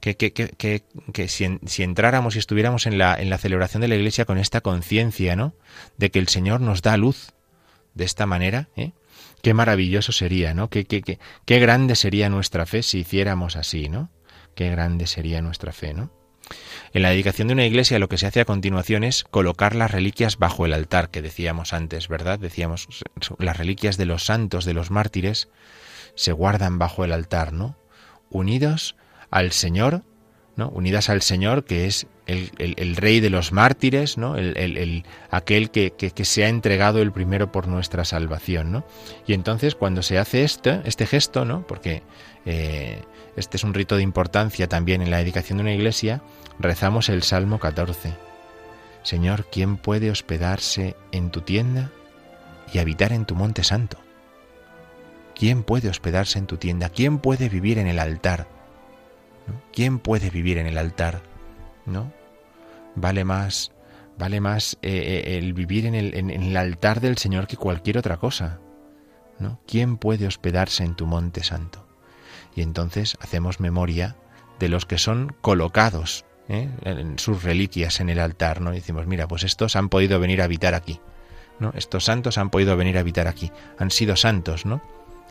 que, 0.00 0.16
que, 0.16 0.32
que, 0.32 0.50
que, 0.50 0.84
que 1.12 1.28
si 1.28 1.82
entráramos 1.82 2.36
y 2.36 2.38
estuviéramos 2.38 2.86
en 2.86 2.96
la, 2.96 3.14
en 3.20 3.28
la 3.28 3.38
celebración 3.38 3.80
de 3.80 3.88
la 3.88 3.96
iglesia 3.96 4.24
con 4.24 4.38
esta 4.38 4.60
conciencia, 4.60 5.34
¿no? 5.34 5.54
De 5.96 6.10
que 6.10 6.20
el 6.20 6.28
Señor 6.28 6.60
nos 6.60 6.82
da 6.82 6.96
luz 6.96 7.32
de 7.94 8.04
esta 8.04 8.26
manera, 8.26 8.68
¿eh? 8.76 8.92
Qué 9.42 9.54
maravilloso 9.54 10.12
sería, 10.12 10.54
¿no? 10.54 10.68
Qué, 10.68 10.84
qué, 10.84 11.02
qué, 11.02 11.18
qué 11.44 11.58
grande 11.58 11.96
sería 11.96 12.28
nuestra 12.28 12.66
fe 12.66 12.82
si 12.82 13.00
hiciéramos 13.00 13.56
así, 13.56 13.88
¿no? 13.88 14.10
Qué 14.54 14.70
grande 14.70 15.06
sería 15.06 15.42
nuestra 15.42 15.72
fe, 15.72 15.94
¿no? 15.94 16.12
En 16.92 17.02
la 17.02 17.10
dedicación 17.10 17.48
de 17.48 17.54
una 17.54 17.66
iglesia 17.66 17.98
lo 17.98 18.08
que 18.08 18.18
se 18.18 18.26
hace 18.26 18.40
a 18.40 18.44
continuación 18.44 19.04
es 19.04 19.24
colocar 19.24 19.74
las 19.74 19.90
reliquias 19.90 20.38
bajo 20.38 20.66
el 20.66 20.72
altar 20.72 21.10
que 21.10 21.22
decíamos 21.22 21.72
antes, 21.72 22.08
¿verdad? 22.08 22.38
Decíamos, 22.38 22.88
las 23.38 23.56
reliquias 23.56 23.96
de 23.96 24.06
los 24.06 24.24
santos, 24.24 24.64
de 24.64 24.74
los 24.74 24.90
mártires, 24.90 25.48
se 26.14 26.32
guardan 26.32 26.78
bajo 26.78 27.04
el 27.04 27.12
altar, 27.12 27.52
¿no? 27.52 27.76
Unidos 28.30 28.96
al 29.30 29.52
Señor, 29.52 30.02
¿no? 30.56 30.68
Unidas 30.70 31.08
al 31.08 31.22
Señor, 31.22 31.64
que 31.64 31.86
es 31.86 32.06
el, 32.26 32.96
Rey 32.96 33.20
de 33.20 33.30
los 33.30 33.50
mártires, 33.52 34.18
¿no? 34.18 34.36
El, 34.36 34.56
el- 34.56 34.76
el- 34.76 35.04
aquel 35.30 35.70
que, 35.70 35.92
se 36.24 36.44
ha 36.44 36.48
entregado 36.48 37.00
el 37.02 37.12
primero 37.12 37.50
por 37.50 37.66
nuestra 37.68 38.04
salvación, 38.04 38.70
¿no? 38.72 38.84
Y 39.26 39.32
entonces 39.34 39.74
cuando 39.74 40.02
se 40.02 40.18
hace 40.18 40.44
esto, 40.44 40.80
este 40.84 41.06
gesto, 41.06 41.44
¿no? 41.44 41.66
Porque 41.66 42.02
eh, 42.46 43.02
este 43.36 43.56
es 43.56 43.64
un 43.64 43.74
rito 43.74 43.96
de 43.96 44.02
importancia 44.02 44.68
también 44.68 45.02
en 45.02 45.10
la 45.10 45.18
dedicación 45.18 45.58
de 45.58 45.62
una 45.62 45.74
iglesia, 45.74 46.22
rezamos 46.58 47.08
el 47.08 47.22
Salmo 47.22 47.58
14. 47.58 48.14
Señor, 49.02 49.46
¿quién 49.50 49.76
puede 49.76 50.10
hospedarse 50.10 50.96
en 51.12 51.30
tu 51.30 51.40
tienda 51.40 51.90
y 52.72 52.78
habitar 52.78 53.12
en 53.12 53.24
tu 53.24 53.34
monte 53.34 53.64
santo? 53.64 53.98
¿Quién 55.34 55.62
puede 55.62 55.88
hospedarse 55.88 56.38
en 56.38 56.46
tu 56.46 56.58
tienda? 56.58 56.90
¿Quién 56.90 57.18
puede 57.18 57.48
vivir 57.48 57.78
en 57.78 57.86
el 57.86 57.98
altar? 57.98 58.46
¿Quién 59.72 59.98
puede 59.98 60.28
vivir 60.28 60.58
en 60.58 60.66
el 60.66 60.76
altar? 60.76 61.22
¿No? 61.86 62.12
Vale 62.94 63.24
más, 63.24 63.72
vale 64.18 64.40
más 64.40 64.76
eh, 64.82 65.24
eh, 65.26 65.38
el 65.38 65.54
vivir 65.54 65.86
en 65.86 65.94
el, 65.94 66.14
en 66.14 66.30
el 66.30 66.56
altar 66.56 67.00
del 67.00 67.16
Señor 67.16 67.46
que 67.46 67.56
cualquier 67.56 67.96
otra 67.96 68.18
cosa. 68.18 68.58
¿No? 69.38 69.60
¿Quién 69.66 69.96
puede 69.96 70.26
hospedarse 70.26 70.84
en 70.84 70.94
tu 70.94 71.06
monte 71.06 71.42
santo? 71.42 71.89
Y 72.60 72.62
entonces 72.62 73.16
hacemos 73.22 73.58
memoria 73.58 74.16
de 74.58 74.68
los 74.68 74.84
que 74.84 74.98
son 74.98 75.34
colocados 75.40 76.26
¿eh? 76.50 76.68
en 76.84 77.18
sus 77.18 77.42
reliquias 77.42 78.00
en 78.00 78.10
el 78.10 78.20
altar, 78.20 78.60
¿no? 78.60 78.70
Decimos, 78.70 79.06
mira, 79.06 79.26
pues 79.26 79.44
estos 79.44 79.76
han 79.76 79.88
podido 79.88 80.20
venir 80.20 80.42
a 80.42 80.44
habitar 80.44 80.74
aquí, 80.74 81.00
¿no? 81.58 81.72
Estos 81.74 82.04
santos 82.04 82.36
han 82.36 82.50
podido 82.50 82.76
venir 82.76 82.98
a 82.98 83.00
habitar 83.00 83.28
aquí, 83.28 83.50
han 83.78 83.90
sido 83.90 84.14
santos, 84.14 84.66
¿no? 84.66 84.82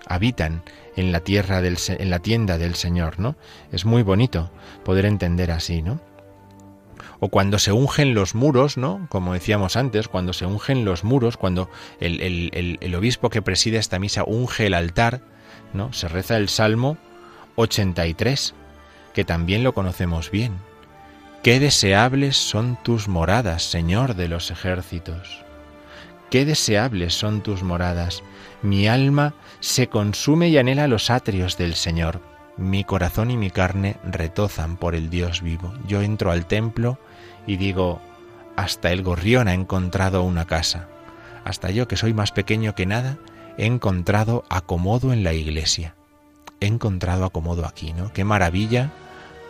Habitan 0.08 0.64
en 0.96 1.12
la 1.12 1.20
tierra 1.20 1.62
del, 1.62 1.78
en 1.88 2.10
la 2.10 2.18
tienda 2.18 2.58
del 2.58 2.74
Señor, 2.74 3.20
¿no? 3.20 3.36
Es 3.72 3.86
muy 3.86 4.02
bonito 4.02 4.50
poder 4.84 5.06
entender 5.06 5.52
así, 5.52 5.84
¿no? 5.84 6.02
O 7.20 7.30
cuando 7.30 7.60
se 7.60 7.72
ungen 7.74 8.16
los 8.16 8.34
muros, 8.34 8.76
¿no? 8.76 9.06
Como 9.10 9.34
decíamos 9.34 9.76
antes, 9.76 10.08
cuando 10.08 10.34
se 10.34 10.48
ungen 10.48 10.84
los 10.84 11.04
muros, 11.04 11.38
cuando 11.38 11.70
el, 12.00 12.22
el- 12.22 12.50
el- 12.56 12.78
el 12.82 12.96
obispo 12.96 13.30
que 13.30 13.44
preside 13.44 13.78
esta 13.78 14.00
misa 14.00 14.24
unge 14.26 14.66
el 14.66 14.74
altar, 14.74 15.22
¿no? 15.74 15.94
Se 15.94 16.08
reza 16.08 16.38
el 16.38 16.50
Salmo 16.50 16.98
83, 17.60 18.54
que 19.14 19.26
también 19.26 19.64
lo 19.64 19.74
conocemos 19.74 20.32
bien. 20.32 20.54
Qué 21.44 21.60
deseables 21.60 22.38
son 22.38 22.78
tus 22.84 23.10
moradas, 23.10 23.64
Señor 23.64 24.16
de 24.16 24.30
los 24.30 24.50
ejércitos. 24.50 25.44
Qué 26.30 26.46
deseables 26.46 27.14
son 27.14 27.42
tus 27.42 27.62
moradas. 27.62 28.24
Mi 28.62 28.88
alma 28.88 29.34
se 29.60 29.88
consume 29.88 30.48
y 30.48 30.58
anhela 30.58 30.88
los 30.88 31.10
atrios 31.10 31.58
del 31.58 31.76
Señor. 31.76 32.22
Mi 32.56 32.86
corazón 32.86 33.30
y 33.30 33.36
mi 33.36 33.52
carne 33.52 33.98
retozan 34.06 34.78
por 34.78 34.96
el 34.96 35.10
Dios 35.10 35.42
vivo. 35.42 35.74
Yo 35.86 36.02
entro 36.02 36.32
al 36.32 36.46
templo 36.46 36.98
y 37.46 37.58
digo, 37.58 38.00
hasta 38.56 38.92
el 38.92 39.04
gorrión 39.04 39.50
ha 39.50 39.54
encontrado 39.54 40.24
una 40.24 40.46
casa. 40.46 40.88
Hasta 41.44 41.72
yo, 41.72 41.90
que 41.90 41.98
soy 41.98 42.14
más 42.14 42.32
pequeño 42.32 42.74
que 42.74 42.86
nada, 42.86 43.18
he 43.58 43.66
encontrado 43.66 44.46
acomodo 44.50 45.12
en 45.12 45.24
la 45.24 45.34
iglesia. 45.34 45.96
He 46.60 46.68
encontrado 46.68 47.26
acomodo 47.26 47.66
aquí, 47.66 47.94
¿no? 47.94 48.12
Qué 48.14 48.24
maravilla 48.24 48.92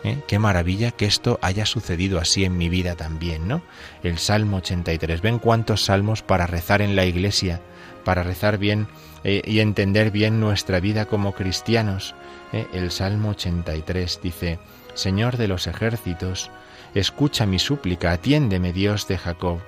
¿eh? 0.04 0.22
Qué 0.26 0.38
maravilla 0.38 0.90
que 0.90 1.06
esto 1.06 1.38
haya 1.42 1.66
sucedido 1.66 2.18
así 2.18 2.44
en 2.44 2.56
mi 2.56 2.68
vida 2.68 2.94
también, 2.96 3.48
¿no? 3.48 3.62
El 4.02 4.18
Salmo 4.18 4.58
83. 4.58 5.20
Ven 5.20 5.38
cuántos 5.38 5.84
salmos 5.84 6.22
para 6.22 6.46
rezar 6.46 6.82
en 6.82 6.96
la 6.96 7.04
iglesia, 7.04 7.60
para 8.04 8.22
rezar 8.22 8.58
bien 8.58 8.88
eh, 9.24 9.42
y 9.44 9.60
entender 9.60 10.10
bien 10.10 10.40
nuestra 10.40 10.80
vida 10.80 11.06
como 11.06 11.34
cristianos. 11.34 12.14
¿eh? 12.52 12.66
El 12.72 12.90
Salmo 12.90 13.30
83 13.30 14.20
dice, 14.22 14.58
Señor 14.94 15.36
de 15.36 15.48
los 15.48 15.66
ejércitos, 15.66 16.50
escucha 16.94 17.46
mi 17.46 17.58
súplica, 17.58 18.12
atiéndeme 18.12 18.72
Dios 18.72 19.06
de 19.08 19.18
Jacob. 19.18 19.60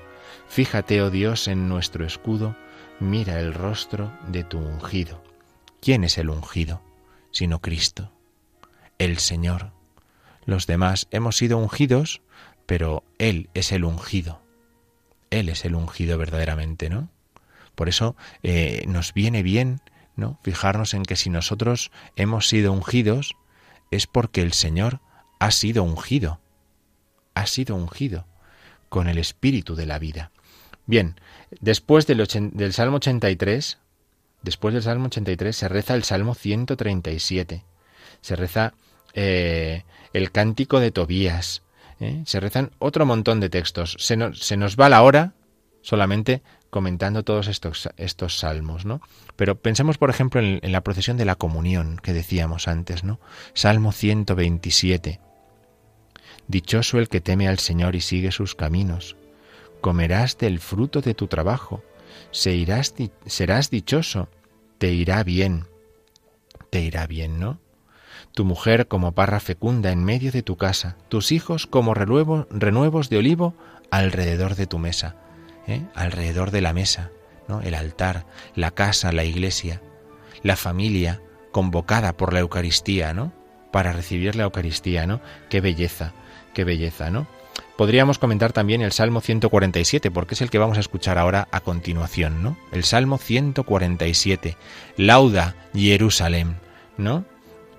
Fíjate, 0.49 1.01
oh 1.03 1.11
Dios, 1.11 1.49
en 1.49 1.69
nuestro 1.69 2.05
escudo, 2.05 2.57
mira 3.01 3.41
el 3.41 3.55
rostro 3.55 4.13
de 4.29 4.45
tu 4.45 4.59
ungido. 4.59 5.23
¿Quién 5.81 6.05
es 6.05 6.19
el 6.19 6.31
ungido? 6.31 6.81
Sino 7.33 7.61
Cristo, 7.61 8.13
el 8.99 9.19
Señor. 9.19 9.73
Los 10.45 10.67
demás 10.67 11.09
hemos 11.11 11.37
sido 11.37 11.59
ungidos, 11.59 12.23
pero 12.67 13.05
Él 13.19 13.51
es 13.55 13.73
el 13.73 13.85
ungido. 13.85 14.43
Él 15.31 15.49
es 15.49 15.65
el 15.65 15.75
ungido 15.75 16.19
verdaderamente, 16.19 16.89
¿no? 16.91 17.09
Por 17.75 17.89
eso 17.89 18.17
eh, 18.43 18.85
nos 18.87 19.15
viene 19.15 19.43
bien, 19.43 19.81
¿no? 20.15 20.39
Fijarnos 20.43 20.95
en 20.95 21.05
que 21.05 21.17
si 21.17 21.31
nosotros 21.31 21.91
hemos 22.17 22.49
sido 22.49 22.73
ungidos, 22.73 23.35
es 23.91 24.07
porque 24.07 24.43
el 24.43 24.53
Señor 24.53 25.01
ha 25.39 25.51
sido 25.51 25.83
ungido. 25.83 26.41
Ha 27.35 27.47
sido 27.47 27.77
ungido 27.77 28.27
con 28.89 29.09
el 29.09 29.19
espíritu 29.19 29.75
de 29.75 29.87
la 29.87 29.99
vida. 29.99 30.31
Bien, 30.87 31.19
después 31.61 32.07
del, 32.07 32.27
del 32.53 32.73
Salmo 32.73 32.97
83, 32.97 33.79
después 34.43 34.75
del 34.75 34.83
Salmo 34.83 35.07
83 35.07 35.55
se 35.55 35.69
reza 35.69 35.95
el 35.95 36.05
Salmo 36.05 36.35
137. 36.35 37.65
Se 38.21 38.37
reza 38.37 38.75
eh, 39.15 39.85
el 40.13 40.31
cántico 40.31 40.81
de 40.81 40.91
Tobías. 40.91 41.63
¿eh? 42.01 42.23
Se 42.27 42.41
rezan 42.41 42.73
otro 42.79 43.07
montón 43.07 43.41
de 43.41 43.51
textos. 43.51 43.97
Se 43.99 44.17
nos, 44.17 44.77
va 44.77 44.89
la 44.89 45.03
hora 45.03 45.35
solamente 45.83 46.43
comentando 46.71 47.23
todos 47.23 47.49
estos, 47.49 47.91
estos 47.97 48.39
salmos, 48.39 48.87
¿no? 48.87 49.03
Pero 49.37 49.61
pensemos, 49.61 49.99
por 49.99 50.09
ejemplo, 50.09 50.41
en, 50.41 50.61
en 50.63 50.73
la 50.73 50.83
procesión 50.83 51.17
de 51.17 51.27
la 51.27 51.35
comunión 51.35 51.99
que 52.03 52.13
decíamos 52.13 52.69
antes, 52.69 53.05
¿no? 53.05 53.21
Salmo 53.53 53.93
127. 53.93 55.21
Dichoso 56.49 56.99
el 56.99 57.09
que 57.09 57.21
teme 57.21 57.49
al 57.49 57.59
Señor 57.59 57.95
y 57.95 58.01
sigue 58.01 58.33
sus 58.33 58.55
caminos. 58.55 59.17
Comerás 59.81 60.39
del 60.39 60.61
fruto 60.61 61.01
de 61.01 61.15
tu 61.15 61.27
trabajo. 61.27 61.83
Se 62.31 62.53
irás 62.53 62.95
serás 63.27 63.71
dichoso. 63.71 64.29
Te 64.79 64.93
irá 64.93 65.23
bien. 65.25 65.67
Te 66.71 66.81
irá 66.81 67.07
bien, 67.07 67.39
¿no? 67.39 67.61
Tu 68.35 68.45
mujer 68.45 68.89
como 68.89 69.13
parra 69.13 69.41
fecunda 69.41 69.93
en 69.93 70.05
medio 70.05 70.33
de 70.33 70.43
tu 70.43 70.57
casa, 70.57 70.97
tus 71.09 71.33
hijos 71.33 71.67
como 71.67 71.95
renuevo- 71.95 72.47
renuevos 72.51 73.11
de 73.11 73.19
olivo 73.19 73.55
alrededor 73.91 74.55
de 74.55 74.67
tu 74.67 74.79
mesa, 74.79 75.17
¿eh? 75.67 75.83
alrededor 75.95 76.51
de 76.51 76.63
la 76.63 76.73
mesa, 76.73 77.11
¿no? 77.47 77.61
el 77.61 77.75
altar, 77.75 78.25
la 78.55 78.71
casa, 78.71 79.13
la 79.13 79.25
iglesia, 79.25 79.83
la 80.43 80.57
familia 80.57 81.21
convocada 81.51 82.17
por 82.17 82.33
la 82.33 82.41
Eucaristía, 82.41 83.13
¿no? 83.13 83.33
Para 83.71 83.93
recibir 83.93 84.35
la 84.35 84.45
Eucaristía, 84.45 85.07
¿no? 85.07 85.21
Qué 85.51 85.61
belleza, 85.61 86.15
qué 86.55 86.65
belleza, 86.65 87.11
¿no? 87.11 87.27
Podríamos 87.83 88.21
comentar 88.21 88.53
también 88.53 88.81
el 88.81 88.93
Salmo 88.93 89.21
147, 89.21 90.13
porque 90.13 90.35
es 90.35 90.41
el 90.41 90.51
que 90.51 90.59
vamos 90.59 90.77
a 90.77 90.81
escuchar 90.81 91.19
ahora 91.19 91.49
a 91.51 91.59
continuación, 91.59 92.41
¿no? 92.41 92.57
El 92.71 92.85
Salmo 92.85 93.19
147. 93.19 94.57
Lauda 94.97 95.57
Jerusalén, 95.75 96.61
¿no? 96.97 97.25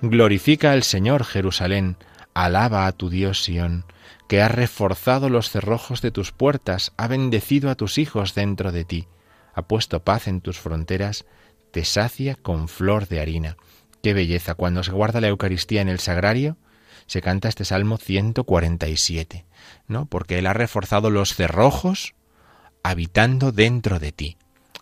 Glorifica 0.01 0.73
al 0.73 0.83
Señor 0.83 1.23
Jerusalén, 1.23 1.95
alaba 2.33 2.85
a 2.85 2.91
tu 2.91 3.09
Dios 3.09 3.45
Sión, 3.45 3.85
que 4.27 4.41
ha 4.41 4.49
reforzado 4.49 5.29
los 5.29 5.49
cerrojos 5.49 6.01
de 6.01 6.11
tus 6.11 6.33
puertas, 6.33 6.91
ha 6.97 7.07
bendecido 7.07 7.69
a 7.69 7.75
tus 7.75 7.97
hijos 7.97 8.35
dentro 8.35 8.73
de 8.73 8.83
ti, 8.83 9.07
ha 9.53 9.61
puesto 9.61 10.03
paz 10.03 10.27
en 10.27 10.41
tus 10.41 10.59
fronteras, 10.59 11.23
te 11.71 11.85
sacia 11.85 12.35
con 12.35 12.67
flor 12.67 13.07
de 13.07 13.21
harina. 13.21 13.55
Qué 14.01 14.13
belleza, 14.13 14.55
cuando 14.55 14.83
se 14.83 14.91
guarda 14.91 15.21
la 15.21 15.29
Eucaristía 15.29 15.79
en 15.79 15.87
el 15.87 15.99
sagrario, 15.99 16.57
se 17.05 17.21
canta 17.21 17.47
este 17.47 17.65
Salmo 17.65 17.97
147, 17.97 19.45
¿no? 19.88 20.05
Porque 20.05 20.39
Él 20.39 20.47
ha 20.47 20.53
reforzado 20.53 21.09
los 21.09 21.36
cerrojos 21.36 22.13
habitando 22.84 23.51
dentro 23.51 23.99
de 23.99 24.11
ti, 24.11 24.38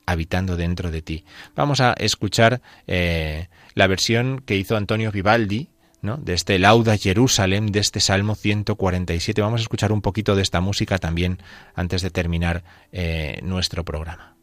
habitando 0.05 0.57
dentro 0.57 0.91
de 0.91 1.01
ti. 1.01 1.25
Vamos 1.55 1.79
a 1.81 1.93
escuchar 1.93 2.61
eh, 2.87 3.47
la 3.73 3.87
versión 3.87 4.41
que 4.45 4.57
hizo 4.57 4.75
Antonio 4.75 5.11
Vivaldi, 5.11 5.69
¿no? 6.01 6.17
De 6.17 6.33
este 6.33 6.57
Lauda 6.57 6.97
Jerusalem, 6.97 7.67
de 7.67 7.79
este 7.79 7.99
Salmo 7.99 8.35
147. 8.35 9.41
Vamos 9.41 9.61
a 9.61 9.63
escuchar 9.63 9.91
un 9.91 10.01
poquito 10.01 10.35
de 10.35 10.41
esta 10.41 10.59
música 10.59 10.97
también 10.97 11.37
antes 11.75 12.01
de 12.01 12.09
terminar 12.09 12.63
eh, 12.91 13.39
nuestro 13.43 13.85
programa. 13.85 14.35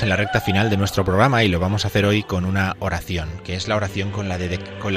En 0.00 0.08
la 0.08 0.16
recta 0.16 0.40
final 0.40 0.70
de 0.70 0.78
nuestro 0.78 1.04
programa 1.04 1.44
y 1.44 1.48
lo 1.48 1.60
vamos 1.60 1.84
a 1.84 1.88
hacer 1.88 2.06
hoy 2.06 2.22
con 2.22 2.46
una 2.46 2.76
oración, 2.78 3.28
que 3.44 3.56
es 3.56 3.68
la 3.68 3.76
oración 3.76 4.10
con 4.10 4.26
la, 4.26 4.38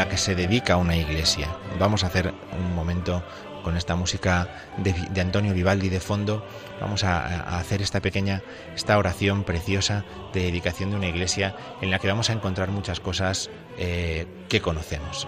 que 0.07 0.17
se 0.17 0.35
dedica 0.35 0.77
una 0.77 0.95
iglesia. 0.95 1.49
Vamos 1.77 2.05
a 2.05 2.07
hacer 2.07 2.33
un 2.57 2.73
momento 2.73 3.21
con 3.61 3.75
esta 3.75 3.97
música 3.97 4.47
de, 4.77 5.19
Antonio 5.19 5.53
Vivaldi 5.53 5.89
de 5.89 5.99
fondo, 5.99 6.47
vamos 6.79 7.03
a, 7.03 7.25
a 7.25 7.59
hacer 7.59 7.81
esta 7.81 7.99
pequeña, 7.99 8.41
esta 8.73 8.97
oración 8.97 9.43
preciosa 9.43 10.05
de 10.33 10.43
dedicación 10.43 10.91
de 10.91 10.95
una 10.95 11.07
iglesia 11.07 11.57
en 11.81 11.91
la 11.91 11.99
que 11.99 12.07
vamos 12.07 12.29
a 12.29 12.33
encontrar 12.33 12.69
muchas 12.69 13.01
cosas 13.01 13.49
eh, 13.77 14.25
que 14.47 14.61
conocemos. 14.61 15.27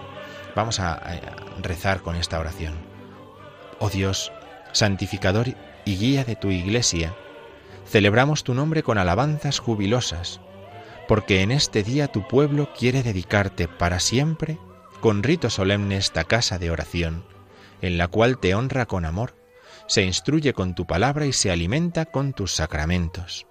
Vamos 0.56 0.80
a, 0.80 0.94
a 0.94 1.20
rezar 1.62 2.00
con 2.00 2.16
esta 2.16 2.38
oración. 2.38 2.72
Oh 3.80 3.90
Dios, 3.90 4.32
santificador 4.72 5.48
y 5.84 5.96
guía 5.98 6.24
de 6.24 6.36
tu 6.36 6.50
iglesia, 6.50 7.14
celebramos 7.88 8.44
tu 8.44 8.54
nombre 8.54 8.82
con 8.82 8.98
alabanzas 8.98 9.58
jubilosas, 9.58 10.40
porque 11.08 11.40
en 11.40 11.50
este 11.50 11.82
día 11.82 12.08
tu 12.08 12.28
pueblo 12.28 12.68
quiere 12.76 13.02
dedicarte 13.02 13.66
para 13.66 13.98
siempre 13.98 14.58
con 15.00 15.22
rito 15.22 15.48
solemne 15.48 15.96
esta 15.96 16.24
casa 16.24 16.58
de 16.58 16.70
oración, 16.70 17.24
en 17.80 17.96
la 17.96 18.08
cual 18.08 18.38
te 18.38 18.54
honra 18.54 18.86
con 18.86 19.04
amor, 19.04 19.34
se 19.86 20.02
instruye 20.02 20.52
con 20.52 20.74
tu 20.74 20.86
palabra 20.86 21.24
y 21.24 21.32
se 21.32 21.50
alimenta 21.50 22.04
con 22.04 22.34
tus 22.34 22.52
sacramentos. 22.52 23.46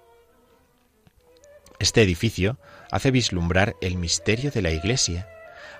Este 1.80 2.02
edificio 2.02 2.58
hace 2.90 3.10
vislumbrar 3.10 3.76
el 3.80 3.96
misterio 3.96 4.50
de 4.50 4.62
la 4.62 4.70
Iglesia, 4.70 5.28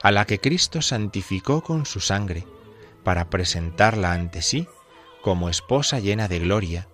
a 0.02 0.10
la 0.10 0.24
que 0.24 0.40
Cristo 0.40 0.82
santificó 0.82 1.62
con 1.62 1.86
su 1.86 2.00
sangre, 2.00 2.44
para 3.04 3.30
presentarla 3.30 4.12
ante 4.12 4.42
sí 4.42 4.66
como 5.22 5.48
esposa 5.48 5.98
llena 6.00 6.28
de 6.28 6.38
gloria, 6.40 6.88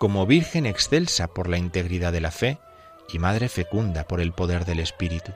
como 0.00 0.24
virgen 0.24 0.64
excelsa 0.64 1.28
por 1.28 1.46
la 1.46 1.58
integridad 1.58 2.10
de 2.10 2.22
la 2.22 2.30
fe 2.30 2.58
y 3.12 3.18
madre 3.18 3.50
fecunda 3.50 4.08
por 4.08 4.22
el 4.22 4.32
poder 4.32 4.64
del 4.64 4.80
Espíritu. 4.80 5.32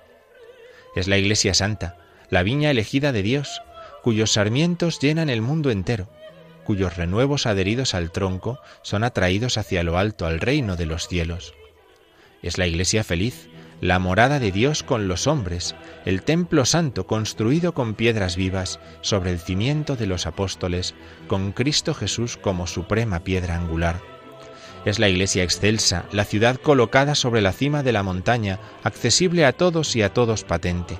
Es 0.96 1.06
la 1.06 1.18
Iglesia 1.18 1.52
Santa, 1.52 1.98
la 2.30 2.42
viña 2.42 2.70
elegida 2.70 3.12
de 3.12 3.22
Dios, 3.22 3.60
cuyos 4.02 4.32
sarmientos 4.32 5.00
llenan 5.00 5.28
el 5.28 5.42
mundo 5.42 5.70
entero, 5.70 6.08
cuyos 6.64 6.96
renuevos 6.96 7.44
adheridos 7.44 7.92
al 7.92 8.10
tronco 8.10 8.58
son 8.80 9.04
atraídos 9.04 9.58
hacia 9.58 9.82
lo 9.82 9.98
alto 9.98 10.24
al 10.24 10.40
reino 10.40 10.76
de 10.76 10.86
los 10.86 11.08
cielos. 11.08 11.52
Es 12.40 12.56
la 12.56 12.66
Iglesia 12.66 13.04
feliz, 13.04 13.50
la 13.82 13.98
morada 13.98 14.38
de 14.40 14.50
Dios 14.50 14.82
con 14.82 15.08
los 15.08 15.26
hombres, 15.26 15.74
el 16.06 16.22
templo 16.22 16.64
santo 16.64 17.06
construido 17.06 17.74
con 17.74 17.92
piedras 17.92 18.36
vivas 18.36 18.80
sobre 19.02 19.30
el 19.30 19.40
cimiento 19.40 19.94
de 19.94 20.06
los 20.06 20.24
apóstoles, 20.24 20.94
con 21.28 21.52
Cristo 21.52 21.92
Jesús 21.92 22.38
como 22.38 22.66
suprema 22.66 23.24
piedra 23.24 23.56
angular. 23.56 24.13
Es 24.84 24.98
la 24.98 25.08
iglesia 25.08 25.42
excelsa, 25.42 26.04
la 26.12 26.24
ciudad 26.24 26.56
colocada 26.56 27.14
sobre 27.14 27.40
la 27.40 27.52
cima 27.52 27.82
de 27.82 27.92
la 27.92 28.02
montaña, 28.02 28.60
accesible 28.82 29.46
a 29.46 29.52
todos 29.52 29.96
y 29.96 30.02
a 30.02 30.12
todos 30.12 30.44
patente, 30.44 30.98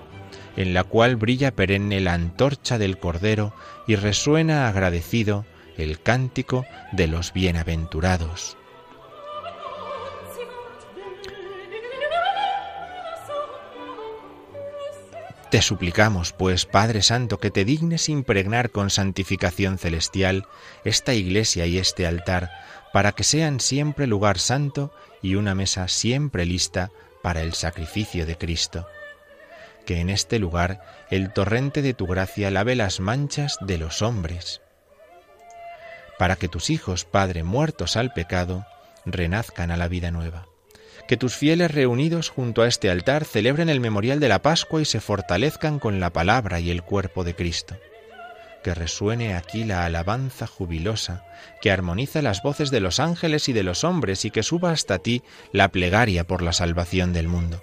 en 0.57 0.73
la 0.73 0.85
cual 0.85 1.17
brilla 1.17 1.55
perenne 1.55 2.01
la 2.01 2.15
antorcha 2.15 2.79
del 2.79 2.99
Cordero 2.99 3.55
y 3.87 3.97
resuena 3.97 4.69
agradecido 4.69 5.45
el 5.77 6.01
cántico 6.01 6.65
de 6.93 7.09
los 7.09 7.33
bienaventurados. 7.33 8.57
Te 15.51 15.63
suplicamos, 15.63 16.33
pues, 16.33 16.67
Padre 16.67 17.01
Santo, 17.01 17.39
que 17.39 17.53
te 17.53 17.65
dignes 17.65 18.09
impregnar 18.09 18.71
con 18.71 18.91
santificación 18.91 19.79
celestial 19.79 20.47
esta 20.85 21.15
iglesia 21.15 21.65
y 21.67 21.79
este 21.79 22.09
altar, 22.09 22.51
para 22.95 23.11
que 23.11 23.25
sean 23.25 23.59
siempre 23.59 24.07
lugar 24.07 24.39
santo 24.39 24.95
y 25.21 25.35
una 25.35 25.57
mesa 25.57 25.89
siempre 25.89 26.47
lista 26.47 26.93
para 27.25 27.43
el 27.43 27.53
sacrificio 27.55 28.25
de 28.25 28.39
Cristo. 28.39 28.87
Que 29.85 29.99
en 29.99 30.11
este 30.11 30.39
lugar 30.39 30.81
el 31.11 31.33
torrente 31.33 31.83
de 31.83 31.93
tu 31.93 32.07
gracia 32.07 32.53
lave 32.53 32.77
las 32.77 33.01
manchas 33.01 33.59
de 33.61 33.79
los 33.79 34.01
hombres, 34.01 34.61
para 36.21 36.37
que 36.37 36.47
tus 36.47 36.71
hijos, 36.71 37.05
Padre, 37.05 37.43
muertos 37.43 37.97
al 37.97 38.13
pecado, 38.13 38.65
renazcan 39.05 39.73
a 39.73 39.77
la 39.77 39.89
vida 39.89 40.13
nueva 40.13 40.47
que 41.09 41.17
tus 41.17 41.35
fieles 41.35 41.73
reunidos 41.73 42.31
junto 42.31 42.63
a 42.63 42.69
este 42.69 42.91
altar 42.91 43.25
celebren 43.25 43.69
el 43.69 43.81
memorial 43.81 44.21
de 44.21 44.29
la 44.29 44.41
Pascua 44.41 44.81
y 44.81 44.85
se 44.85 45.01
fortalezcan 45.01 45.81
con 45.81 45.99
la 45.99 46.11
palabra 46.11 46.61
y 46.61 46.71
el 46.71 46.83
cuerpo 46.83 47.25
de 47.25 47.35
Cristo. 47.35 47.77
Que 48.65 48.75
resuene 48.75 49.35
aquí 49.35 49.63
la 49.63 49.85
alabanza 49.85 50.47
jubilosa, 50.47 51.23
que 51.61 51.71
armoniza 51.71 52.23
las 52.23 52.43
voces 52.43 52.71
de 52.71 52.81
los 52.81 52.99
ángeles 52.99 53.49
y 53.51 53.53
de 53.53 53.63
los 53.63 53.85
hombres 53.85 54.25
y 54.25 54.31
que 54.31 54.43
suba 54.43 54.71
hasta 54.71 54.99
ti 54.99 55.23
la 55.53 55.69
plegaria 55.69 56.25
por 56.27 56.41
la 56.41 56.55
salvación 56.55 57.13
del 57.13 57.29
mundo. 57.29 57.63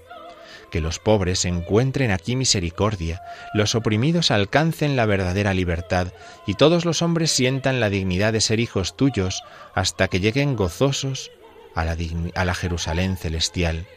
Que 0.71 0.79
los 0.79 0.99
pobres 0.99 1.43
encuentren 1.45 2.11
aquí 2.11 2.35
misericordia, 2.35 3.21
los 3.55 3.73
oprimidos 3.73 4.29
alcancen 4.29 4.95
la 4.95 5.07
verdadera 5.07 5.55
libertad 5.55 6.13
y 6.45 6.53
todos 6.53 6.85
los 6.85 7.01
hombres 7.01 7.31
sientan 7.31 7.79
la 7.79 7.89
dignidad 7.89 8.31
de 8.31 8.39
ser 8.39 8.59
hijos 8.59 8.95
tuyos 8.95 9.43
hasta 9.73 10.07
que 10.07 10.19
lleguen 10.19 10.55
gozosos 10.55 11.31
a 11.75 11.83
la, 11.83 11.97
digni- 11.97 12.31
a 12.35 12.45
la 12.45 12.53
Jerusalén 12.53 13.17
celestial. 13.17 13.87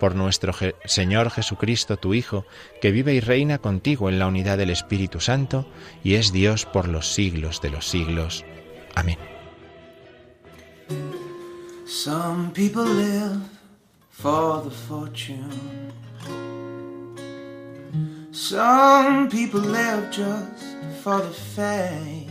Por 0.00 0.14
nuestro 0.14 0.52
Je- 0.52 0.74
Señor 0.84 1.30
Jesucristo, 1.30 1.96
tu 1.96 2.12
Hijo, 2.14 2.44
que 2.80 2.90
vive 2.90 3.14
y 3.14 3.20
reina 3.20 3.58
contigo 3.58 4.08
en 4.08 4.18
la 4.18 4.26
unidad 4.26 4.58
del 4.58 4.70
Espíritu 4.70 5.20
Santo, 5.20 5.66
y 6.04 6.14
es 6.14 6.32
Dios 6.32 6.66
por 6.66 6.88
los 6.88 7.12
siglos 7.14 7.60
de 7.62 7.70
los 7.70 7.86
siglos. 7.88 8.44
Amén. 8.94 9.18
Some 11.86 12.50
people 12.52 12.84
live 12.84 13.40
for 14.10 14.62
the 14.64 14.70
fortune. 14.70 15.50
Some 18.32 19.28
people 19.30 19.60
live 19.60 20.10
just 20.10 20.62
for 21.02 21.20
the 21.22 21.32
fame. 21.32 22.26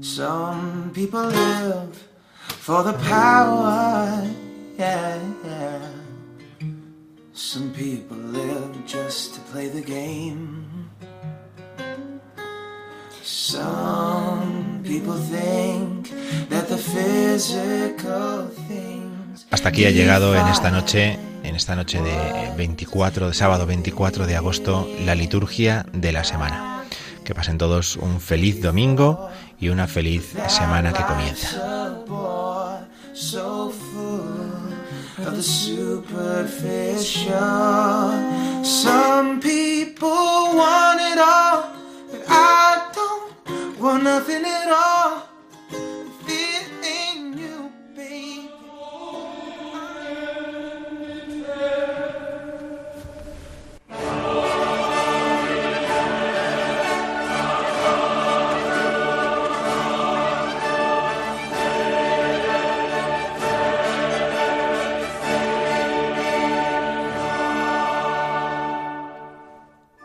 Some 0.00 0.90
people 0.94 1.26
live 1.26 1.94
for 2.38 2.82
the 2.82 2.94
power. 3.08 4.24
Yeah, 4.80 5.18
yeah. 5.44 5.78
Some 7.34 7.70
people 7.74 8.16
live 8.16 8.86
just 8.86 9.34
to 9.34 9.40
play 9.52 9.68
the 9.68 9.82
game. 9.82 10.88
Some 13.22 14.80
people 14.82 15.18
think 15.18 16.08
that 16.48 16.68
the 16.68 16.78
physical 16.78 18.48
things. 18.68 19.46
Hasta 19.50 19.68
aquí 19.68 19.84
ha 19.84 19.90
llegado 19.90 20.34
en 20.34 20.46
esta 20.46 20.70
noche, 20.70 21.18
en 21.42 21.54
esta 21.54 21.76
noche 21.76 22.00
de 22.00 22.50
24, 22.56 23.28
de 23.28 23.34
sábado 23.34 23.66
24 23.66 24.26
de 24.26 24.36
agosto, 24.36 24.88
la 25.04 25.14
liturgia 25.14 25.84
de 25.92 26.12
la 26.12 26.24
semana. 26.24 26.84
Que 27.22 27.34
pasen 27.34 27.58
todos 27.58 27.96
un 27.96 28.18
feliz 28.18 28.62
domingo 28.62 29.28
y 29.60 29.68
una 29.68 29.86
feliz 29.86 30.34
semana 30.48 30.94
que 30.94 31.04
comienza. 31.04 31.79
The 35.40 35.46
superficial. 35.46 37.32
Some 38.62 39.40
people 39.40 40.10
want 40.10 41.00
it 41.00 41.18
all, 41.18 41.72
but 42.10 42.24
I 42.28 42.90
don't 42.92 43.80
want 43.80 44.02
nothing 44.02 44.44
at 44.44 44.70
all. 44.70 45.29